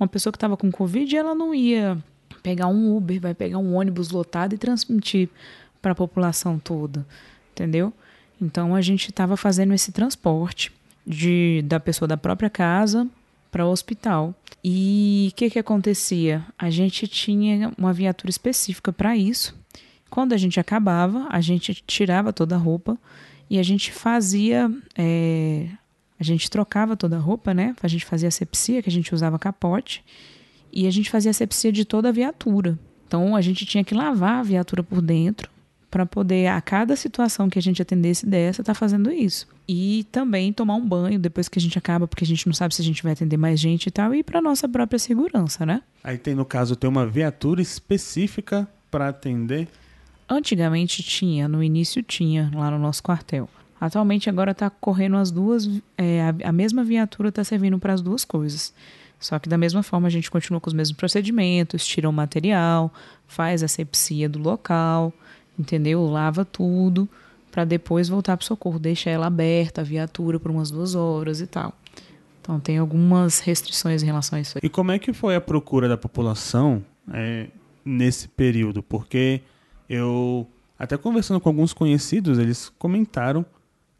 uma 0.01 0.09
pessoa 0.09 0.33
que 0.33 0.37
estava 0.37 0.57
com 0.57 0.71
Covid, 0.73 1.17
ela 1.17 1.33
não 1.33 1.55
ia 1.55 1.97
pegar 2.43 2.67
um 2.67 2.97
Uber, 2.97 3.21
vai 3.21 3.35
pegar 3.35 3.59
um 3.59 3.75
ônibus 3.75 4.11
lotado 4.11 4.53
e 4.53 4.59
transmitir 4.59 5.29
para 5.87 5.93
a 5.93 5.95
população 5.95 6.59
toda, 6.59 7.07
entendeu? 7.53 7.93
Então 8.43 8.75
a 8.75 8.81
gente 8.81 9.09
estava 9.09 9.37
fazendo 9.37 9.73
esse 9.73 9.93
transporte 9.93 10.73
de 11.07 11.63
da 11.65 11.79
pessoa 11.79 12.09
da 12.09 12.17
própria 12.17 12.51
casa 12.51 13.07
para 13.53 13.65
o 13.65 13.71
hospital. 13.71 14.35
E 14.65 15.29
o 15.31 15.37
que, 15.37 15.49
que 15.49 15.61
acontecia? 15.61 16.45
A 16.59 16.71
gente 16.71 17.07
tinha 17.07 17.73
uma 17.79 17.93
viatura 17.93 18.29
específica 18.31 18.93
para 18.93 19.17
isso. 19.17 19.55
Quando 20.11 20.33
a 20.33 20.37
gente 20.37 20.59
acabava, 20.59 21.29
a 21.31 21.41
gente 21.41 21.73
tirava 21.87 22.33
toda 22.33 22.57
a 22.57 22.59
roupa 22.59 22.99
e 23.49 23.57
a 23.57 23.63
gente 23.63 23.93
fazia. 23.93 24.69
É, 24.99 25.69
a 26.19 26.25
gente 26.25 26.51
trocava 26.51 26.97
toda 26.97 27.15
a 27.15 27.21
roupa, 27.21 27.55
né? 27.55 27.77
A 27.81 27.87
gente 27.87 28.05
fazia 28.05 28.27
asepsia, 28.27 28.83
que 28.83 28.89
a 28.89 28.93
gente 28.93 29.15
usava 29.15 29.39
capote, 29.39 30.03
e 30.73 30.89
a 30.89 30.91
gente 30.91 31.11
fazia 31.11 31.31
asepsia 31.31 31.71
de 31.71 31.85
toda 31.85 32.09
a 32.09 32.13
viatura. 32.13 32.77
Então 33.07 33.37
a 33.37 33.41
gente 33.41 33.65
tinha 33.65 33.85
que 33.85 33.95
lavar 33.95 34.41
a 34.41 34.43
viatura 34.43 34.83
por 34.83 35.01
dentro 35.01 35.55
para 35.97 36.05
poder, 36.05 36.49
a 36.49 36.61
cada 36.61 36.95
situação 36.95 37.49
que 37.49 37.59
a 37.59 37.63
gente 37.63 37.81
atendesse 37.81 38.27
dessa, 38.27 38.63
tá 38.63 38.75
fazendo 38.75 39.11
isso. 39.11 39.49
E 39.67 40.07
também 40.13 40.53
tomar 40.53 40.75
um 40.75 40.87
banho 40.87 41.19
depois 41.19 41.49
que 41.49 41.59
a 41.59 41.63
gente 41.63 41.79
acaba, 41.79 42.07
porque 42.07 42.23
a 42.23 42.27
gente 42.27 42.47
não 42.47 42.53
sabe 42.53 42.75
se 42.75 42.83
a 42.83 42.85
gente 42.85 43.03
vai 43.03 43.13
atender 43.13 43.39
mais 43.39 43.59
gente 43.59 43.87
e 43.87 43.91
tal, 43.91 44.15
e 44.15 44.23
para 44.23 44.43
nossa 44.43 44.69
própria 44.69 44.99
segurança, 44.99 45.65
né? 45.65 45.81
Aí 46.05 46.19
tem, 46.19 46.35
no 46.35 46.45
caso, 46.45 46.77
tem 46.77 46.89
uma 46.91 47.07
viatura 47.07 47.63
específica 47.63 48.69
para 48.91 49.09
atender? 49.09 49.69
Antigamente 50.29 51.03
tinha, 51.03 51.49
no 51.49 51.63
início 51.63 52.03
tinha, 52.03 52.51
lá 52.55 52.71
no 52.71 52.79
nosso 52.79 53.03
quartel. 53.03 53.49
Atualmente 53.81 54.29
agora 54.29 54.51
está 54.51 54.69
correndo 54.69 55.17
as 55.17 55.31
duas, 55.31 55.67
é, 55.97 56.21
a, 56.21 56.51
a 56.51 56.53
mesma 56.53 56.85
viatura 56.85 57.31
está 57.31 57.43
servindo 57.43 57.79
para 57.79 57.95
as 57.95 58.03
duas 58.03 58.23
coisas. 58.23 58.75
Só 59.19 59.39
que 59.39 59.49
da 59.49 59.57
mesma 59.57 59.83
forma 59.83 60.09
a 60.09 60.11
gente 60.11 60.31
continua 60.31 60.61
com 60.61 60.69
os 60.69 60.75
mesmos 60.75 60.95
procedimentos, 60.95 61.87
tira 61.87 62.07
o 62.07 62.13
material, 62.13 62.93
faz 63.27 63.63
a 63.63 63.69
sepsia 63.69 64.29
do 64.29 64.39
local, 64.39 65.11
entendeu? 65.59 66.05
Lava 66.07 66.45
tudo 66.45 67.09
para 67.51 67.65
depois 67.65 68.09
voltar 68.09 68.37
para 68.37 68.45
o 68.45 68.47
socorro, 68.47 68.79
deixa 68.79 69.09
ela 69.09 69.27
aberta, 69.27 69.81
a 69.81 69.85
viatura 69.85 70.39
por 70.39 70.51
umas 70.51 70.71
duas 70.71 70.95
horas 70.95 71.41
e 71.41 71.47
tal. 71.47 71.73
Então 72.41 72.61
tem 72.61 72.79
algumas 72.79 73.41
restrições 73.41 74.03
em 74.03 74.07
relação 74.07 74.39
a 74.39 74.41
isso. 74.41 74.59
Aí. 74.59 74.67
E 74.67 74.69
como 74.69 74.93
é 74.93 74.99
que 74.99 75.13
foi 75.13 75.35
a 75.35 75.41
procura 75.41 75.89
da 75.89 75.97
população 75.97 76.85
é, 77.13 77.49
nesse 77.85 78.29
período? 78.29 78.83
Porque 78.83 79.41
eu 79.89 80.47
até 80.79 80.97
conversando 80.97 81.41
com 81.41 81.49
alguns 81.49 81.73
conhecidos, 81.73 82.39
eles 82.39 82.69
comentaram 82.79 83.45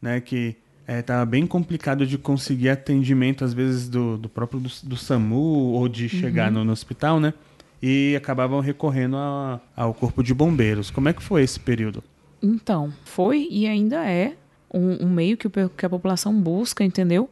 né, 0.01 0.21
que 0.21 0.55
estava 0.87 1.23
é, 1.23 1.25
bem 1.25 1.45
complicado 1.45 2.05
de 2.05 2.17
conseguir 2.17 2.69
atendimento, 2.69 3.43
às 3.43 3.53
vezes, 3.53 3.89
do, 3.89 4.17
do 4.17 4.29
próprio 4.29 4.59
do, 4.59 4.69
do 4.83 4.95
SAMU 4.95 5.73
ou 5.73 5.87
de 5.89 6.07
chegar 6.07 6.49
uhum. 6.49 6.59
no, 6.59 6.65
no, 6.65 6.71
hospital, 6.71 7.19
né? 7.19 7.33
E 7.81 8.15
acabavam 8.15 8.59
recorrendo 8.59 9.17
a, 9.17 9.59
ao 9.75 9.93
corpo 9.93 10.23
de 10.23 10.33
bombeiros. 10.33 10.89
Como 10.89 11.09
é 11.09 11.13
que 11.13 11.21
foi 11.21 11.43
esse 11.43 11.59
período? 11.59 12.03
Então, 12.41 12.93
foi 13.03 13.47
e 13.49 13.67
ainda 13.67 14.05
é 14.09 14.35
um, 14.73 15.05
um 15.05 15.09
meio 15.09 15.37
que, 15.37 15.47
que 15.49 15.85
a 15.85 15.89
população 15.89 16.33
busca, 16.39 16.83
entendeu? 16.83 17.29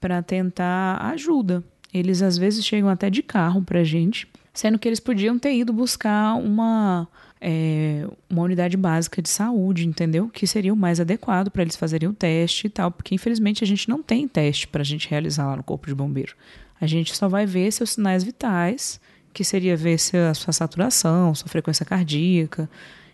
Para 0.00 0.22
tentar 0.22 0.98
ajuda. 1.12 1.62
Eles 1.92 2.22
às 2.22 2.36
vezes 2.36 2.64
chegam 2.64 2.88
até 2.88 3.08
de 3.08 3.22
carro 3.22 3.62
para 3.62 3.82
gente, 3.82 4.28
sendo 4.52 4.78
que 4.78 4.88
eles 4.88 5.00
podiam 5.00 5.38
ter 5.38 5.54
ido 5.54 5.72
buscar 5.72 6.34
uma 6.34 7.08
é, 7.40 8.06
uma 8.28 8.42
unidade 8.42 8.76
básica 8.76 9.22
de 9.22 9.28
saúde, 9.28 9.86
entendeu? 9.86 10.28
Que 10.28 10.46
seria 10.46 10.72
o 10.72 10.76
mais 10.76 11.00
adequado 11.00 11.50
para 11.50 11.62
eles 11.62 11.76
fazerem 11.76 12.08
o 12.08 12.12
teste 12.12 12.66
e 12.66 12.70
tal, 12.70 12.90
porque 12.90 13.14
infelizmente 13.14 13.62
a 13.62 13.66
gente 13.66 13.88
não 13.88 14.02
tem 14.02 14.26
teste 14.26 14.66
para 14.66 14.82
a 14.82 14.84
gente 14.84 15.08
realizar 15.08 15.46
lá 15.46 15.56
no 15.56 15.62
Corpo 15.62 15.86
de 15.86 15.94
Bombeiro. 15.94 16.34
A 16.80 16.86
gente 16.86 17.16
só 17.16 17.28
vai 17.28 17.46
ver 17.46 17.72
seus 17.72 17.90
sinais 17.90 18.22
vitais, 18.22 19.00
que 19.32 19.44
seria 19.44 19.76
ver 19.76 19.98
se 19.98 20.16
a 20.16 20.34
sua 20.34 20.52
saturação, 20.52 21.34
sua 21.34 21.48
frequência 21.48 21.84
cardíaca, 21.84 22.68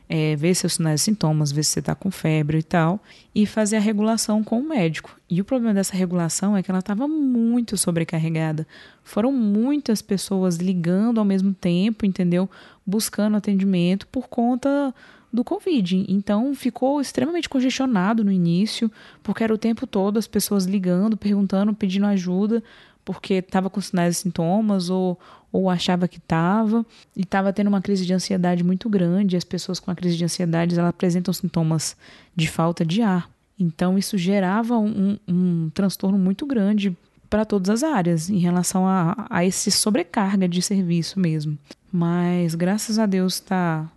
é, 0.09 0.37
ver 0.37 0.55
seus 0.55 0.75
sinais 0.75 1.01
e 1.01 1.05
sintomas, 1.05 1.51
ver 1.51 1.65
se 1.65 1.71
você 1.71 1.81
está 1.81 1.95
com 1.95 2.11
febre 2.11 2.59
e 2.59 2.63
tal, 2.63 3.03
e 3.35 3.47
fazer 3.47 3.77
a 3.77 3.81
regulação 3.81 4.45
com 4.45 4.61
o 4.61 4.69
médico. 4.69 5.19
E 5.29 5.41
o 5.41 5.45
problema 5.45 5.75
dessa 5.75 5.97
regulação 5.97 6.57
é 6.57 6.63
que 6.63 6.71
ela 6.71 6.81
estava 6.81 7.09
muito 7.09 7.77
sobrecarregada. 7.77 8.67
Foram 9.03 9.33
muitas 9.33 10.03
pessoas 10.03 10.57
ligando 10.57 11.19
ao 11.19 11.25
mesmo 11.25 11.55
tempo, 11.55 12.05
entendeu? 12.05 12.49
Buscando 12.87 13.37
atendimento 13.37 14.07
por 14.09 14.29
conta 14.29 14.95
do 15.33 15.43
Covid. 15.43 16.07
Então 16.09 16.55
ficou 16.55 17.01
extremamente 17.01 17.49
congestionado 17.49 18.23
no 18.23 18.31
início, 18.31 18.91
porque 19.23 19.43
era 19.43 19.53
o 19.53 19.59
tempo 19.59 19.87
todo 19.87 20.19
as 20.19 20.29
pessoas 20.29 20.65
ligando, 20.65 21.17
perguntando, 21.17 21.75
pedindo 21.75 22.07
ajuda, 22.07 22.63
porque 23.05 23.35
estava 23.35 23.69
com 23.69 23.81
sinais 23.81 24.17
e 24.17 24.21
sintomas 24.21 24.89
ou, 24.89 25.19
ou 25.53 25.69
achava 25.69 26.09
que 26.09 26.19
estava 26.19 26.85
e 27.15 27.23
estava 27.23 27.53
tendo 27.53 27.69
uma 27.69 27.83
crise 27.83 28.07
de 28.07 28.15
ansiedade 28.15 28.65
muito 28.65 28.89
grande. 28.89 29.37
As 29.37 29.45
pessoas 29.45 29.79
com 29.79 29.91
a 29.91 29.95
crise 29.95 30.17
de 30.17 30.25
ansiedade 30.25 30.79
elas 30.79 30.89
apresentam 30.89 31.35
sintomas 31.35 31.97
de 32.35 32.49
falta 32.49 32.85
de 32.85 33.03
ar. 33.03 33.29
Então 33.59 33.99
isso 33.99 34.17
gerava 34.19 34.79
um, 34.79 35.19
um 35.29 35.71
transtorno 35.73 36.19
muito 36.19 36.47
grande 36.47 36.97
para 37.29 37.45
todas 37.45 37.69
as 37.71 37.83
áreas 37.83 38.31
em 38.31 38.39
relação 38.39 38.87
a, 38.87 39.27
a 39.29 39.45
esse 39.45 39.71
sobrecarga 39.71 40.49
de 40.49 40.63
serviço 40.63 41.19
mesmo. 41.19 41.59
Mas 41.93 42.55
graças 42.55 42.99
a 42.99 43.07
Deus 43.07 43.35
está 43.35 43.89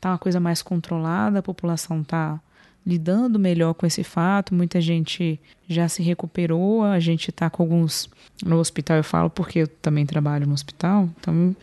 tá 0.00 0.10
uma 0.10 0.18
coisa 0.18 0.38
mais 0.38 0.62
controlada, 0.62 1.38
a 1.38 1.42
população 1.42 2.02
está 2.02 2.40
lidando 2.86 3.38
melhor 3.38 3.74
com 3.74 3.86
esse 3.86 4.02
fato. 4.02 4.54
Muita 4.54 4.80
gente 4.80 5.40
já 5.68 5.88
se 5.88 6.02
recuperou. 6.02 6.82
A 6.82 6.98
gente 6.98 7.30
está 7.30 7.48
com 7.50 7.62
alguns 7.62 8.08
no 8.44 8.58
hospital. 8.58 8.96
Eu 8.96 9.04
falo 9.04 9.30
porque 9.30 9.60
eu 9.60 9.68
também 9.68 10.06
trabalho 10.06 10.46
no 10.46 10.54
hospital. 10.54 11.08
Então 11.18 11.54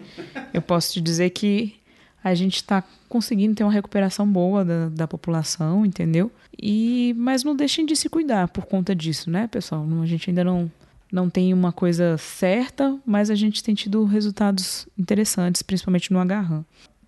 eu 0.53 0.61
posso 0.61 0.93
te 0.93 1.01
dizer 1.01 1.29
que 1.31 1.75
a 2.23 2.33
gente 2.33 2.55
está 2.55 2.83
conseguindo 3.07 3.55
ter 3.55 3.63
uma 3.63 3.71
recuperação 3.71 4.29
boa 4.29 4.65
da, 4.65 4.89
da 4.89 5.07
população, 5.07 5.85
entendeu? 5.85 6.31
E 6.61 7.13
mas 7.17 7.43
não 7.43 7.55
deixem 7.55 7.85
de 7.85 7.95
se 7.95 8.09
cuidar 8.09 8.47
por 8.49 8.65
conta 8.65 8.95
disso, 8.95 9.29
né, 9.29 9.47
pessoal? 9.47 9.85
A 10.01 10.05
gente 10.05 10.29
ainda 10.29 10.43
não 10.43 10.71
não 11.09 11.29
tem 11.29 11.53
uma 11.53 11.71
coisa 11.71 12.17
certa, 12.17 12.97
mas 13.05 13.29
a 13.29 13.35
gente 13.35 13.63
tem 13.63 13.73
tido 13.73 14.03
resultados 14.03 14.87
interessantes, 14.97 15.61
principalmente 15.61 16.11
no 16.11 16.19
agarrão. 16.19 16.65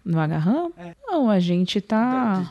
No 0.10 0.19
agarrão? 0.19 0.74
É. 0.76 0.95
Não, 1.06 1.30
a 1.30 1.39
gente 1.39 1.80
tá. 1.80 2.43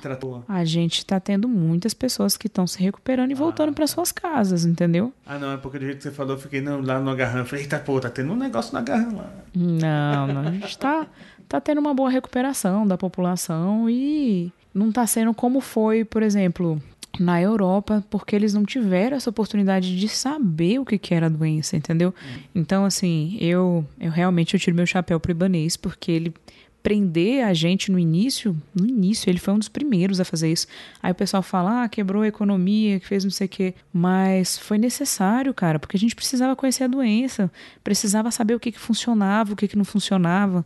A 0.49 0.65
gente 0.65 1.05
tá 1.05 1.19
tendo 1.19 1.49
muitas 1.49 1.93
pessoas 1.93 2.37
que 2.37 2.47
estão 2.47 2.69
se 2.69 2.81
recuperando 2.81 3.31
e 3.33 3.35
ah, 3.35 3.37
voltando 3.37 3.73
para 3.73 3.83
tá. 3.83 3.93
suas 3.93 4.13
casas, 4.13 4.65
entendeu? 4.65 5.13
Ah, 5.27 5.41
não, 5.41 5.55
é 5.55 5.57
porque 5.57 5.77
do 5.77 5.85
jeito 5.85 5.97
que 5.97 6.05
você 6.05 6.13
falou, 6.13 6.37
eu 6.37 6.39
fiquei 6.39 6.61
não, 6.61 6.81
lá 6.81 7.01
no 7.01 7.11
agarrão. 7.11 7.41
Eu 7.41 7.47
falei, 7.47 7.65
eita, 7.65 7.81
pô, 7.81 7.99
tá 7.99 8.11
tendo 8.11 8.33
um 8.33 8.37
negócio 8.37 8.73
no 8.73 8.79
agarrão 8.79 9.17
lá. 9.17 9.33
Não, 9.53 10.27
não, 10.29 10.43
a 10.43 10.51
gente 10.53 10.79
tá, 10.79 11.09
tá 11.49 11.61
tendo 11.61 11.79
uma 11.79 11.93
boa 11.93 12.09
recuperação 12.09 12.87
da 12.87 12.97
população 12.97 13.91
e 13.91 14.53
não 14.73 14.93
tá 14.93 15.05
sendo 15.05 15.35
como 15.35 15.61
foi, 15.61 16.05
por 16.05 16.23
exemplo, 16.23 16.81
na 17.19 17.43
Europa, 17.43 18.05
porque 18.09 18.37
eles 18.37 18.55
não 18.55 18.65
tiveram 18.65 19.17
essa 19.17 19.31
oportunidade 19.31 19.99
de 19.99 20.09
saber 20.09 20.79
o 20.79 20.85
que, 20.85 20.97
que 20.97 21.13
era 21.13 21.27
a 21.27 21.29
doença, 21.29 21.77
entendeu? 21.77 22.15
Hum. 22.23 22.39
Então, 22.55 22.85
assim, 22.85 23.37
eu, 23.41 23.85
eu 23.99 24.13
realmente 24.13 24.55
eu 24.55 24.61
tiro 24.61 24.77
meu 24.77 24.87
chapéu 24.87 25.19
pro 25.19 25.33
Ibanês, 25.33 25.77
porque 25.77 26.13
ele 26.13 26.35
prender 26.83 27.45
a 27.45 27.53
gente 27.53 27.91
no 27.91 27.99
início, 27.99 28.57
no 28.75 28.87
início, 28.87 29.29
ele 29.29 29.39
foi 29.39 29.55
um 29.55 29.59
dos 29.59 29.69
primeiros 29.69 30.21
a 30.21 30.25
fazer 30.25 30.51
isso. 30.51 30.67
Aí 31.03 31.13
o 31.13 31.15
pessoal 31.15 31.43
fala, 31.43 31.85
ah, 31.85 31.89
quebrou 31.89 32.23
a 32.23 32.29
economia, 32.29 33.01
que 33.01 33.07
fez 33.07 33.25
não 33.25 33.31
sei 33.31 33.47
o 33.47 33.51
quê. 33.51 33.75
Mas 33.93 34.57
foi 34.59 34.79
necessário, 34.79 35.53
cara, 35.53 35.79
porque 35.79 35.97
a 35.97 36.01
gente 36.01 36.15
precisava 36.15 36.55
conhecer 36.57 36.85
a 36.85 36.89
doença, 36.89 37.51
precisava 37.83 38.31
saber 38.31 38.55
o 38.55 38.61
que, 38.61 38.73
que 38.73 38.79
funcionava, 38.79 39.53
o 39.53 39.57
que, 39.57 39.69
que 39.69 39.77
não 39.77 39.85
funcionava. 39.85 40.65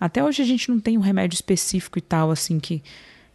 Até 0.00 0.24
hoje 0.24 0.42
a 0.42 0.46
gente 0.46 0.70
não 0.70 0.80
tem 0.80 0.96
um 0.96 1.02
remédio 1.02 1.34
específico 1.34 1.98
e 1.98 2.02
tal, 2.02 2.30
assim, 2.30 2.58
que 2.58 2.82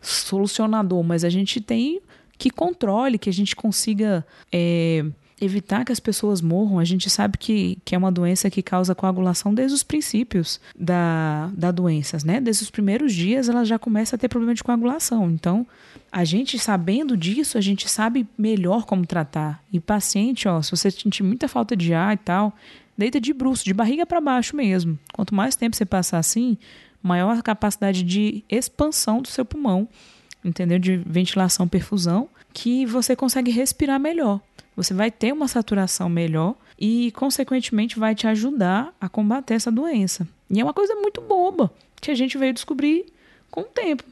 solucionador, 0.01 1.03
mas 1.03 1.23
a 1.23 1.29
gente 1.29 1.61
tem 1.61 2.01
que 2.37 2.49
controle, 2.49 3.17
que 3.17 3.29
a 3.29 3.33
gente 3.33 3.55
consiga. 3.55 4.25
É, 4.51 5.05
evitar 5.39 5.83
que 5.83 5.91
as 5.91 5.99
pessoas 5.99 6.41
morram. 6.41 6.79
A 6.79 6.85
gente 6.85 7.09
sabe 7.09 7.37
que, 7.37 7.77
que 7.83 7.93
é 7.93 7.97
uma 7.97 8.11
doença 8.11 8.49
que 8.49 8.61
causa 8.61 8.95
coagulação 8.95 9.53
desde 9.53 9.75
os 9.75 9.83
princípios 9.83 10.59
da, 10.77 11.51
da 11.53 11.71
doença, 11.71 12.17
né? 12.25 12.39
Desde 12.39 12.63
os 12.63 12.69
primeiros 12.69 13.13
dias 13.13 13.49
ela 13.49 13.65
já 13.65 13.77
começa 13.77 14.15
a 14.15 14.19
ter 14.19 14.29
problema 14.29 14.53
de 14.53 14.63
coagulação. 14.63 15.29
Então, 15.29 15.67
a 16.11 16.23
gente 16.23 16.57
sabendo 16.57 17.17
disso, 17.17 17.57
a 17.57 17.61
gente 17.61 17.89
sabe 17.89 18.25
melhor 18.37 18.85
como 18.85 19.05
tratar. 19.05 19.61
E 19.71 19.79
paciente, 19.79 20.47
ó, 20.47 20.61
se 20.61 20.71
você 20.71 20.89
sentir 20.89 21.23
muita 21.23 21.47
falta 21.47 21.75
de 21.75 21.93
ar 21.93 22.13
e 22.13 22.17
tal, 22.17 22.53
deita 22.97 23.19
de 23.19 23.33
bruxo, 23.33 23.65
de 23.65 23.73
barriga 23.73 24.05
para 24.05 24.21
baixo 24.21 24.55
mesmo. 24.55 24.97
Quanto 25.13 25.35
mais 25.35 25.55
tempo 25.55 25.75
você 25.75 25.85
passar 25.85 26.19
assim, 26.19 26.57
maior 27.03 27.37
a 27.37 27.41
capacidade 27.41 28.03
de 28.03 28.43
expansão 28.49 29.21
do 29.21 29.27
seu 29.27 29.43
pulmão, 29.43 29.87
entendeu? 30.43 30.79
De 30.79 30.97
ventilação, 30.97 31.67
perfusão, 31.67 32.29
que 32.55 32.85
você 32.85 33.15
consegue 33.15 33.51
respirar 33.51 33.99
melhor 33.99 34.39
você 34.75 34.93
vai 34.93 35.09
ter 35.09 35.31
uma 35.31 35.47
saturação 35.47 36.09
melhor 36.09 36.55
e, 36.77 37.11
consequentemente, 37.11 37.97
vai 37.97 38.13
te 38.13 38.27
ajudar 38.27 38.93
a 38.99 39.07
combater 39.07 39.53
essa 39.53 39.71
doença. 39.71 40.27
E 40.49 40.59
é 40.59 40.63
uma 40.63 40.73
coisa 40.73 40.93
muito 40.95 41.21
boba 41.21 41.71
que 42.01 42.11
a 42.11 42.15
gente 42.15 42.37
veio 42.37 42.53
descobrir 42.53 43.05
com 43.49 43.61
o 43.61 43.65
tempo. 43.65 44.03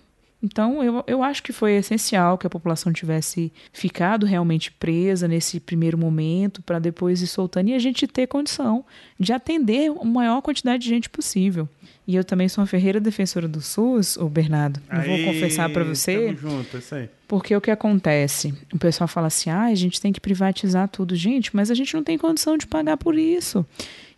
Então, 0.42 0.84
eu, 0.84 1.04
eu 1.08 1.24
acho 1.24 1.42
que 1.42 1.54
foi 1.54 1.74
essencial 1.74 2.38
que 2.38 2.46
a 2.46 2.50
população 2.50 2.92
tivesse 2.92 3.52
ficado 3.72 4.26
realmente 4.26 4.72
presa 4.72 5.26
nesse 5.28 5.60
primeiro 5.60 5.98
momento, 5.98 6.62
para 6.62 6.80
depois 6.80 7.22
ir 7.22 7.28
soltando 7.28 7.70
e 7.70 7.74
a 7.74 7.80
gente 7.80 8.08
ter 8.08 8.28
condição 8.28 8.84
de 9.18 9.32
atender 9.32 9.90
a 9.90 10.06
maior 10.06 10.42
quantidade 10.42 10.84
de 10.84 10.90
gente 10.90 11.10
possível. 11.10 11.68
E 12.06 12.16
eu 12.16 12.24
também 12.24 12.50
sou 12.50 12.62
uma 12.62 12.68
ferreira 12.68 13.00
defensora 13.00 13.48
do 13.48 13.62
SUS, 13.62 14.18
o 14.18 14.28
Bernardo. 14.28 14.82
Eu 14.92 15.04
vou 15.04 15.34
confessar 15.34 15.70
para 15.70 15.86
você. 15.86 16.36
Junto, 16.36 16.78
isso 16.78 16.96
aí. 16.96 17.10
Porque 17.28 17.56
o 17.56 17.62
que 17.62 17.72
acontece? 17.72 18.54
O 18.74 18.78
pessoal 18.78 19.08
fala 19.08 19.28
assim: 19.28 19.50
ah, 19.50 19.64
a 19.66 19.76
gente 19.76 20.02
tem 20.02 20.12
que 20.12 20.20
privatizar 20.20 20.90
tudo. 20.90 21.16
Gente, 21.16 21.56
mas 21.56 21.72
a 21.72 21.74
gente 21.74 21.94
não 21.94 22.04
tem 22.04 22.18
condição 22.18 22.58
de 22.58 22.68
pagar 22.68 22.98
por 22.98 23.18
isso. 23.18 23.66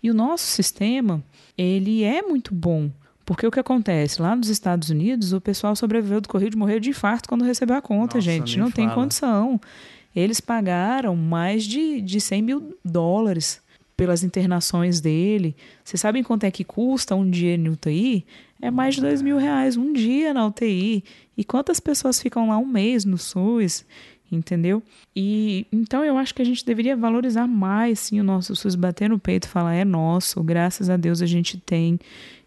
E 0.02 0.10
o 0.10 0.14
nosso 0.14 0.46
sistema, 0.46 1.24
ele 1.58 2.04
é 2.04 2.22
muito 2.24 2.54
bom. 2.54 2.90
Porque 3.24 3.46
o 3.46 3.52
que 3.52 3.60
acontece? 3.60 4.22
Lá 4.22 4.36
nos 4.36 4.50
Estados 4.50 4.90
Unidos, 4.90 5.34
o 5.34 5.42
pessoal 5.42 5.76
sobreviveu 5.76 6.22
do 6.22 6.30
Covid, 6.30 6.56
morreu 6.56 6.80
de 6.80 6.90
infarto 6.90 7.28
quando 7.28 7.44
recebeu 7.44 7.76
a 7.76 7.82
conta, 7.82 8.18
Nossa, 8.18 8.22
gente. 8.22 8.58
Não 8.60 8.70
tem 8.70 8.86
fala. 8.86 9.02
condição. 9.02 9.60
Eles 10.16 10.40
pagaram 10.40 11.16
mais 11.16 11.64
de, 11.64 12.02
de 12.02 12.22
100 12.22 12.42
mil 12.42 12.78
dólares 12.86 13.62
pelas 13.96 14.24
internações 14.24 15.00
dele. 15.00 15.56
Vocês 15.84 16.00
sabem 16.00 16.24
quanto 16.24 16.44
é 16.44 16.52
que 16.52 16.64
custa 16.64 17.16
um 17.16 17.30
dia 17.30 17.56
em 17.56 17.70
UTI? 17.70 18.26
É 18.62 18.72
mais 18.72 18.96
de 18.96 19.02
dois 19.02 19.22
mil 19.22 19.38
reais 19.38 19.78
um 19.78 19.94
dia 19.94 20.34
na 20.34 20.46
UTI. 20.48 21.04
E 21.38 21.44
quantas 21.44 21.80
pessoas 21.80 22.22
ficam 22.22 22.50
lá 22.50 22.58
um 22.58 22.66
mês 22.66 23.06
no 23.06 23.18
SUS? 23.18 23.86
Entendeu? 24.32 24.82
E 25.16 25.68
então 25.72 26.04
eu 26.04 26.18
acho 26.18 26.34
que 26.34 26.42
a 26.42 26.46
gente 26.46 26.66
deveria 26.66 26.96
valorizar 26.96 27.48
mais 27.48 28.00
sim 28.00 28.20
o 28.20 28.24
nosso 28.24 28.56
SUS, 28.56 28.76
bater 28.76 29.10
no 29.10 29.20
peito 29.20 29.46
e 29.46 29.50
falar: 29.50 29.76
é 29.76 29.86
nosso, 29.86 30.42
graças 30.44 30.90
a 30.90 30.98
Deus 30.98 31.22
a 31.22 31.26
gente 31.26 31.58
tem. 31.58 32.00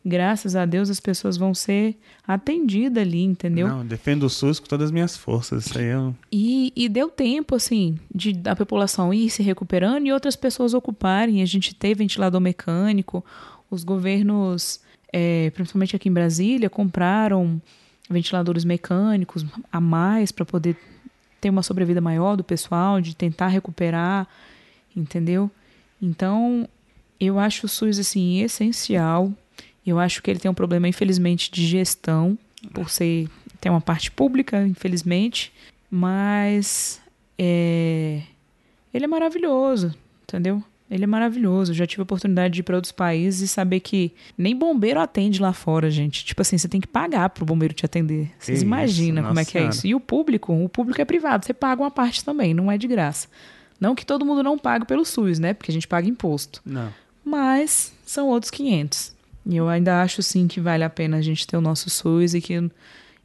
Graças 0.05 0.57
a 0.57 0.65
Deus 0.65 0.89
as 0.89 1.01
pessoas 1.01 1.37
vão 1.37 1.53
ser 1.53 1.97
atendidas 2.27 3.03
ali, 3.03 3.23
entendeu? 3.23 3.69
Não, 3.69 3.85
defendo 3.85 4.25
o 4.25 4.31
SUS 4.31 4.59
com 4.59 4.67
todas 4.67 4.87
as 4.87 4.91
minhas 4.91 5.17
forças. 5.17 5.67
Isso 5.67 5.79
aí 5.79 5.95
um... 5.97 6.15
E, 6.31 6.73
e 6.75 6.89
deu 6.89 7.09
tempo, 7.09 7.55
assim, 7.55 7.99
de 8.15 8.33
da 8.33 8.55
população 8.55 9.13
ir 9.13 9.29
se 9.29 9.43
recuperando 9.43 10.07
e 10.07 10.13
outras 10.13 10.37
pessoas 10.37 10.73
ocuparem. 10.73 11.43
A 11.43 11.47
gente 11.47 11.75
ter 11.75 11.95
ventilador 11.95 12.41
mecânico, 12.41 13.25
os 13.71 13.85
governos, 13.85 14.81
é, 15.13 15.51
principalmente 15.51 15.95
aqui 15.95 16.09
em 16.09 16.13
Brasília, 16.13 16.71
compraram 16.71 17.61
ventiladores 18.09 18.65
mecânicos 18.65 19.45
a 19.71 19.81
mais 19.81 20.33
para 20.33 20.47
poder 20.47 20.77
ter 21.41 21.51
uma 21.51 21.63
sobrevida 21.63 22.01
maior 22.01 22.37
do 22.37 22.45
pessoal, 22.45 23.01
de 23.01 23.15
tentar 23.15 23.49
recuperar, 23.49 24.27
entendeu? 24.97 25.51
Então, 26.01 26.69
eu 27.21 27.39
acho 27.39 27.67
o 27.67 27.69
SUS, 27.69 27.99
assim, 27.99 28.41
essencial. 28.41 29.33
Eu 29.89 29.99
acho 29.99 30.23
que 30.23 30.31
ele 30.31 30.39
tem 30.39 30.51
um 30.51 30.55
problema, 30.55 30.89
infelizmente, 30.89 31.51
de 31.51 31.67
gestão, 31.67 32.37
por 32.73 32.91
ser 32.91 33.29
tem 33.61 33.71
uma 33.71 33.81
parte 33.81 34.11
pública, 34.11 34.63
infelizmente, 34.67 35.53
mas 35.91 37.01
é, 37.37 38.23
ele 38.95 39.05
é 39.05 39.09
maravilhoso, 39.09 39.95
entendeu? 40.23 40.63
Ele 40.91 41.05
é 41.05 41.07
maravilhoso. 41.07 41.75
Já 41.75 41.87
tive 41.87 42.01
a 42.01 42.05
oportunidade 42.05 42.55
de 42.55 42.61
ir 42.61 42.63
para 42.63 42.77
outros 42.77 42.93
países 42.93 43.43
e 43.43 43.49
saber 43.49 43.81
que 43.81 44.13
nem 44.39 44.57
bombeiro 44.57 45.01
atende 45.01 45.41
lá 45.41 45.53
fora, 45.53 45.91
gente. 45.91 46.25
Tipo 46.25 46.41
assim, 46.41 46.57
você 46.57 46.67
tem 46.67 46.81
que 46.81 46.87
pagar 46.87 47.29
pro 47.31 47.45
bombeiro 47.45 47.75
te 47.75 47.85
atender. 47.85 48.31
Vocês 48.39 48.63
imaginam 48.63 49.25
como 49.25 49.39
é 49.39 49.45
que 49.45 49.59
é 49.59 49.61
senhora. 49.61 49.75
isso? 49.75 49.87
E 49.87 49.95
o 49.95 50.01
público, 50.01 50.53
o 50.53 50.69
público 50.69 51.01
é 51.01 51.05
privado, 51.05 51.45
você 51.45 51.53
paga 51.53 51.83
uma 51.83 51.91
parte 51.91 52.25
também, 52.25 52.55
não 52.55 52.73
é 52.73 52.79
de 52.79 52.87
graça. 52.87 53.29
Não 53.79 53.95
que 53.95 54.05
todo 54.05 54.25
mundo 54.25 54.43
não 54.43 54.59
pague 54.59 54.87
pelo 54.87 55.05
SUS, 55.05 55.39
né? 55.39 55.53
Porque 55.53 55.71
a 55.71 55.75
gente 55.75 55.87
paga 55.87 56.09
imposto 56.09 56.61
Não. 56.65 56.93
mas 57.25 57.93
são 58.05 58.29
outros 58.29 58.51
500. 58.51 59.15
E 59.49 59.57
eu 59.57 59.69
ainda 59.69 60.03
acho 60.03 60.23
sim 60.23 60.47
que 60.47 60.61
vale 60.61 60.85
a 60.85 60.91
pena 60.91 61.17
a 61.17 61.23
gente 61.23 61.47
ter 61.47 61.57
o 61.57 61.61
nosso 61.61 61.89
SUS 61.89 62.35
e 62.35 62.41
que 62.41 62.71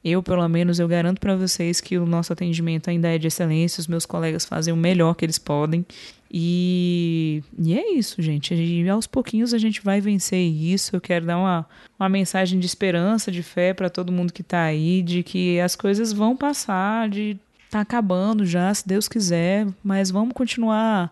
eu, 0.03 0.21
pelo 0.21 0.47
menos, 0.49 0.79
eu 0.79 0.87
garanto 0.87 1.19
para 1.19 1.35
vocês 1.35 1.79
que 1.79 1.97
o 1.97 2.05
nosso 2.05 2.33
atendimento 2.33 2.89
ainda 2.89 3.07
é 3.07 3.17
de 3.17 3.27
excelência, 3.27 3.79
os 3.79 3.87
meus 3.87 4.05
colegas 4.05 4.45
fazem 4.45 4.73
o 4.73 4.77
melhor 4.77 5.15
que 5.15 5.23
eles 5.23 5.37
podem. 5.37 5.85
E, 6.31 7.41
e 7.57 7.77
é 7.77 7.93
isso, 7.93 8.21
gente. 8.21 8.53
E 8.53 8.89
aos 8.89 9.07
pouquinhos 9.07 9.53
a 9.53 9.57
gente 9.57 9.81
vai 9.81 10.01
vencer 10.01 10.39
isso. 10.39 10.95
Eu 10.95 10.99
quero 10.99 11.25
dar 11.25 11.37
uma, 11.37 11.65
uma 11.97 12.09
mensagem 12.09 12.59
de 12.59 12.65
esperança, 12.65 13.31
de 13.31 13.43
fé 13.43 13.73
para 13.73 13.89
todo 13.89 14.11
mundo 14.11 14.33
que 14.33 14.41
está 14.41 14.63
aí, 14.63 15.01
de 15.01 15.23
que 15.23 15.59
as 15.59 15.75
coisas 15.75 16.11
vão 16.11 16.35
passar, 16.35 17.07
de 17.07 17.37
tá 17.69 17.81
acabando 17.81 18.45
já, 18.45 18.73
se 18.73 18.87
Deus 18.87 19.07
quiser, 19.07 19.67
mas 19.83 20.11
vamos 20.11 20.33
continuar 20.33 21.11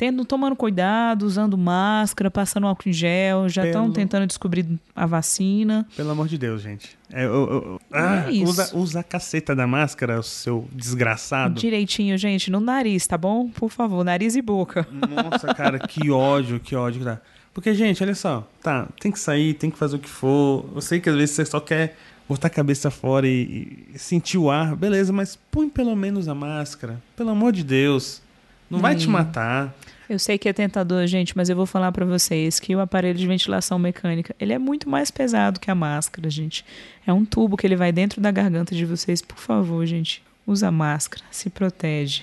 tendo, 0.00 0.24
tomando 0.24 0.56
cuidado, 0.56 1.24
usando 1.26 1.58
máscara, 1.58 2.30
passando 2.30 2.66
álcool 2.66 2.88
em 2.88 2.92
gel, 2.94 3.50
já 3.50 3.66
estão 3.66 3.82
Pelo- 3.82 3.92
tentando 3.92 4.26
descobrir 4.26 4.64
a 4.96 5.04
vacina. 5.04 5.86
Pelo 5.94 6.08
amor 6.10 6.26
de 6.26 6.38
Deus, 6.38 6.62
gente. 6.62 6.96
É, 7.12 7.26
eu- 7.26 7.28
eu- 7.52 7.80
ah, 7.92 8.24
É 8.26 8.42
usa, 8.42 8.70
usa 8.74 9.00
a 9.00 9.02
caceta 9.02 9.54
da 9.54 9.66
máscara, 9.66 10.22
seu 10.22 10.66
desgraçado. 10.72 11.60
Direitinho, 11.60 12.16
gente, 12.16 12.50
no 12.50 12.60
nariz, 12.60 13.06
tá 13.06 13.18
bom? 13.18 13.50
Por 13.50 13.68
favor, 13.70 14.02
nariz 14.02 14.36
e 14.36 14.40
boca. 14.40 14.88
Nossa, 14.90 15.52
cara, 15.52 15.78
que 15.86 16.10
ódio, 16.10 16.58
que 16.58 16.74
ódio 16.74 17.00
que 17.00 17.04
dá. 17.04 17.18
Porque, 17.52 17.74
gente, 17.74 18.02
olha 18.02 18.14
só, 18.14 18.48
tá, 18.62 18.88
tem 18.98 19.12
que 19.12 19.18
sair, 19.18 19.52
tem 19.52 19.70
que 19.70 19.76
fazer 19.76 19.96
o 19.96 19.98
que 19.98 20.08
for. 20.08 20.64
Eu 20.74 20.80
sei 20.80 20.98
que 20.98 21.10
às 21.10 21.14
vezes 21.16 21.34
você 21.34 21.44
só 21.44 21.60
quer 21.60 21.94
botar 22.26 22.46
a 22.46 22.50
cabeça 22.50 22.90
fora 22.90 23.28
e, 23.28 23.86
e 23.94 23.98
sentir 23.98 24.38
o 24.38 24.50
ar, 24.50 24.74
beleza, 24.74 25.12
mas 25.12 25.36
põe 25.50 25.68
pelo 25.68 25.94
menos 25.94 26.26
a 26.26 26.34
máscara. 26.34 26.98
Pelo 27.14 27.28
amor 27.28 27.52
de 27.52 27.62
Deus. 27.62 28.22
Não 28.70 28.78
vai 28.78 28.94
te 28.94 29.08
Hum. 29.08 29.10
matar. 29.10 29.74
Eu 30.10 30.18
sei 30.18 30.36
que 30.36 30.48
é 30.48 30.52
tentador, 30.52 31.06
gente, 31.06 31.36
mas 31.36 31.48
eu 31.48 31.54
vou 31.54 31.66
falar 31.66 31.92
pra 31.92 32.04
vocês 32.04 32.58
que 32.58 32.74
o 32.74 32.80
aparelho 32.80 33.16
de 33.16 33.28
ventilação 33.28 33.78
mecânica, 33.78 34.34
ele 34.40 34.52
é 34.52 34.58
muito 34.58 34.88
mais 34.88 35.08
pesado 35.08 35.60
que 35.60 35.70
a 35.70 35.74
máscara, 35.74 36.28
gente. 36.28 36.64
É 37.06 37.12
um 37.12 37.24
tubo 37.24 37.56
que 37.56 37.64
ele 37.64 37.76
vai 37.76 37.92
dentro 37.92 38.20
da 38.20 38.32
garganta 38.32 38.74
de 38.74 38.84
vocês. 38.84 39.22
Por 39.22 39.38
favor, 39.38 39.86
gente, 39.86 40.20
usa 40.44 40.68
máscara, 40.68 41.24
se 41.30 41.48
protege. 41.48 42.22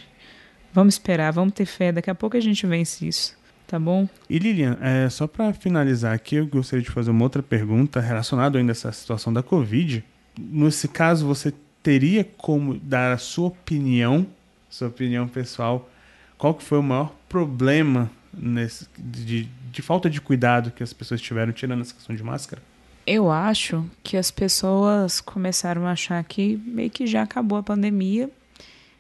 Vamos 0.73 0.95
esperar, 0.95 1.31
vamos 1.31 1.53
ter 1.53 1.65
fé, 1.65 1.93
daqui 1.93 2.09
a 2.09 2.13
pouco 2.13 2.35
a 2.35 2.41
gente 2.41 2.67
vence 2.67 3.07
isso, 3.07 3.38
tá 3.65 3.79
bom? 3.79 4.05
E 4.29 4.38
Lilian, 4.38 4.77
é, 4.81 5.07
só 5.09 5.25
pra 5.25 5.53
finalizar 5.53 6.13
aqui, 6.13 6.35
eu 6.35 6.45
gostaria 6.45 6.83
de 6.83 6.91
fazer 6.91 7.11
uma 7.11 7.23
outra 7.23 7.41
pergunta 7.41 8.01
relacionada 8.01 8.59
ainda 8.59 8.71
a 8.71 8.73
essa 8.73 8.91
situação 8.91 9.31
da 9.31 9.41
Covid. 9.41 10.03
Nesse 10.38 10.89
caso, 10.89 11.25
você 11.25 11.53
teria 11.81 12.25
como 12.35 12.77
dar 12.77 13.13
a 13.13 13.17
sua 13.17 13.47
opinião, 13.47 14.27
sua 14.69 14.89
opinião 14.89 15.25
pessoal, 15.25 15.89
qual 16.38 16.53
que 16.53 16.63
foi 16.63 16.77
o 16.77 16.83
maior 16.83 17.13
problema 17.27 18.09
nesse, 18.33 18.88
de, 18.97 19.45
de 19.71 19.81
falta 19.81 20.09
de 20.09 20.21
cuidado 20.21 20.71
que 20.71 20.83
as 20.83 20.93
pessoas 20.93 21.21
tiveram 21.21 21.51
tirando 21.51 21.81
essa 21.81 21.93
questão 21.93 22.15
de 22.15 22.23
máscara? 22.23 22.61
Eu 23.05 23.31
acho 23.31 23.85
que 24.03 24.17
as 24.17 24.29
pessoas 24.29 25.21
começaram 25.21 25.88
a 25.88 25.91
achar 25.91 26.21
que 26.23 26.57
meio 26.65 26.89
que 26.89 27.07
já 27.07 27.23
acabou 27.23 27.57
a 27.57 27.63
pandemia 27.63 28.29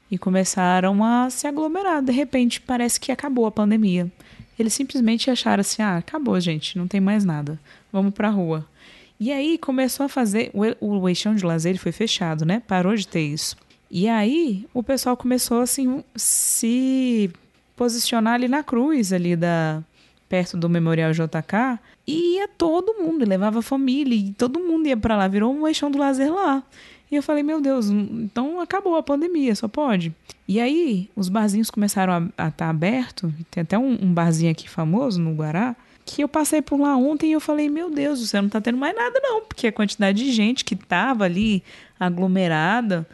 e 0.09 0.17
começaram 0.17 1.03
a 1.03 1.29
se 1.29 1.45
aglomerar. 1.45 2.01
De 2.01 2.11
repente, 2.11 2.61
parece 2.61 2.99
que 2.99 3.11
acabou 3.11 3.45
a 3.45 3.51
pandemia. 3.51 4.09
Eles 4.57 4.73
simplesmente 4.73 5.29
acharam 5.29 5.61
assim: 5.61 5.81
ah, 5.81 5.97
acabou, 5.97 6.39
gente, 6.39 6.77
não 6.77 6.87
tem 6.87 7.01
mais 7.01 7.25
nada. 7.25 7.59
Vamos 7.91 8.13
pra 8.13 8.29
rua. 8.29 8.65
E 9.19 9.31
aí 9.31 9.57
começou 9.57 10.05
a 10.05 10.09
fazer. 10.09 10.51
O, 10.53 10.99
o 10.99 11.09
eixão 11.09 11.35
de 11.35 11.45
lazer 11.45 11.77
foi 11.77 11.91
fechado, 11.91 12.45
né? 12.45 12.61
Parou 12.65 12.95
de 12.95 13.07
ter 13.07 13.21
isso. 13.21 13.57
E 13.89 14.07
aí 14.07 14.65
o 14.73 14.83
pessoal 14.83 15.15
começou 15.15 15.61
assim 15.61 16.03
se 16.15 17.29
posicionar 17.75 18.33
ali 18.33 18.47
na 18.47 18.63
cruz 18.63 19.13
ali 19.13 19.35
da 19.35 19.81
perto 20.27 20.57
do 20.57 20.67
Memorial 20.67 21.11
JK 21.13 21.79
e 22.05 22.35
ia 22.35 22.47
todo 22.47 22.95
mundo, 22.95 23.27
levava 23.27 23.59
a 23.59 23.61
família 23.61 24.15
e 24.15 24.33
todo 24.33 24.59
mundo 24.59 24.87
ia 24.87 24.97
pra 24.97 25.15
lá, 25.15 25.27
virou 25.27 25.53
um 25.53 25.67
eixão 25.67 25.89
do 25.89 25.97
lazer 25.97 26.33
lá. 26.33 26.63
E 27.09 27.15
eu 27.15 27.23
falei, 27.23 27.41
meu 27.41 27.61
Deus, 27.61 27.89
então 27.89 28.59
acabou 28.59 28.97
a 28.97 29.03
pandemia, 29.03 29.55
só 29.55 29.67
pode. 29.69 30.13
E 30.47 30.59
aí 30.59 31.09
os 31.15 31.29
barzinhos 31.29 31.69
começaram 31.69 32.29
a 32.37 32.47
estar 32.49 32.69
abertos, 32.69 33.31
tem 33.49 33.61
até 33.61 33.77
um, 33.77 33.97
um 34.01 34.13
barzinho 34.13 34.51
aqui 34.51 34.69
famoso 34.69 35.19
no 35.21 35.33
Guará, 35.33 35.75
que 36.05 36.21
eu 36.21 36.27
passei 36.27 36.61
por 36.61 36.79
lá 36.79 36.95
ontem 36.95 37.29
e 37.29 37.33
eu 37.33 37.41
falei, 37.41 37.69
meu 37.69 37.89
Deus, 37.89 38.19
você 38.19 38.41
não 38.41 38.49
tá 38.49 38.59
tendo 38.59 38.77
mais 38.77 38.95
nada 38.95 39.19
não, 39.21 39.41
porque 39.41 39.67
a 39.67 39.71
quantidade 39.71 40.23
de 40.23 40.31
gente 40.31 40.65
que 40.65 40.75
tava 40.75 41.25
ali 41.25 41.63
aglomerada, 41.99 43.07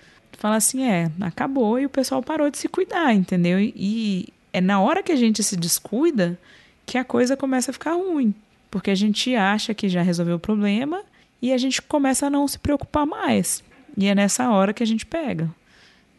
fala 0.43 0.57
assim, 0.57 0.83
é, 0.83 1.09
acabou 1.21 1.79
e 1.79 1.85
o 1.85 1.89
pessoal 1.89 2.21
parou 2.21 2.49
de 2.49 2.57
se 2.57 2.67
cuidar, 2.67 3.13
entendeu? 3.13 3.57
E, 3.61 4.27
é 4.51 4.59
na 4.59 4.81
hora 4.81 5.01
que 5.01 5.13
a 5.13 5.15
gente 5.15 5.41
se 5.41 5.55
descuida 5.55 6.37
que 6.85 6.97
a 6.97 7.03
coisa 7.05 7.37
começa 7.37 7.71
a 7.71 7.73
ficar 7.73 7.93
ruim, 7.93 8.35
porque 8.69 8.91
a 8.91 8.95
gente 8.95 9.33
acha 9.37 9.73
que 9.73 9.87
já 9.87 10.01
resolveu 10.01 10.35
o 10.35 10.39
problema 10.39 11.01
e 11.41 11.53
a 11.53 11.57
gente 11.57 11.81
começa 11.81 12.27
a 12.27 12.29
não 12.29 12.45
se 12.45 12.59
preocupar 12.59 13.05
mais. 13.05 13.63
E 13.97 14.05
é 14.07 14.13
nessa 14.13 14.49
hora 14.49 14.73
que 14.73 14.83
a 14.83 14.85
gente 14.85 15.05
pega. 15.05 15.49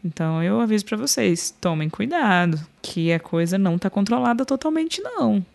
Então 0.03 0.41
eu 0.41 0.59
aviso 0.59 0.85
para 0.85 0.97
vocês, 0.97 1.53
tomem 1.61 1.87
cuidado, 1.87 2.59
que 2.81 3.13
a 3.13 3.19
coisa 3.19 3.59
não 3.59 3.75
está 3.75 3.91
controlada 3.91 4.43
totalmente 4.43 5.03
não. 5.03 5.45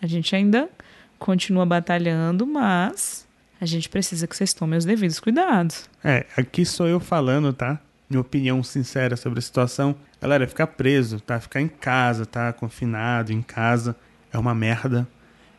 A 0.00 0.06
gente 0.06 0.36
ainda 0.36 0.70
continua 1.18 1.66
batalhando, 1.66 2.46
mas 2.46 3.26
a 3.60 3.66
gente 3.66 3.88
precisa 3.88 4.28
que 4.28 4.36
vocês 4.36 4.54
tomem 4.54 4.78
os 4.78 4.84
devidos 4.84 5.18
cuidados. 5.18 5.90
É, 6.04 6.24
aqui 6.36 6.64
sou 6.64 6.86
eu 6.86 7.00
falando, 7.00 7.52
tá? 7.52 7.80
Minha 8.12 8.20
opinião 8.20 8.62
sincera 8.62 9.16
sobre 9.16 9.38
a 9.38 9.42
situação. 9.42 9.96
Galera, 10.20 10.46
ficar 10.46 10.66
preso, 10.66 11.18
tá? 11.18 11.40
Ficar 11.40 11.62
em 11.62 11.66
casa, 11.68 12.26
tá? 12.26 12.52
Confinado 12.52 13.32
em 13.32 13.40
casa 13.40 13.96
é 14.30 14.36
uma 14.36 14.54
merda. 14.54 15.08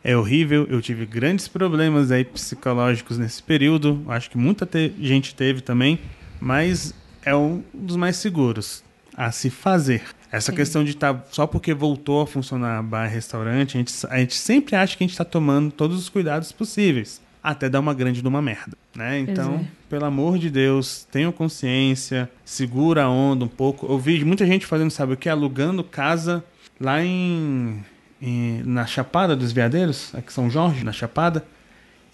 É 0.04 0.16
horrível. 0.16 0.64
Eu 0.70 0.80
tive 0.80 1.04
grandes 1.04 1.48
problemas 1.48 2.12
aí 2.12 2.24
psicológicos 2.24 3.18
nesse 3.18 3.42
período. 3.42 4.04
Acho 4.06 4.30
que 4.30 4.38
muita 4.38 4.64
te- 4.64 4.94
gente 5.00 5.34
teve 5.34 5.62
também. 5.62 5.98
Mas 6.38 6.94
é 7.24 7.34
um 7.34 7.60
dos 7.74 7.96
mais 7.96 8.14
seguros 8.18 8.84
a 9.16 9.32
se 9.32 9.50
fazer. 9.50 10.02
Essa 10.30 10.52
Sim. 10.52 10.56
questão 10.56 10.84
de 10.84 10.90
estar 10.90 11.26
só 11.32 11.48
porque 11.48 11.74
voltou 11.74 12.20
a 12.22 12.26
funcionar 12.26 12.80
bar 12.84 13.06
e 13.06 13.12
restaurante, 13.12 13.76
a 13.76 13.78
gente, 13.80 13.92
a 14.08 14.18
gente 14.18 14.34
sempre 14.36 14.76
acha 14.76 14.96
que 14.96 15.02
a 15.02 15.06
gente 15.06 15.12
está 15.14 15.24
tomando 15.24 15.72
todos 15.72 15.98
os 15.98 16.08
cuidados 16.08 16.52
possíveis. 16.52 17.20
Até 17.44 17.68
dar 17.68 17.80
uma 17.80 17.92
grande 17.92 18.22
de 18.22 18.26
uma 18.26 18.40
merda, 18.40 18.74
né? 18.96 19.18
Então, 19.18 19.56
é. 19.56 19.64
pelo 19.90 20.06
amor 20.06 20.38
de 20.38 20.48
Deus, 20.48 21.06
tenham 21.12 21.30
consciência, 21.30 22.30
segura 22.42 23.04
a 23.04 23.10
onda 23.10 23.44
um 23.44 23.48
pouco. 23.48 23.86
Eu 23.86 23.98
vi 23.98 24.24
muita 24.24 24.46
gente 24.46 24.64
fazendo, 24.64 24.90
sabe 24.90 25.12
o 25.12 25.16
que? 25.16 25.28
Alugando 25.28 25.84
casa 25.84 26.42
lá 26.80 27.04
em, 27.04 27.84
em, 28.20 28.62
na 28.64 28.86
Chapada 28.86 29.36
dos 29.36 29.52
Veadeiros, 29.52 30.14
aqui 30.14 30.28
em 30.28 30.32
São 30.32 30.48
Jorge, 30.48 30.84
na 30.84 30.92
Chapada, 30.92 31.44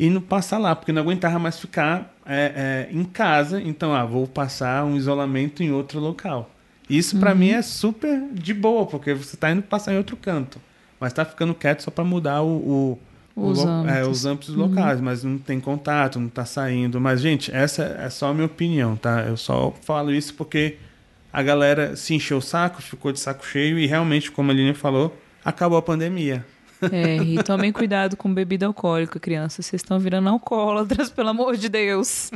e 0.01 0.11
não 0.11 0.21
passar 0.21 0.59
lá, 0.59 0.75
porque 0.75 0.91
não 0.91 1.03
aguentava 1.03 1.39
mais 1.39 1.61
ficar 1.61 2.13
é, 2.27 2.89
é, 2.91 2.93
em 2.93 3.05
casa. 3.05 3.63
Então, 3.63 3.95
ah, 3.95 4.05
vou 4.05 4.27
passar 4.27 4.85
um 4.85 4.97
isolamento 4.97 5.63
em 5.63 5.71
outro 5.71 6.01
local. 6.01 6.51
Isso 6.89 7.21
para 7.21 7.31
uhum. 7.31 7.39
mim 7.39 7.51
é 7.51 7.63
super 7.63 8.21
de 8.33 8.53
boa, 8.53 8.85
porque 8.85 9.15
você 9.15 9.37
está 9.37 9.53
indo 9.53 9.63
passar 9.63 9.95
em 9.95 9.97
outro 9.97 10.17
canto, 10.17 10.61
mas 10.99 11.13
está 11.13 11.25
ficando 11.25 11.55
quieto 11.55 11.83
só 11.85 11.91
para 11.93 12.03
mudar 12.03 12.43
o, 12.43 12.49
o 12.49 12.99
os, 13.35 13.65
o, 13.65 13.89
é, 13.89 14.07
os 14.07 14.27
âmbitos 14.27 14.55
uhum. 14.55 14.67
locais, 14.67 15.01
mas 15.01 15.25
não 15.25 15.39
tem 15.39 15.61
contato, 15.61 16.19
não 16.19 16.29
está 16.29 16.45
saindo. 16.45 17.01
Mas, 17.01 17.21
gente, 17.21 17.55
essa 17.55 17.83
é 17.99 18.11
só 18.11 18.29
a 18.29 18.35
minha 18.35 18.47
opinião, 18.47 18.97
tá? 18.97 19.23
Eu 19.23 19.37
só 19.37 19.73
falo 19.83 20.13
isso 20.13 20.35
porque 20.35 20.77
a 21.33 21.43
galera 21.43 21.97
se 21.97 22.15
encheu 22.15 22.39
o 22.39 22.43
saco, 22.43 22.83
ficou 22.83 23.13
de 23.13 23.21
saco 23.21 23.47
cheio 23.47 23.79
e 23.79 23.87
realmente, 23.87 24.31
como 24.31 24.51
a 24.51 24.55
Aline 24.55 24.75
falou, 24.75 25.17
acabou 25.45 25.79
a 25.79 25.83
pandemia. 25.83 26.45
É, 26.91 27.17
e 27.23 27.43
tomem 27.43 27.73
cuidado 27.73 28.17
com 28.17 28.33
bebida 28.33 28.67
alcoólica, 28.67 29.21
crianças. 29.21 29.67
Vocês 29.67 29.81
estão 29.81 29.99
virando 29.99 30.29
alcoólatras, 30.29 31.11
pelo 31.11 31.29
amor 31.29 31.57
de 31.57 31.69
Deus. 31.69 32.31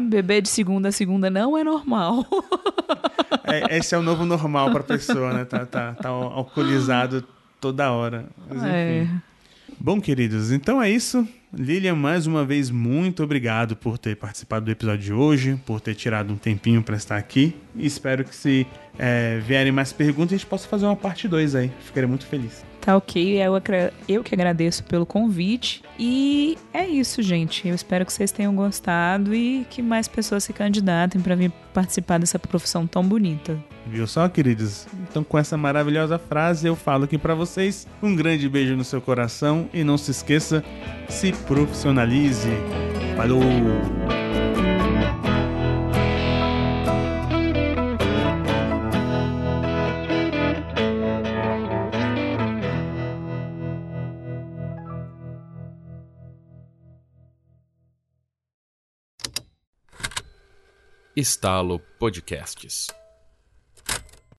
Beber 0.00 0.42
de 0.42 0.48
segunda 0.48 0.88
a 0.88 0.92
segunda 0.92 1.30
não 1.30 1.56
é 1.56 1.64
normal. 1.64 2.24
É, 3.50 3.78
esse 3.78 3.94
é 3.94 3.98
o 3.98 4.02
novo 4.02 4.26
normal 4.26 4.70
para 4.70 4.80
a 4.80 4.84
pessoa, 4.84 5.32
né? 5.32 5.44
Tá, 5.46 5.64
tá, 5.64 5.94
tá 5.94 6.08
alcoolizado 6.10 7.24
toda 7.58 7.90
hora. 7.90 8.26
Mas, 8.46 8.62
é. 8.62 9.08
Bom, 9.80 10.00
queridos, 10.00 10.50
então 10.50 10.82
é 10.82 10.90
isso. 10.90 11.26
Lilian, 11.52 11.94
mais 11.94 12.26
uma 12.26 12.44
vez, 12.44 12.68
muito 12.68 13.22
obrigado 13.22 13.76
por 13.76 13.96
ter 13.96 14.16
participado 14.16 14.64
do 14.64 14.70
episódio 14.70 15.04
de 15.04 15.12
hoje, 15.12 15.58
por 15.64 15.80
ter 15.80 15.94
tirado 15.94 16.32
um 16.32 16.36
tempinho 16.36 16.82
para 16.82 16.96
estar 16.96 17.16
aqui. 17.16 17.54
E 17.76 17.86
espero 17.86 18.24
que 18.24 18.34
se 18.34 18.66
é, 18.98 19.38
vierem 19.38 19.72
mais 19.72 19.92
perguntas, 19.92 20.34
a 20.34 20.36
gente 20.36 20.46
possa 20.46 20.68
fazer 20.68 20.84
uma 20.84 20.96
parte 20.96 21.28
2 21.28 21.54
aí. 21.54 21.70
Ficaria 21.84 22.08
muito 22.08 22.26
feliz. 22.26 22.67
Tá 22.88 22.96
ok, 22.96 23.36
eu, 23.36 23.52
eu 24.08 24.24
que 24.24 24.34
agradeço 24.34 24.82
pelo 24.82 25.04
convite. 25.04 25.82
E 25.98 26.56
é 26.72 26.88
isso, 26.88 27.20
gente. 27.20 27.68
Eu 27.68 27.74
espero 27.74 28.06
que 28.06 28.10
vocês 28.10 28.32
tenham 28.32 28.56
gostado 28.56 29.34
e 29.34 29.66
que 29.68 29.82
mais 29.82 30.08
pessoas 30.08 30.44
se 30.44 30.54
candidatem 30.54 31.20
para 31.20 31.34
vir 31.34 31.52
participar 31.74 32.18
dessa 32.18 32.38
profissão 32.38 32.86
tão 32.86 33.04
bonita. 33.04 33.62
Viu 33.86 34.06
só, 34.06 34.26
queridos? 34.26 34.86
Então, 35.02 35.22
com 35.22 35.36
essa 35.36 35.54
maravilhosa 35.54 36.18
frase, 36.18 36.66
eu 36.66 36.74
falo 36.74 37.04
aqui 37.04 37.18
para 37.18 37.34
vocês 37.34 37.86
um 38.02 38.16
grande 38.16 38.48
beijo 38.48 38.74
no 38.74 38.84
seu 38.84 39.02
coração 39.02 39.68
e 39.70 39.84
não 39.84 39.98
se 39.98 40.10
esqueça, 40.10 40.64
se 41.10 41.30
profissionalize. 41.46 42.48
Falou! 43.18 43.42
Estalo 61.18 61.80
Podcasts. 61.98 62.86